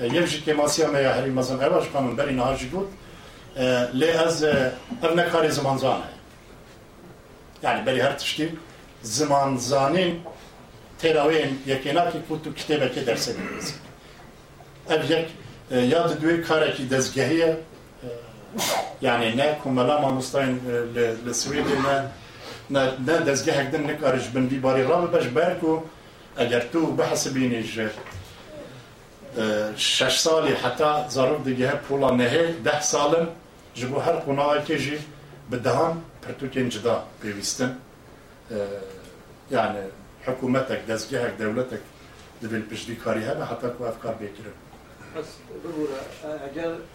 yev 0.00 0.26
ji 0.26 0.44
kêmasiya 0.44 0.88
me 0.88 1.00
ya 1.02 1.16
herî 1.16 1.30
mezin 1.30 1.58
ev 1.58 1.80
ji 1.82 1.90
kanûn 1.92 2.16
berî 2.18 2.36
niha 2.36 2.56
jî 2.56 2.70
got 2.70 2.88
lê 4.00 4.26
ez 4.26 4.42
ev 4.42 5.16
ne 5.16 5.22
karê 5.22 5.50
zimanzan 5.50 6.00
e 6.00 6.10
yani 7.62 7.86
berî 7.86 8.02
her 8.02 8.18
tiştî 8.18 8.54
zimanzanîn 9.02 10.20
تراوين 11.04 11.50
یەکێناکی 11.72 12.20
کووت 12.26 12.44
و 12.46 12.50
کتێبەکە 12.58 13.00
دەرسە 13.08 13.32
ياد 15.70 16.10
آه، 16.10 16.14
دوي 16.14 16.36
یەک 16.36 16.42
دزجهية 16.42 16.42
يعني 16.42 16.44
کارێکی 16.48 16.84
دەستگەهەیە 16.92 17.50
آه، 17.50 17.58
یعنی 19.02 19.28
نە 19.40 19.48
کومەلا 19.62 19.96
مامۆستاین 20.04 20.54
آه، 20.68 21.14
لە 21.26 21.32
نا 22.70 22.82
دزجه 23.28 23.52
هكذا 23.52 23.78
نك 23.78 23.90
نکارش 23.90 24.28
بن 24.34 24.46
بیباری 24.46 24.84
ڕابە 24.88 25.08
بەش 25.14 25.26
بەرگ 25.36 25.64
و 25.64 25.82
ئەگەر 26.38 26.64
تو 26.72 26.80
بەحسبینی 26.98 27.62
ژێر 27.72 27.94
شش 29.76 30.16
سالي 30.18 30.54
حتى 30.62 30.90
زارب 31.14 31.44
دجه 31.44 31.72
بولا 31.88 32.10
نهي 32.10 32.46
ده 32.66 32.80
سالم 32.80 33.26
جبو 33.76 33.98
هر 34.00 34.16
her 34.16 34.22
qunawekê 34.26 34.76
بدهم 35.50 36.02
برتو 36.22 36.46
كنجدا 36.54 36.96
بيوستن 37.22 37.74
يعني 39.50 39.84
حکوومەتێک 40.26 40.80
دەستگەهێک 40.90 41.34
دەولەتێک 41.40 41.84
دەبێت 42.42 42.64
پشتیکاری 42.70 43.24
هەبە 43.28 43.44
حتا 43.50 43.68
کو 43.74 43.80
ئەفکار 43.88 44.14
بێکرن 44.20 44.56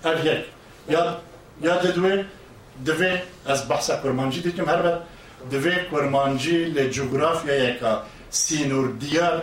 ئەک 0.06 0.18
یا 1.68 1.76
دەدوێ 1.84 2.16
دەبێ 2.88 3.12
ئەس 3.48 3.62
بەحسە 3.70 3.96
کورمانجی 4.02 4.42
دیکەم 4.46 4.68
هەربەت 4.74 5.00
دەبێ 5.52 5.76
کورمانجی 5.92 6.60
لە 6.76 6.84
جوگرافیایەکە 6.96 7.94
سینور 8.42 8.88
دیار 9.02 9.36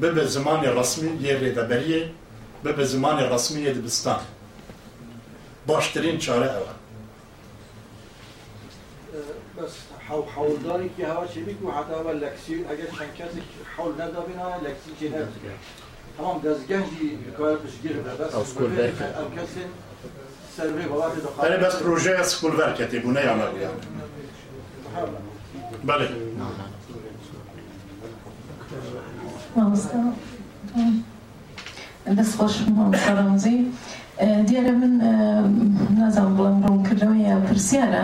ببە 0.00 0.24
زمانی 0.34 0.68
ڕسمی 0.76 1.12
یە 1.26 1.34
ڕێدەبەریە 1.42 2.02
ببە 2.64 2.84
زمانی 2.92 3.24
ڕسمیە 3.32 3.72
دبستان. 3.76 4.20
باشترین 5.68 6.16
چارە 6.24 6.48
ئەوە. 6.54 6.74
بس 9.56 9.74
حول 10.07 10.23
حولداری 10.35 10.89
که 10.97 11.07
هوا 11.07 11.27
چی 11.27 11.41
بگو 11.43 11.71
حتی 11.71 11.93
اول 11.93 12.15
لکسی 12.17 12.55
اگر 12.55 12.85
چند 12.85 13.13
کسی 13.17 13.41
حول 13.77 13.93
ندابینا 14.01 14.47
لکسی 14.55 14.91
چی 14.99 15.09
نبزگه 15.09 15.53
تمام 16.17 16.41
دزگه 16.41 16.77
جی 16.77 17.19
کار 17.37 17.55
پشگیر 17.57 17.93
بس 17.93 18.35
او 18.35 18.43
سکول 18.43 18.69
برکه. 18.69 19.03
ام 19.03 19.35
کسی 19.35 19.63
سروی 20.57 20.85
بابت 20.85 21.15
دخواه 21.15 21.47
Hani 21.47 21.57
bes 21.63 21.75
projeye 21.83 22.23
skolverketê 22.23 23.03
bûne 23.03 23.21
ya 23.25 23.35
me 23.35 23.43
yani. 23.43 23.67
Belê. 25.87 26.07
مامۆستا 29.55 29.99
دەست 32.17 32.33
خۆش 32.37 32.53
مامۆستا 32.77 33.11
ڕەمزی 33.17 33.57
دیارە 34.47 34.73
من 34.81 34.93
نازانم 35.99 36.33
بڵم 36.37 36.57
ڕوونکردنەوە 36.65 37.17
یا 37.29 37.35
پرسیارە 37.47 38.03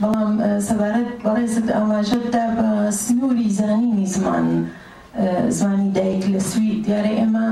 بەڵام 0.00 0.32
سەبارەت 0.66 1.10
بەڕێزت 1.24 1.66
ئاماژەتدا 1.76 2.44
بە 2.56 2.68
سنووری 3.02 3.48
زانینی 3.58 4.06
زمان. 4.14 4.46
زمانی 5.48 5.90
دایک 5.90 6.24
لە 6.34 6.40
سوی 6.50 6.82
دیارە 6.86 7.12
ئێمە 7.18 7.48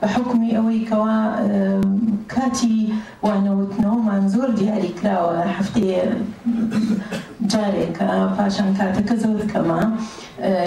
بە 0.00 0.06
حکمی 0.14 0.50
ئەوەی 0.56 0.82
کەوا 0.90 1.18
کاتی 2.34 2.78
وانەوتنەوەمان 3.26 4.24
زۆر 4.34 4.50
دیاری 4.60 4.92
کراوە. 4.98 5.38
هەفتێ 5.58 5.90
جارێکە 7.52 8.10
پاشان 8.36 8.70
کاتەکە 8.78 9.14
زۆر 9.24 9.40
کەمە 9.52 9.82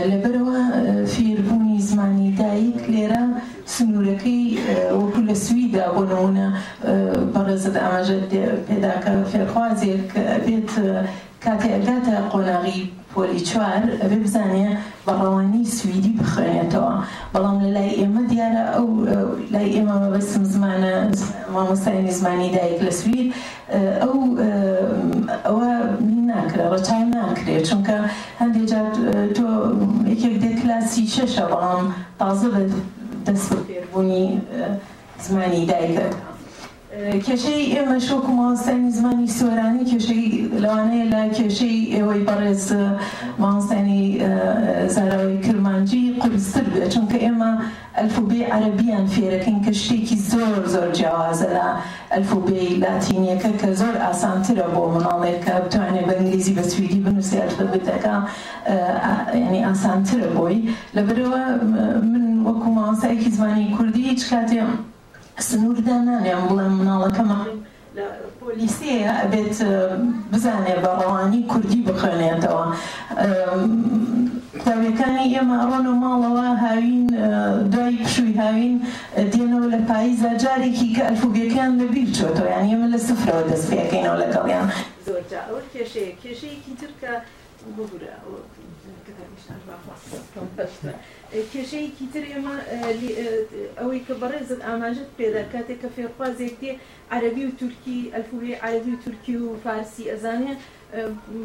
لەبەرەوە 0.10 0.60
فێربوونی 1.12 1.80
زمانی 1.90 2.30
دایک 2.42 2.80
لێرە 2.94 3.24
سنوورەکەی 3.74 4.46
وەکو 5.00 5.22
لە 5.30 5.36
سویدا 5.44 5.86
بۆ 5.96 6.04
نمونە 6.12 6.48
بەڕێزت 7.34 7.76
ئاماژە 7.84 8.18
پێداکە 8.68 9.14
فێرخوازێک 9.32 10.08
بێت 10.46 10.72
کاتێ 11.48 11.70
ئەگاتە 11.76 12.16
قۆناغی 12.32 12.80
پۆلی 13.12 13.42
چوار 13.50 13.84
ئەبێ 14.02 14.18
بزانێ 14.26 14.66
بەڕەوانی 15.06 15.64
سویدی 15.78 16.14
بخوێنێتەوە 16.20 16.94
بەڵام 17.34 17.58
لە 17.64 17.70
لای 17.76 17.92
ئێمە 18.00 18.24
دیارە 18.32 18.64
ئەو 18.76 18.88
لای 19.54 19.70
ئێمە 19.76 19.96
مەبەستم 20.04 20.44
زمانە 20.54 20.94
مامۆستانی 21.54 22.12
زمانی 22.20 22.50
دایک 22.56 22.80
لە 22.88 22.94
سوید 23.00 23.28
ئەو 24.02 24.16
ئەوە 25.48 25.70
ناکرێ 26.32 26.66
ڕەچای 26.74 27.06
ناکرێت 27.16 27.64
چونکە 27.70 27.98
هەندێک 28.42 28.66
جار 28.72 28.88
تۆ 29.36 29.48
یەکێک 30.12 30.36
دێ 30.44 30.52
کلاسی 30.60 31.04
شەشە 31.16 31.46
بەڵام 31.52 31.86
تازە 32.20 32.48
بە 32.54 32.62
دەست 33.26 33.48
بە 33.52 33.60
فێربوونی 33.68 34.26
زمانی 35.26 35.68
دایکەکە 35.72 36.37
کێشەی 36.98 37.64
ئێمە 37.74 37.98
شۆک 38.08 38.26
و 38.30 38.34
ماوەستانی 38.40 38.92
زمانی 38.98 39.28
سۆرانی 39.40 39.84
کێشەی 39.92 40.26
لەوانەیە 40.64 41.06
لە 41.14 41.22
کێشەی 41.38 41.80
ئێوەی 41.96 42.22
بەڕێز 42.28 42.66
ماوەستانی 43.42 44.06
زاراوی 44.96 45.38
کرمانجی 45.46 46.04
قورستر 46.22 46.66
بێت 46.74 46.90
چونکە 46.94 47.18
ئێمە 47.26 47.52
ئەلفوبێ 47.98 48.42
عەربیان 48.54 49.06
فێرەکەین 49.14 49.60
کە 49.66 49.74
شتێکی 49.82 50.18
زۆر 50.32 50.56
زۆر 50.74 50.90
جیاوازە 50.98 51.48
لە 51.56 51.68
ئەلفوبێی 52.14 52.70
لاتینیەکە 52.84 53.52
کە 53.62 53.70
زۆر 53.80 53.96
ئاسانترە 54.06 54.68
بۆ 54.74 54.84
مناڵێک 54.96 55.40
کە 55.46 55.54
بتوانێت 55.64 56.06
بە 56.10 56.14
ئنگلیزی 56.20 56.54
بە 56.58 56.64
سویدی 56.72 57.00
بنووسی 57.06 57.38
ئەلفبێتەکە 57.44 58.16
ینی 59.44 59.62
ئاسانترە 59.68 60.28
بۆی. 60.38 60.60
لەبەرەوە 60.96 61.42
من 62.12 62.26
وەکو 62.48 62.68
ماوەستایەکی 62.78 63.30
زمانی 63.36 63.66
کوردی 63.78 64.04
هیچ 64.10 64.22
کاتێ 64.32 64.62
سنووردا 65.40 65.98
نانێم 66.08 66.42
بڵێم 66.50 66.74
مناڵەکەمە 66.80 67.40
پۆلیسەیە 68.40 69.12
ئەبێت 69.22 69.58
بزانێ 70.32 70.76
بە 70.84 70.92
ڕەوانی 71.00 71.42
کوردی 71.52 71.82
بخوێنێتەوە. 71.88 72.64
کتابەکانی 74.60 75.26
ئێمە 75.34 75.58
ڕۆن 75.70 75.86
و 75.92 75.96
ماڵەوە 76.04 76.48
هاوین 76.64 77.08
دوای 77.74 77.98
پشووی 78.04 78.34
هاوین 78.42 78.76
دێنەوە 79.32 79.68
لە 79.74 79.80
پاییزە 79.90 80.32
جارێکی 80.44 80.88
کە 80.96 81.04
ئەلفوبیەکان 81.08 81.72
لەبیر 81.80 82.10
چۆتەوە 82.18 82.50
یان 82.54 82.66
ئێمە 82.70 82.88
لە 82.94 83.00
سفرەوە 83.08 83.44
دەست 83.50 83.66
پێەکەینەوە 83.70 84.18
لەگەڵیان 84.24 84.68
زۆر 85.08 85.24
کێشەیە 85.74 86.12
کێشەیەکی 86.22 86.74
ترکە 86.82 87.14
بگورە 87.76 88.14
کێشەیەکی 91.52 92.06
تر 92.14 92.24
ئێمە 92.32 92.56
ئەوەی 93.80 94.02
کە 94.08 94.14
بەڕێزت 94.22 94.62
ئاماژت 94.68 95.10
پێدا 95.20 95.44
کاتێک 95.54 95.80
کە 95.82 95.90
فێرخوازێک 95.96 96.56
دێ 96.62 96.72
عەربی 97.14 97.44
و 97.48 97.52
تورکی 97.60 98.00
ئەلفوێ 98.14 98.54
عەربی 98.66 98.92
و 98.96 99.02
تورکی 99.06 99.36
و 99.44 99.48
فارسی 99.64 100.06
ئەزانێ 100.12 100.54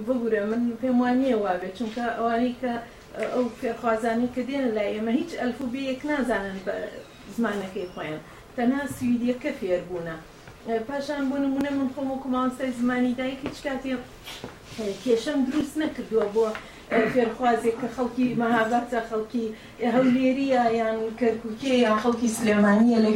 بگورە 0.06 0.42
من 0.50 0.62
پێم 0.80 0.96
وانە 1.02 1.34
وابێت 1.44 1.74
چونکە 1.78 2.04
ئەوانەی 2.18 2.54
کە 2.60 2.72
ئەو 3.34 3.44
فێرخوازانی 3.60 4.28
کە 4.34 4.42
دێنە 4.48 4.70
لای 4.76 4.92
ئێمە 4.96 5.12
هیچ 5.20 5.32
ئەلفوبەیەک 5.40 6.00
نازانن 6.10 6.58
بە 6.66 6.74
زمانەکەی 7.36 7.90
خۆیان 7.94 8.20
تەنها 8.56 8.82
سویدیەکە 8.96 9.50
فێربوونە 9.58 10.16
پاشان 10.88 11.22
بۆ 11.30 11.36
نمونە 11.44 11.70
من 11.78 11.88
خۆم 11.94 12.08
و 12.10 12.20
کومانسای 12.24 12.72
زمانی 12.80 13.14
دایک 13.20 13.38
هیچ 13.46 13.58
کاتێ 13.66 13.92
کێشەم 15.04 15.38
دروست 15.48 15.74
نەکردووە 15.82 16.26
بۆ 16.34 16.46
فێرخوازێک 17.12 17.76
کە 17.80 17.88
خەڵکی 17.96 18.26
مەهاباتە 18.40 19.00
خەڵکی 19.08 19.44
هەولێریە 19.94 20.62
یان 20.80 20.98
کەرکووکێ 21.20 21.74
یان 21.84 21.96
خەڵکی 22.02 22.28
سلێمانیە 22.36 22.98
لە 23.04 23.12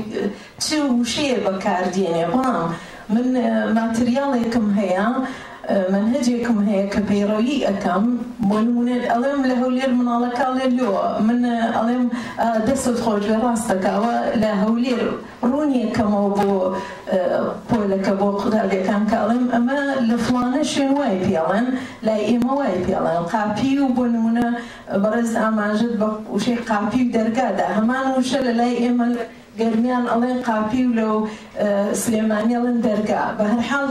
چ 0.64 0.66
وشەیە 0.98 1.38
بەکاردێنێ 1.44 2.24
بەڵام 2.32 2.70
من 3.14 3.26
ماتریاڵێکم 3.76 4.66
هەیە. 4.78 5.06
منهجێکم 5.92 6.58
هەیە 6.68 6.86
کە 6.92 7.00
پەیڕەوی 7.08 7.64
ئەەکەم 7.66 8.04
بۆ 8.48 8.56
نمونێت 8.66 9.04
ئەڵێم 9.12 9.40
لە 9.50 9.54
هەولێر 9.62 9.90
مناڵەکاڵێ 9.98 10.66
لۆ. 10.78 10.90
من 11.26 11.40
ئەڵێم 11.76 12.04
دەستت 12.66 12.98
خۆشێ 13.04 13.36
ڕاستەکەوە 13.44 14.14
لە 14.42 14.50
هەولێر 14.62 15.02
ڕوونیەکەمەوە 15.50 16.30
بۆ 16.38 16.52
پۆلەکە 17.68 18.12
بۆ 18.20 18.28
قوداگەکان 18.40 19.02
کاڵێم 19.12 19.44
ئەمە 19.54 19.80
لە 20.08 20.16
فلانە 20.24 20.62
شوێن 20.72 20.92
وای 20.98 21.16
پێڵێن 21.26 21.66
لای 22.06 22.22
ئێمە 22.30 22.52
وای 22.58 22.76
پێڵێن. 22.86 23.22
قاپی 23.32 23.72
و 23.82 23.86
بۆ 23.96 24.04
نمونە 24.14 24.48
بەڕێز 25.02 25.32
ئاماژت 25.42 25.94
بە 26.00 26.08
وشەی 26.34 26.58
قاپی 26.68 27.02
و 27.06 27.12
دەرگادا. 27.16 27.66
هەمان 27.78 28.06
وشە 28.16 28.38
لە 28.46 28.52
لای 28.60 28.74
ئێمە 28.82 29.08
گەرمیان 29.60 30.04
ئەڵێن 30.12 30.38
قاپی 30.48 30.82
و 30.86 30.92
لەو 30.98 31.16
سلێمانیڵن 32.02 32.76
دەرگا. 32.86 33.22
بە 33.38 33.44
هەرحاڵ 33.52 33.86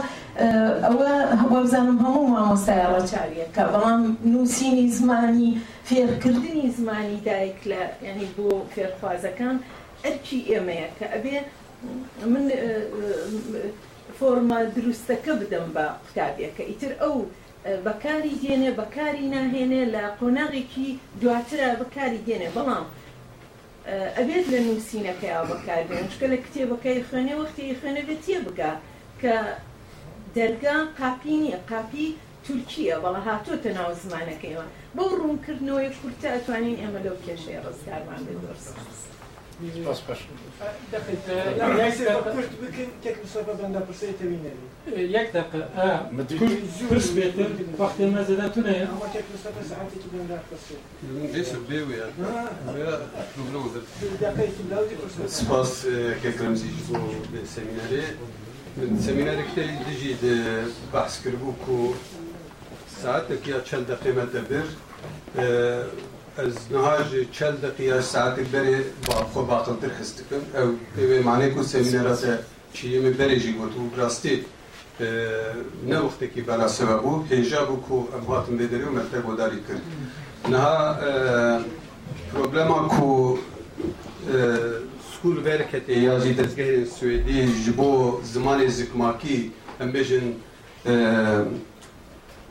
ئەوە 0.86 1.12
هەبوو 1.40 1.62
بزانم 1.64 1.98
هەموو 2.04 2.32
مامۆستای 2.34 2.86
ڕەچاویەکە 2.92 3.62
بەڵام 3.72 4.02
نووسینی 4.32 4.88
زمانی 4.98 5.50
فێرکردنی 5.88 6.70
زمانی 6.78 7.18
دایک 7.28 7.58
لە 7.70 7.82
ینی 8.06 8.28
بۆ 8.36 8.48
فێرخوازەکان 8.74 9.56
ئەرکی 10.04 10.40
ئێمەیە 10.50 10.88
کە 10.98 11.06
ئەبێ 11.14 11.36
من 12.32 12.44
فۆرمە 14.18 14.58
دروستەکە 14.76 15.32
بدەم 15.40 15.66
بە 15.74 15.84
قوتابیەکە 16.04 16.62
ئیتر 16.70 16.92
ئەو 17.02 17.16
بەکاری 17.86 18.34
دێنێ 18.42 18.70
بەکاری 18.80 19.26
ناهێنێ 19.34 19.82
لە 19.94 20.04
قۆناغێکی 20.18 20.88
دواترە 21.20 21.68
بەکاری 21.80 22.20
دێنێ. 22.26 22.48
بەڵام 22.56 22.86
ئەبێت 24.18 24.46
لە 24.52 24.58
نووسینەکەیەوە 24.66 25.44
بەکاردێن 25.52 26.06
چکە 26.12 26.26
لە 26.32 26.38
کتێبەکەی 26.44 27.04
خوێنێ 27.08 27.34
وەختی 27.40 27.76
خوێنە 27.78 28.02
بێت 28.08 28.20
تێ 28.24 28.38
بگا 28.46 28.72
کە 29.20 29.34
دەرگا 30.36 30.76
قاپی 31.00 31.34
نییە 31.42 31.58
قاپی 31.70 32.06
تورکیە 32.44 32.96
بەڵە 33.04 33.20
هاتۆتە 33.28 33.70
ناو 33.78 33.90
زمانەکەیەوە 34.02 34.66
بۆ 34.96 35.04
ڕوونکردنەوەی 35.20 35.90
کورتە 35.98 36.28
ئەتوانین 36.34 36.76
ئێمە 36.82 37.00
لەو 37.04 37.16
کێشەیە 37.24 37.60
ڕزگارمان 37.66 38.20
بێت 38.26 38.38
دۆرس. 38.42 38.66
یک 45.18 45.32
دقیقه 45.36 45.60
پرس 46.90 47.08
بێتر 47.16 47.48
وقتی 47.78 48.04
مەزەدا 48.16 48.46
تونەیە 48.54 48.86
سپاس 55.38 55.72
کەکرمزی 56.22 56.70
بۆ 56.86 56.98
سەمینەرێ 57.54 58.04
سەمینەرێکتە 58.14 58.45
سمينارك 58.76 59.46
تالي 59.56 59.78
دجي 59.88 60.16
بحث 60.94 61.24
كربوكو 61.24 61.94
ساعتك 63.02 63.48
يا 63.48 63.60
چند 63.70 63.86
دقيقة 63.86 64.24
دبر 64.24 64.64
آه، 65.38 65.84
از 66.38 66.54
نهاج 66.70 67.26
چند 67.32 67.60
دقيقة 67.62 68.00
ساعتك 68.00 68.46
بري 68.52 68.84
باقو 69.08 69.44
باطل 69.44 69.80
تر 69.82 69.90
حستكم 70.00 70.42
أو 70.56 70.72
بي 70.96 71.20
معنى 71.20 71.44
آه، 71.44 71.48
كو 71.48 71.62
سمينارات 71.62 72.40
چي 72.74 72.98
من 72.98 73.14
بري 73.18 73.38
جي 73.38 73.54
قوتو 73.58 73.88
براستي 73.96 74.42
نه 75.86 76.00
وقتی 76.00 76.28
که 76.28 76.42
بلا 76.42 76.68
سبب 76.68 77.02
بو 77.02 77.22
هجاب 77.30 77.82
کو 77.88 78.08
امهاتم 78.14 78.56
بدری 78.56 78.82
و 78.82 78.90
مرتب 78.90 79.36
داری 79.36 79.60
نها 80.48 80.96
آه، 81.00 81.60
پروبلما 82.32 82.88
کو 82.88 83.38
problema 85.22 85.26
ku 85.26 85.28
skûl 85.28 85.44
vereketê 85.44 85.98
ya 85.98 86.20
jî 86.20 86.34
dezgehê 86.36 86.86
Swêdî 86.86 87.64
ji 87.64 87.76
bo 87.78 88.20
zimanê 88.32 88.68
zikmakî 88.68 89.50
em 89.80 89.90
bêjin 89.94 90.34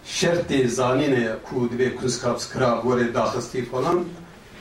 şertê 0.06 0.68
zanîne 0.68 1.36
ku 1.44 1.70
divê 1.72 1.96
kunskapskira 1.96 2.82
were 2.82 3.14
daxistî 3.14 3.66
falan. 3.66 4.06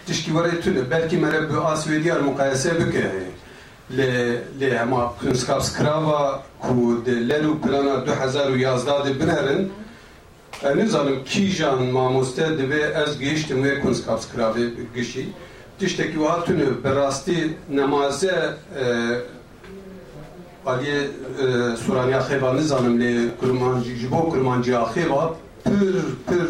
Tişkî 0.07 0.31
were 0.31 0.61
tune 0.61 0.91
belkî 0.91 1.17
mere 1.17 1.49
bi 1.49 1.57
a 1.57 1.75
Swêdiyar 1.75 2.21
muqayese 2.21 2.73
bike 2.81 3.11
lê 3.97 4.39
lê 4.61 4.79
hema 4.79 5.15
kunskapskirava 5.21 6.43
ku 6.61 7.03
di 7.07 7.29
lel 7.29 7.45
û 7.45 7.61
plana 7.61 8.05
2011 8.05 9.05
de 9.05 9.21
binerin. 9.21 9.73
Nizanim 10.77 11.25
kîjan 11.25 11.83
mamoste 11.83 12.43
divê 12.43 13.03
ez 13.03 13.19
gihiştim 13.19 13.65
wê 13.65 13.81
kunskapskiravê 13.83 14.71
gişî 14.95 15.27
tiştekî 15.27 15.33
wiha 15.33 15.54
tune 16.47 16.85
bi 16.85 16.95
rastî 16.95 17.57
nemaze 17.69 18.55
Aliye 20.67 21.01
Suraniya 21.87 22.21
xêba 22.21 22.57
nizanim 22.57 23.01
lê 23.01 23.37
kurmancî 23.41 23.97
ji 23.97 24.11
bo 24.11 24.31
kurmanciya 24.31 24.83
xêba 24.95 25.33
pir 25.65 25.95
pir 26.27 26.49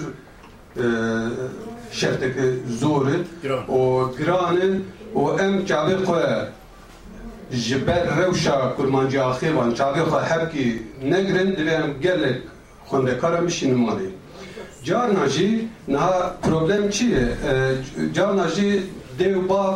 şerteke 1.93 2.47
zor 2.81 3.06
in 3.06 3.23
û 3.69 4.16
giran. 4.19 4.56
İn 4.56 4.85
û 5.15 5.43
em 5.44 5.66
çavê 5.66 5.97
xwe 6.02 6.48
ji 7.52 7.86
ber 7.86 8.05
rewşa 8.19 8.77
kurmanciya 8.77 9.24
xêban 9.40 9.70
çavê 9.78 10.02
xwe 10.09 10.20
hepkî 10.31 10.82
negirin 11.02 11.51
divê 11.59 11.74
em 11.82 12.01
gelek 12.01 12.39
xwendekara 12.89 13.40
mişînin 13.40 13.78
malê 13.86 14.09
carna 14.85 15.28
jî 15.28 15.69
niha 15.89 16.36
problem 16.43 16.90
çi 16.90 17.05
ye 17.05 17.27
carna 18.15 18.48
jî 18.48 18.82
dêw 19.20 19.50
bav 19.50 19.74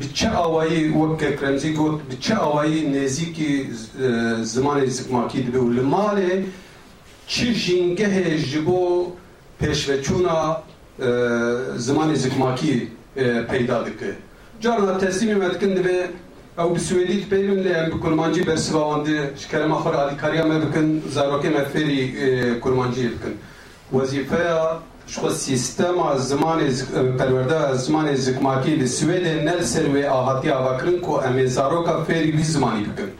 bi 0.00 0.14
çi 0.14 0.28
awayî 0.28 0.92
wek 0.92 1.38
Kremzî 1.38 1.74
got 1.74 2.10
bi 2.10 2.16
çi 2.20 2.34
awayî 2.34 2.80
nêzîkî 2.94 3.52
zimanê 4.54 4.86
zikmakî 4.86 5.40
dibe 5.46 5.60
û 5.66 5.68
li 5.76 5.84
malê 5.94 6.32
çi 7.32 7.48
jîngehê 7.64 8.36
ji 8.38 8.66
bo 8.66 8.82
پێشوەچوونا 9.60 10.38
زمانی 11.86 12.16
زکماکی 12.24 12.74
پەیدا 13.50 13.78
دکە 13.86 14.12
جارنا 14.62 14.94
تەسلیمی 15.04 15.36
مەدکن 15.44 15.72
دەبێ 15.78 15.98
ئەو 16.58 16.68
بسوێدیت 16.74 17.24
پێون 17.32 17.58
لێ 17.64 17.72
ئەم 17.78 17.88
کورمانجی 18.04 18.42
بەرسواوەندێ 18.48 19.18
شکەرەمە 19.42 19.76
خۆر 19.82 19.94
ئالیکاریا 20.00 20.44
مە 20.50 20.56
بکن 20.64 20.86
زارۆکێ 21.14 21.50
مەفێری 21.56 22.02
کورمانجی 22.62 23.08
بکن 23.14 23.34
وەزیفەیە 23.94 24.60
شو 25.13 25.29
سیستما 25.29 26.17
زمان 26.17 26.59
پرورده 27.19 27.77
زمان 27.77 28.15
زکماکی 28.15 28.75
دی 28.75 28.87
سویدن 28.87 29.43
نل 29.43 29.61
سر 29.63 29.85
و 29.85 30.09
آهاتی 30.09 30.49
آوکرن 30.49 30.99
کو 30.99 31.19
امین 31.21 31.45
زاروکا 31.45 32.03
فیری 32.03 32.31
وی 32.31 32.43
زمانی 32.43 32.83
بکن 32.83 33.11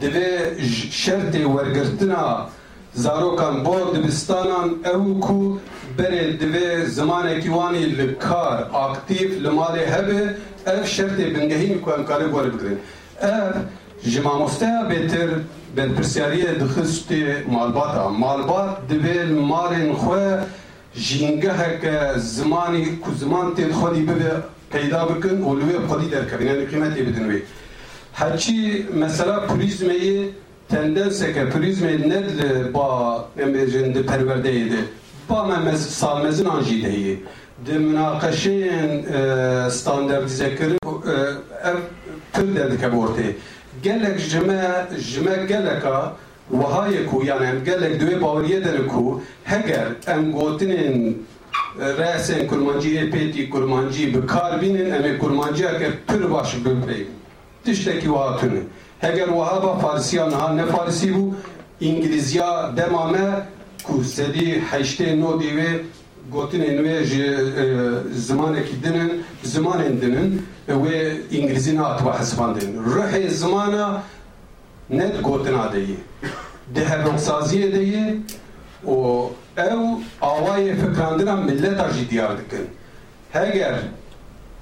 دوی 0.00 0.62
شرط 0.90 1.34
ورگرتنا 1.34 2.46
زاروکان 2.94 3.62
بو 3.62 3.74
دبستانان 3.94 4.68
او 4.94 5.20
کو 5.20 5.58
بره 5.98 6.32
دوی 6.32 6.86
زمان 6.86 7.28
اکیوانی 7.28 7.84
لکار 7.84 8.58
اکتیف 8.74 9.30
لمالی 9.42 9.84
هبه 9.84 10.34
اف 10.66 10.88
شرط 10.88 11.16
بنگهین 11.20 11.78
کو 11.78 11.94
امکاری 11.94 12.26
بوری 12.26 12.50
بکرن 12.50 12.76
اف 13.22 13.54
جماموسته 14.06 14.66
بهتر 14.88 15.28
بن 15.76 15.88
پرسیاری 15.88 16.42
دخست 16.42 17.12
مالبات 17.48 17.94
مالبات 18.18 18.88
دوی 18.88 19.24
مارن 19.24 19.92
خواه 19.92 20.46
جنگهک 20.96 22.16
زمانی 22.16 22.96
کو 23.02 23.14
زمان 23.14 23.54
تین 23.54 23.72
خودی 23.72 24.02
به 24.02 24.42
پیدا 24.72 25.04
بکن 25.04 25.42
و 25.42 25.54
لوی 25.54 25.78
خودی 25.88 26.08
در 26.08 26.24
کن 26.24 26.46
یعنی 26.46 26.64
قیمتی 26.64 27.02
بدن 27.02 27.26
وی 27.30 27.42
هرچی 28.12 28.86
مثلا 28.94 29.40
پریزمی 29.40 30.28
تندنس 30.68 31.22
که 31.22 31.44
پریزمی 31.44 31.96
ند 31.96 32.72
با 32.72 33.24
امجند 33.38 33.98
پرورده 33.98 34.48
ایده 34.48 34.78
با 35.28 35.44
ممز 35.44 35.88
سالمزن 35.88 36.46
آنجیده 36.46 36.88
ایه 36.88 37.18
دی 37.64 37.78
مناقشه 37.78 38.70
استانداردیزه 39.66 40.50
کرد 40.56 40.76
اف 41.64 41.76
پر 42.32 42.42
دید 42.42 42.80
که 42.80 42.88
بورته 42.88 43.36
گلک 43.84 44.16
جمع 44.16 44.62
جمع 45.12 45.46
گلکا 45.46 46.16
wihayê 46.52 47.06
ku 47.06 47.24
yani 47.24 47.64
gelek 47.64 48.00
divê 48.00 48.22
baweriye 48.22 48.64
derin 48.64 48.88
ku 48.88 49.22
heger 49.44 49.86
em 50.06 50.32
gotinên 50.32 51.14
resên 51.78 52.46
kurmanciyê 52.46 53.10
pêtî 53.10 53.50
kurmancî 53.50 54.14
bi 54.14 54.26
kar 54.26 54.62
bînin 54.62 54.90
em 54.90 55.02
ê 55.02 55.18
kurmanciyeke 55.18 55.90
pir 56.06 56.30
baş 56.32 56.56
bipeyvin 56.56 57.08
tiştekî 57.64 58.00
wiha 58.00 58.36
tune 58.36 58.60
heger 59.00 59.26
wiha 59.26 59.62
ba 59.62 59.78
farsiya 59.78 60.28
niha 60.28 60.54
ne 60.54 60.66
farsî 60.66 61.12
bû 61.12 61.32
îngilîziya 61.80 62.76
dema 62.76 63.06
me 63.06 63.46
ku 63.84 64.04
sedî 64.04 64.62
heştê 64.72 65.20
no 65.20 65.30
dîwê 65.40 65.80
gotinên 66.32 66.78
wê 66.84 67.04
ji 67.04 67.36
zimanekî 68.14 68.82
dinin 68.84 69.24
zimanên 69.44 70.00
dinin 70.00 70.46
wê 70.68 70.96
îngilîzî 71.32 71.76
nehatibe 71.76 72.10
hesibandin 72.10 72.78
rihê 72.94 73.28
zimana 73.28 74.02
نه 74.90 75.08
گوتن 75.22 75.54
آدیه 75.54 75.96
ده 76.74 77.06
نخسازی 77.06 77.70
دیه 77.70 78.16
و 78.84 78.90
او 78.90 80.02
آواه 80.20 80.74
فکران 80.74 81.16
دیم 81.16 81.34
ملت 81.34 81.80
از 81.80 81.98
جدیار 81.98 82.34
دکن. 82.36 82.66
هگر 83.34 83.74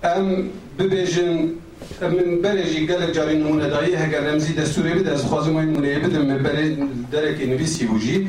ام 0.05 0.51
ببین 0.79 1.07
من 2.01 2.41
برای 2.43 2.75
جیگل 2.75 3.13
جاری 3.13 3.39
نمونه 3.39 3.69
دایی 3.69 3.95
هگر 3.95 4.29
ام 4.29 4.39
زی 4.39 4.53
دستوری 4.55 5.05
از 5.09 5.25
خازم 5.25 5.57
این 5.57 5.69
نمونه 5.69 5.99
بدم 5.99 6.23
من 6.23 6.89
درک 7.13 7.41
این 7.41 7.57
بیسی 7.57 7.87
وجی 7.87 8.29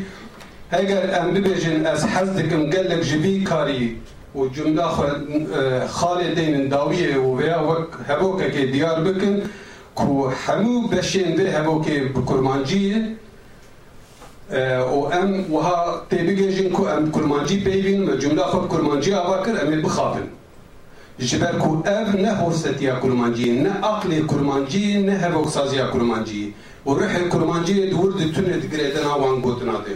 هگر 0.72 1.20
ام 1.22 1.34
ببین 1.34 1.86
از 1.88 2.06
حس 2.06 2.30
دکم 2.30 2.70
جل 2.70 3.02
جبی 3.02 3.44
کاری 3.44 3.98
و 4.36 4.48
جمله 4.48 4.84
خالی 5.88 6.36
دین 6.36 6.68
داویه 6.68 7.18
و 7.18 7.40
ویا 7.40 7.64
وقت 7.70 8.10
هبوک 8.10 8.56
دیار 8.56 9.04
بکن. 9.04 9.42
ku 9.96 10.32
hemû 10.46 10.92
beşên 10.92 11.30
vê 11.38 11.46
hevokê 11.56 12.16
bi 12.16 12.20
kurmanciyê 12.30 12.98
û 14.96 15.00
ee, 15.12 15.20
em 15.20 15.30
wiha 15.54 16.06
tê 16.10 16.18
bigêjin 16.28 16.72
ku 16.72 16.88
em 16.90 17.12
kurmancî 17.12 17.64
peyvîn 17.64 18.00
me 18.06 18.20
cumla 18.20 18.44
xwe 18.52 18.64
bi 18.64 18.68
kurmancî 18.68 19.16
ava 19.16 19.44
kir 19.44 19.56
em 19.64 19.74
ê 19.74 19.84
bixabin 19.84 20.28
ji 21.20 21.42
ber 21.42 21.60
ku 21.60 21.84
ev 21.86 22.24
ne 22.24 22.32
horsetiya 22.32 23.00
kurmanciyê 23.00 23.64
ne 23.64 23.70
aqlê 23.70 24.28
kurmanciyê 24.28 25.06
ne 25.08 25.18
hevoksaziya 25.22 25.86
kurmanciyê 25.92 26.52
û 26.86 27.00
rihê 27.00 27.30
kurmanciyê 27.30 27.92
di 27.92 27.96
wir 28.02 28.14
di 28.20 28.34
tunê 28.34 28.56
digirê 28.62 28.96
dina 28.96 29.14
wan 29.22 29.42
gotina 29.42 29.74
dê 29.86 29.96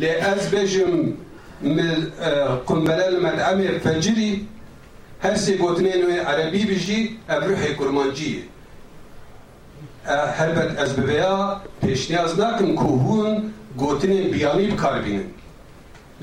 lê 0.00 0.10
ez 0.32 0.52
bêjim 0.52 1.12
mil 1.60 2.02
e, 2.28 2.30
qumbele 2.66 3.10
li 3.12 3.16
medemê 3.16 3.80
fecirî 3.80 4.44
her 5.20 5.34
sê 5.36 5.58
gotinên 5.58 6.02
wê 6.08 6.16
erebî 6.30 6.68
bijî 6.68 7.12
ev 7.28 7.42
rihê 7.50 7.76
kurmanciyê 7.76 8.40
helbet 10.08 10.80
ez 10.80 10.98
bebeya 10.98 11.60
peşniyaz 11.80 12.38
nakim 12.38 12.76
ku 12.76 12.84
hûn 12.84 13.52
gotinên 13.78 14.32
biyanî 14.32 14.72
bikaribînin. 14.72 15.34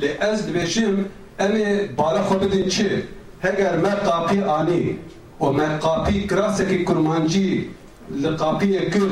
Lê 0.01 0.31
ez 0.31 0.47
dibêjim 0.47 0.95
em 1.39 1.51
ê 1.51 1.97
bara 1.97 2.19
xwe 2.19 2.41
bidin 2.41 2.69
çi? 2.69 3.05
Heger 3.41 3.77
me 3.77 3.89
qapî 3.89 4.45
anî 4.45 4.95
û 5.41 5.53
me 5.53 5.67
qapî 5.81 6.27
kirasekî 6.27 6.85
kurmancî 6.85 7.67
li 8.21 8.27
qapiyê 8.41 8.91
kir 8.91 9.03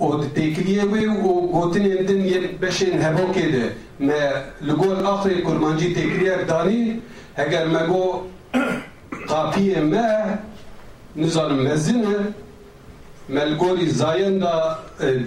û 0.00 0.06
di 0.22 0.28
têkiliyê 0.40 0.84
wê 0.92 1.04
û 1.28 1.30
gotinên 1.52 2.08
din 2.08 2.20
yek 2.20 2.62
beşên 2.62 2.94
hevokê 3.04 3.52
de 3.52 3.64
me 3.98 4.20
li 4.66 4.72
gol 4.72 4.98
axirê 5.12 5.42
kurmancî 5.42 5.88
têkiliyek 5.94 6.48
danî 6.48 7.00
heger 7.34 7.66
me 7.66 7.80
got 7.90 8.16
qapiyê 9.30 9.80
me 9.92 10.38
nizanim 11.16 11.62
mezin 11.62 12.02
e 12.02 12.16
ملګری 13.28 13.86
زایندا 13.86 14.78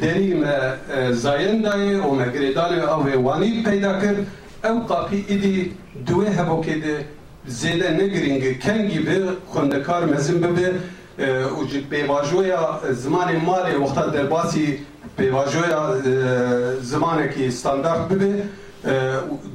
دری 0.02 0.34
ما 0.34 1.12
زایندا 1.12 1.74
او 2.04 2.16
مګریدان 2.16 2.80
او 2.80 3.24
وانی 3.24 3.64
پیدا 3.66 3.92
کړ 4.02 4.16
او 4.68 4.80
قاپی 4.88 5.24
ایدی 5.28 5.72
دوه 6.08 6.30
هبو 6.40 6.64
کې 6.64 6.76
د 6.84 6.88
زیده 7.48 7.90
نګرینګ 8.00 8.44
کنګي 8.66 9.00
به 9.06 9.38
خوندکار 9.48 10.06
مزم 10.06 10.40
به 10.40 10.74
او 11.20 11.68
چې 11.68 11.78
پیواژویا 11.90 12.60
زمان 12.92 13.36
مال 13.46 13.76
وخت 13.82 14.00
در 14.14 14.26
باسی 14.36 14.68
پیواژویا 15.18 15.82
زمان 16.82 17.30
کې 17.30 17.42
استاندارد 17.48 18.08
به 18.08 18.44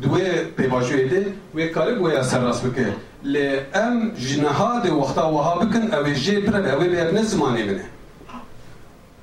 دوه 0.03 0.45
پیواژوی 0.57 1.09
دی 1.09 1.25
و 1.55 1.67
کاری 1.75 1.95
گویا 1.95 2.23
سر 2.23 2.41
راست 2.41 2.67
بکه. 2.67 2.87
ل 3.25 3.37
ام 3.75 4.11
جنها 4.29 4.81
دی 4.83 4.91
وخت 4.91 5.19
وها 5.19 5.55
بکن 5.65 5.95
او 5.95 6.13
جی 6.13 6.41
پر 6.41 6.57
او 6.57 6.81
به 6.81 7.13
نه 7.13 7.23
زمانه 7.23 7.65
بنه 7.67 7.85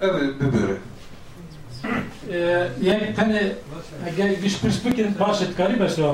ئەو 0.00 0.12
ببرە 0.38 0.76
یەک 2.88 3.02
تەنێ 3.16 3.42
ئەگەر 4.04 4.30
گشت 4.42 4.58
پرس 4.62 4.78
بکن 4.84 5.10
باشت 5.20 5.52
کاری 5.58 5.76
بەسەوە 5.82 6.12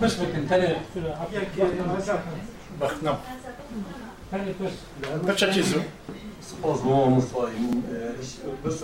پرس 0.00 0.14
بکن 0.20 0.44
تەنێ 0.50 0.70
بەختنم 2.80 3.16
تەنێ 4.30 4.52
پرس 4.58 4.76
بچە 5.28 5.46
چیزو 5.54 5.80
سپاس 6.48 6.78
بۆ 6.84 6.94
مستفای 7.16 7.54
بس 8.64 8.78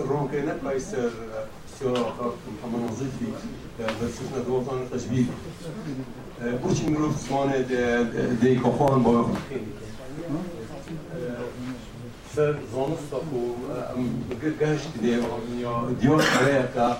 سر 12.36 12.56
زانستك 12.76 13.24
وقاشتني 13.34 15.22
ديوان 16.02 16.22
عليك 16.22 16.98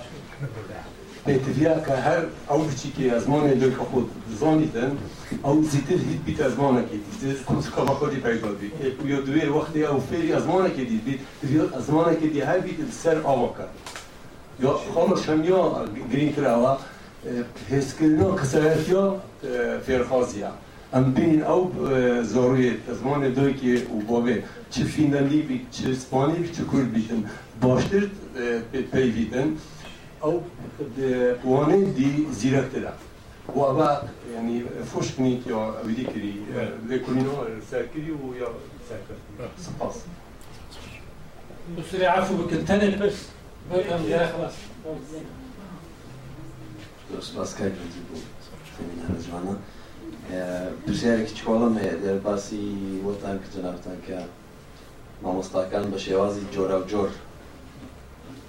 تتفياك 1.26 1.90
هر 1.90 2.28
او 2.50 2.58
بچيكي 2.62 3.16
ازمان 3.16 3.50
اللي 3.52 3.74
خود 3.92 4.08
زانيتن 4.40 4.96
او 5.44 5.62
زيتر 5.62 5.94
هيت 5.94 6.20
بيت 6.26 6.40
ازمانك 6.40 6.86
ديت 7.22 7.36
كنت 7.46 7.64
كما 7.76 7.86
خودي 7.94 8.16
پیدا 8.16 8.48
بي 8.60 8.70
يا 9.04 9.20
دوي 9.20 9.48
وقت 9.48 9.76
او 9.76 10.00
فيري 10.00 10.36
ازمانك 10.36 10.72
ديت 10.72 11.04
بيت 11.04 11.20
تفيا 11.42 11.78
ازمانك 11.78 12.18
دي 12.18 12.44
هر 12.44 12.58
بيت 12.58 12.76
سر 13.02 13.24
آواكا 13.24 13.68
یا 14.60 14.72
خامش 14.94 15.30
هم 15.30 15.44
یا 15.44 15.84
گرین 16.12 16.32
کرده 16.32 16.76
هست 17.70 17.98
که 17.98 18.04
نه 18.04 18.36
کسرت 18.36 18.88
یا 18.88 19.20
فرخازی 19.86 20.42
هم 20.42 20.52
سەر 20.85 20.85
ئاوەکە 20.85 20.85
یا 20.85 20.85
خۆمە 20.85 20.85
شەمیا 20.85 20.85
گرینکراوە 20.85 20.85
هێزکردنەوە 20.85 20.85
کەسەرەتیا 20.85 20.85
فێرخوازیە 20.85 20.85
ئەم 20.93 21.05
بینین 21.15 21.43
ئەو 21.49 21.61
زۆڕێت 22.33 22.81
ئەزمانێ 22.89 23.29
دویکی 23.37 23.73
و 23.75 23.99
بۆ 24.07 24.17
بێ 24.25 24.35
چ 24.71 24.75
فینلندی 24.93 25.41
بیت 25.49 25.63
چ 25.75 25.79
سپانی 26.01 26.37
بیت 26.43 26.53
چ 26.57 26.61
کورد 26.71 26.89
بیتن 26.93 27.21
باشتر 27.61 28.03
پێیویتن 28.91 29.49
ئەو 30.23 30.35
وانێ 31.51 31.79
دی 31.97 32.11
زیرەکترە 32.39 32.93
و 33.55 33.59
ئەوە 33.67 33.89
ینی 34.35 34.59
فشکنیت 34.91 35.41
یا 35.47 35.61
ئەویدی 35.77 36.05
کردی 36.11 36.35
لێکولینەوە 36.89 37.43
سەرکردی 37.71 38.13
و 38.21 38.25
یا 38.41 38.49
سەرکردی 38.89 39.31
سپاس 39.65 39.97
بسرعة 41.77 42.11
عفو 42.19 42.33
بكن 42.37 42.65
تاني 42.65 42.85
البس 42.85 43.17
خلاص 43.69 44.55
سپاس 47.27 47.51
کاک 47.55 47.73
نجیب 47.83 48.07
سمینار 48.75 49.15
جوانە 49.25 49.55
پرسیارێکی 50.84 51.34
چکۆڵم 51.38 51.74
هەیە 51.82 51.96
دەرباسی 52.04 52.64
وەتان 53.06 53.36
کە 53.42 53.48
جنابتان 53.54 53.98
کە 54.06 54.18
مامۆستاکان 55.22 55.84
بە 55.92 55.98
شێوازی 56.06 56.44
جۆرە 56.54 56.76
و 56.80 56.88
جۆر 56.92 57.10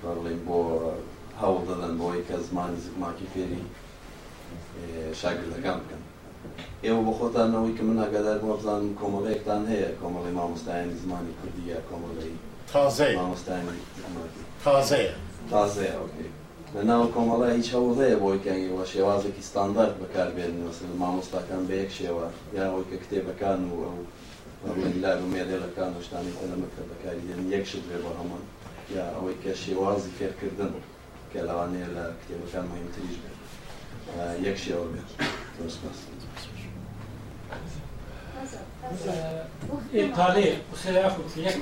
بڵێن 0.02 0.40
بۆ 0.48 0.60
هەوڵ 1.42 1.62
دەدەن 1.70 1.94
بۆی 2.02 2.22
کە 2.28 2.36
زمانی 2.48 2.80
زگماکی 2.86 3.28
فێری 3.34 3.64
شاگردەکان 5.20 5.78
بکەن. 5.84 6.04
ئێوە 6.84 7.02
بە 7.08 7.14
خۆتانەوەی 7.20 7.74
کە 7.78 7.84
من 7.88 7.98
ئاگادار 8.04 8.38
بۆ 8.44 8.48
بزانم 8.60 8.92
کۆمەڵەیەکتان 9.02 9.64
هەیە. 9.72 9.90
کۆمەڵی 10.02 10.34
مامۆستایانی 10.40 10.96
زمانی 11.04 11.34
کوردی 11.40 11.64
یا 11.72 11.80
کۆمەڵی 11.90 12.34
تازەی 12.74 13.14
مامۆستایانی 13.20 13.82
تازەیە. 14.66 15.16
تازەیە 15.52 15.94
ئۆکەی 16.00 16.30
لە 16.76 16.82
ناو 16.90 17.04
کۆمەڵای 17.16 17.58
هیچ 17.60 17.70
هەوڵ 17.76 17.94
هەیە 18.02 18.18
بۆی 18.24 18.40
کەنگەوە 18.46 18.84
شێوازێکی 18.94 19.44
ستاندارد 19.50 19.96
بەکاربێنن 20.02 20.62
وەسل 20.68 20.92
مامۆستاکان 21.02 21.62
بە 21.68 21.76
یەک 21.82 21.92
شێوە. 22.00 22.28
یا 22.58 22.64
ئەوەی 22.70 22.88
کە 22.90 22.98
کتێبەکان 23.04 23.60
و 23.72 23.78
ئەو 24.66 24.76
لار 25.04 25.20
و 25.24 25.32
مێدێڵەکان 25.34 25.92
و 25.94 26.04
شتانی 26.06 26.34
تەلەمەکە 26.40 26.82
بەکاری 26.90 27.24
دێن 27.28 27.42
یەک 27.56 27.66
شت 27.72 27.84
بێ 27.90 27.98
بۆ 28.04 28.12
هەمان. 28.20 28.44
یا 28.96 29.04
ئەوەی 29.16 29.38
کە 29.44 29.52
شێوازی 29.64 30.12
فێرکردن 30.18 30.72
کە 31.32 31.40
لەوانەیە 31.48 31.90
لە 31.96 32.06
کتێبەکان 32.20 32.66
مهمتریش 32.72 33.18
بێت 33.22 33.38
یەک 34.48 34.58
شێوە 34.66 34.86
بێت 34.92 35.10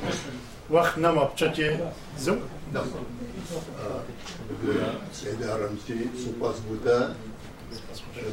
أشهر 0.09 0.33
وەخت 0.73 0.95
نەما 1.03 1.23
بچەکێ 1.29 1.69
زوو 2.25 2.37
سيدي 5.13 5.45
هرمتي 5.45 5.97
سوباس 6.23 6.55
بودا 6.69 7.15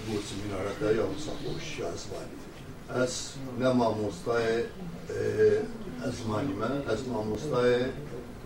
بو 0.08 0.14
سمينارتا 0.28 0.90
يوم 0.90 1.14
صحوش 1.18 1.80
أزماني 1.80 2.38
أس 2.90 3.34
نما 3.60 3.88
مستاي 3.90 4.64
أزماني 6.02 6.52
ما 6.54 6.82
أس 6.86 7.00
ما 7.08 7.22
مستاي 7.24 7.86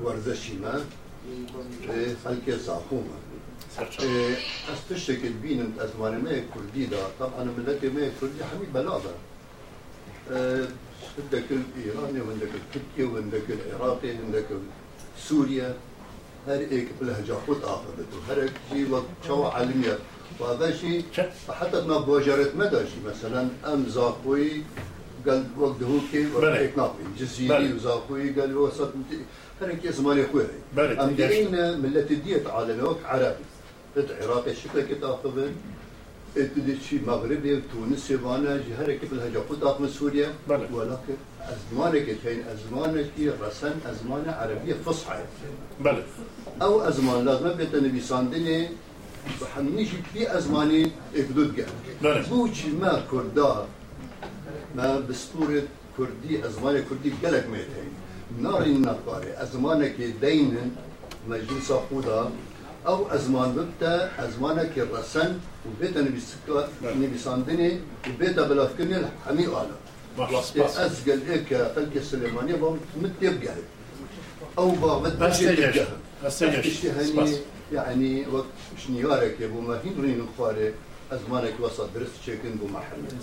ورزشي 0.02 0.54
ما 0.54 0.84
خلق 2.24 2.50
زاخوما 2.50 3.18
أس 3.78 4.80
تشتكي 4.90 5.28
بين 5.42 5.72
أزماني 5.80 6.22
ما 6.22 6.42
كردي 6.54 6.86
دا 6.86 6.98
طبعا 7.20 7.44
ملتي 7.44 7.88
ما 7.88 8.10
كردي 8.20 8.44
حميد 8.44 8.72
بلاغة 8.74 9.14
عندك 11.18 11.44
الايراني 11.50 12.20
وعندك 12.20 12.50
التركي 12.54 13.04
وعندك 13.04 13.42
العراقي 13.50 14.10
وعندك 14.10 14.46
سوريا 15.28 15.74
her 16.46 16.60
iki 16.60 17.06
lehca 17.06 17.34
xut 17.46 17.64
afirdetir. 17.64 18.20
Her 18.28 18.38
iki 18.48 18.92
vak 18.92 19.04
çava 19.26 19.52
alimiye. 19.52 19.96
Ve 20.40 20.60
ben 20.60 20.72
şi, 20.72 21.04
hatta 21.46 21.84
buna 21.84 22.06
bojar 22.06 22.38
etme 22.38 22.72
de 22.72 22.76
şi. 22.76 22.98
Mesela 23.06 23.44
em 23.72 23.80
zakoyi 23.88 24.64
قال 25.26 25.42
وقت 25.62 25.80
هو 25.90 25.98
كي 26.10 26.22
وقت 26.34 26.76
ناقي 26.78 27.04
جزيري 27.18 27.68
وزاقوي 27.76 28.30
قال 28.36 28.50
وسط 28.56 28.92
هر 29.60 29.70
كي 29.82 29.92
زمالي 29.98 30.24
خويا 30.30 30.48
أم 31.04 31.10
دينا 31.18 31.64
ملة 31.82 32.10
ديت 32.24 32.46
على 32.56 32.72
الوقت 32.76 33.02
عربي 33.10 33.44
العراقي 33.96 34.52
شكله 34.60 34.82
كي 34.88 34.94
تاخذ 34.94 35.36
تدي 36.34 36.74
شي 36.86 36.96
مغربي 37.06 37.62
تونسي 37.70 38.16
وأنا. 38.24 38.60
هر 38.78 38.92
كي 38.98 39.06
بالهجاء 39.10 39.42
قد 39.50 39.80
من 39.80 39.88
سوريا. 39.88 40.28
ولكن 40.48 41.16
أزمانك 41.54 42.16
كاين 42.24 42.42
أزمانك 42.54 43.06
إيه؟ 43.18 43.32
رسن 43.42 43.74
ازمان 43.90 44.24
عربية 44.28 44.74
فصحى. 44.86 45.18
بلى. 45.80 46.02
أو 46.62 46.80
أزمان 46.80 47.24
لازم 47.24 47.52
بيت 47.52 47.74
النبي 47.74 48.00
صندني 48.00 48.68
بحنيش 49.40 49.88
في 50.12 50.38
أزماني 50.38 50.90
إكدود 51.16 51.56
جا. 51.56 51.66
بوش 52.30 52.66
ما 52.80 53.02
كردا 53.10 53.66
ما 54.76 55.00
بستورة 55.00 55.62
كردي 55.96 56.46
ازمان 56.46 56.84
كردي 56.90 57.12
جلك 57.22 57.46
ميتين 57.52 57.90
ناري 58.42 58.70
النقارة 58.70 59.32
أزمانك 59.42 59.96
دين 60.20 60.76
مجلس 61.28 61.72
خودا 61.90 62.30
أو 62.86 63.08
أزمان 63.10 63.52
ببتا 63.52 64.10
أزمانك 64.24 64.78
رسن. 64.78 65.38
وبيتا 65.66 66.00
نبي 66.00 66.20
سكا 66.20 66.68
نبي 66.84 67.18
صندني 67.18 67.80
وبيتا 68.08 68.42
بلافكني 68.48 68.96
الحمي 68.96 69.46
قالا 69.46 69.76
بس 70.18 70.56
أزقل 70.56 71.20
إيكا 71.30 71.72
فلقي 71.72 71.98
السليمانية 71.98 72.54
بهم 72.54 72.80
متي 73.02 73.28
بقهد 73.28 73.64
أو 74.58 74.70
با 74.70 74.98
متي 74.98 75.56
بقهد 75.56 75.86
بس 76.24 76.42
يعني 77.72 78.26
وقت 78.32 78.44
شنيارك 78.86 79.40
يا 79.40 79.46
بو 79.46 79.60
ما 79.60 79.80
هين 79.84 79.94
رين 80.00 80.20
الخاري 80.20 80.72
أزمانك 81.12 81.54
وسط 81.60 81.88
درست 81.94 82.10
شيكن 82.26 82.54
بو 82.54 82.66
محل. 82.66 83.22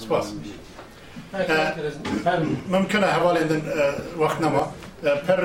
سباس 0.00 0.34
آه، 1.34 2.46
ممكن 2.68 3.04
هوالي 3.04 3.38
عندن 3.38 3.62
آه، 3.68 3.94
وقتنا 4.18 4.48
ما. 4.48 4.72
آه، 5.04 5.22
پر 5.28 5.40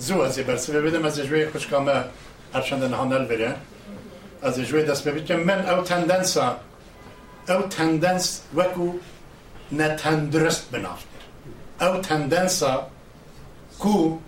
زوازي 0.00 0.42
برس. 0.42 0.70
ببدم 0.70 1.06
از 1.06 1.20
جوي 1.20 1.50
خوشكامه 1.50 2.04
هرچند 2.54 2.82
هانل 2.92 3.24
بره 3.24 3.56
از 4.42 4.60
جوي 4.60 4.82
دست 4.82 5.08
ببید 5.08 5.24
که 5.24 5.36
من 5.36 5.60
أو 5.68 5.82
تندنسا 5.82 6.56
أو 7.50 7.62
تندنس 7.62 8.42
وکو 8.54 8.92
نتندرست 9.72 10.70
بنافت 10.70 11.06
او 11.80 12.00
تندنسا 12.00 12.86
کو 13.78 14.18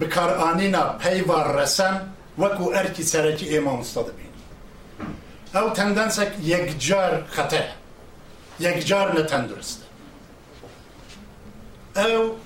بکار 0.00 0.36
آنینا 0.36 0.82
پیوار 0.98 1.62
رسم 1.62 2.14
وکو 2.38 2.72
ارکی 2.74 3.02
سرکی 3.02 3.56
امام 3.56 3.80
استاد 3.80 4.04
بین. 4.16 4.32
او 5.62 5.70
تندنسک 5.70 6.28
یک 6.42 6.86
جار 6.86 7.24
خطه 7.30 7.68
یک 8.60 8.86
جار 8.86 9.20
نتندرسته 9.20 9.86
او 11.96 12.36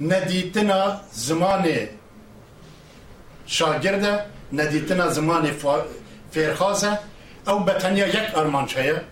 ندیتنا 0.00 1.00
زمان 1.12 1.68
شاگرده 3.46 4.24
ندیتنا 4.52 5.08
زمان 5.08 5.50
فیرخازه 6.30 6.98
او 7.46 7.58
بتنیا 7.58 8.08
یک 8.08 8.36
ارمانچه 8.36 9.02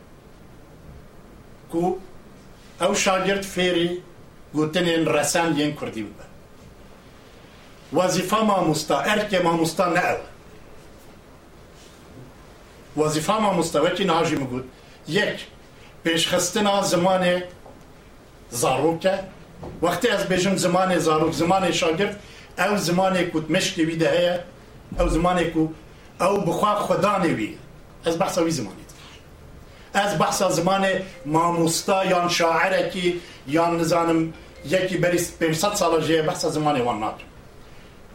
کو 1.73 1.83
ئەو 2.81 2.93
شاگرد 3.05 3.45
فێری 3.55 3.91
گوتنێن 4.57 5.05
ڕەسان 5.15 5.51
یەن 5.61 5.73
کوردی 5.79 6.03
ببە 6.07 6.27
وەزیفا 7.97 8.41
مامۆستا 8.51 8.97
ئەرکێ 9.09 9.39
مامۆستا 9.47 9.87
نەئەوە 9.97 10.29
وەزیفا 13.01 13.37
مامۆستاوەکی 13.45 14.05
ناژی 14.13 14.37
مگوت 14.43 14.67
یەک 15.19 15.39
پێشخستنا 16.05 16.77
زمانێ 16.93 17.37
زارۆکە 18.61 19.17
وەختی 19.85 20.09
ئەس 20.15 20.25
بێژم 20.31 20.57
زمانێ 20.65 20.99
زارۆک 21.07 21.33
زمانی 21.43 21.73
شاگرد 21.81 22.15
ئەو 22.61 22.75
زمانێک 22.89 23.29
وت 23.35 23.47
مشکی 23.55 23.85
وی 23.89 23.99
دەهەیە 24.03 24.37
ئەو 24.99 25.09
زمانێک 25.17 25.53
و 25.61 25.65
ئەو 26.21 26.35
بخوا 26.47 26.73
خوددانێ 26.87 27.33
وی. 27.39 27.53
ئەس 28.05 28.15
بەسەوی 28.21 28.53
زمانی. 28.59 28.86
از 29.96 30.18
بحث 30.18 30.44
زمان 30.44 30.88
ماموستا 31.26 32.06
یا 32.06 32.28
شاعره 32.28 32.90
کی 32.90 33.22
یا 33.48 33.70
نزانم 33.70 34.34
یکی 34.66 34.98
بری 34.98 35.20
500 35.40 35.74
سال 35.76 36.02
جه 36.02 36.22
بحث 36.22 36.46
زمان 36.46 36.82
وان 36.82 37.00
نات 37.00 37.16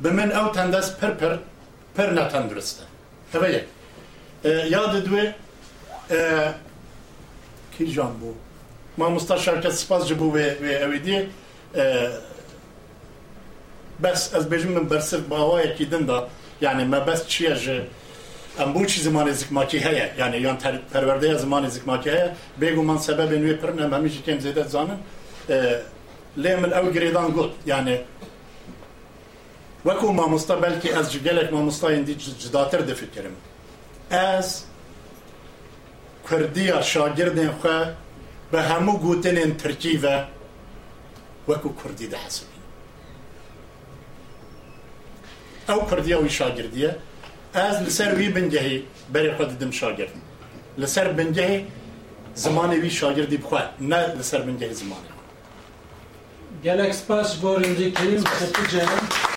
به 0.02 0.10
من 0.10 0.32
او 0.32 0.48
تندس 0.48 0.90
پر 0.90 1.10
پر 1.10 1.38
پر 1.96 2.10
نتندرسته 2.10 2.82
هوا 3.34 3.48
یک 3.48 3.64
یاد 4.44 5.04
دوی 5.04 5.32
کی 7.78 7.86
جان 7.86 8.12
بو 8.12 8.34
ماموستا 8.98 9.38
شرکت 9.38 9.70
سپاس 9.70 10.08
جبو 10.08 10.30
و 10.30 10.36
اوی 10.82 10.98
دی 10.98 11.28
بس 14.02 14.34
از 14.34 14.48
بيجم 14.48 14.68
من 14.68 14.88
برسف 14.88 15.20
بهواي 15.20 15.74
كيدن 15.74 16.06
دا 16.06 16.28
يعني 16.62 16.84
ما 16.84 16.98
بس 16.98 17.26
چيا 17.26 17.54
ج 17.54 17.82
امبوچ 18.61 18.99
زمان 18.99 19.27
از 19.27 19.39
زمان 19.39 19.41
زکماکی 19.41 19.77
هیا 19.77 20.15
یعنی 20.17 20.37
یان 20.37 20.57
پرورده 20.93 21.37
زمان 21.37 21.65
از 21.65 21.73
زکماکی 21.73 22.09
هیا 22.09 22.31
بگو 22.61 22.81
من 22.81 22.97
سبب 22.97 23.33
نوی 23.33 23.53
پر 23.53 23.71
نه 23.71 23.95
همیشه 23.95 24.21
کم 24.21 24.39
زیاد 24.39 24.67
زانم 24.67 24.99
لیم 26.37 26.63
ال 26.63 26.73
أو 26.73 26.91
گریدان 26.91 27.31
گفت 27.31 27.53
یعنی 27.65 27.97
وکو 29.85 30.11
ما 30.11 30.27
مستا 30.27 30.55
بلكي 30.55 30.93
از 30.93 31.13
جلك 31.13 31.53
ما 31.53 31.61
مستا 31.61 31.91
دی 31.91 32.15
جداتر 32.15 32.81
دي 32.81 32.93
فكرم 32.93 33.35
از 34.11 34.63
كرديا 36.29 36.81
شاگردين 36.81 37.51
خو 37.51 37.85
به 38.51 38.61
همو 38.61 38.97
گوتن 38.97 39.37
این 39.37 39.57
ترکی 39.57 39.97
و 39.97 40.23
وکو 41.47 41.69
کردی 41.83 42.07
ده 42.07 42.17
حسبين 42.17 42.61
أو 45.69 45.85
كرديا 45.85 46.23
و 46.23 46.27
شاگرديه 46.27 46.95
شاگردیه 47.54 47.58
از 47.58 47.82
لسر 47.82 48.14
وی 48.14 48.28
بنجهی 48.28 48.82
بری 49.12 49.32
خود 49.32 49.58
دم 49.58 49.70
شاگرد 49.70 50.12
لسر 50.78 51.12
بنجهی 51.12 51.66
زمان 52.34 52.70
وی 52.70 52.90
شاگردی 52.90 53.36
بخواه 53.36 53.70
نه 53.80 54.14
لسر 54.14 54.40
بنجهی 54.40 54.74
زمان 54.74 54.98
Galaxy 56.64 57.02
Pass 57.08 57.34
Boring 57.42 57.76
Cream, 57.96 58.22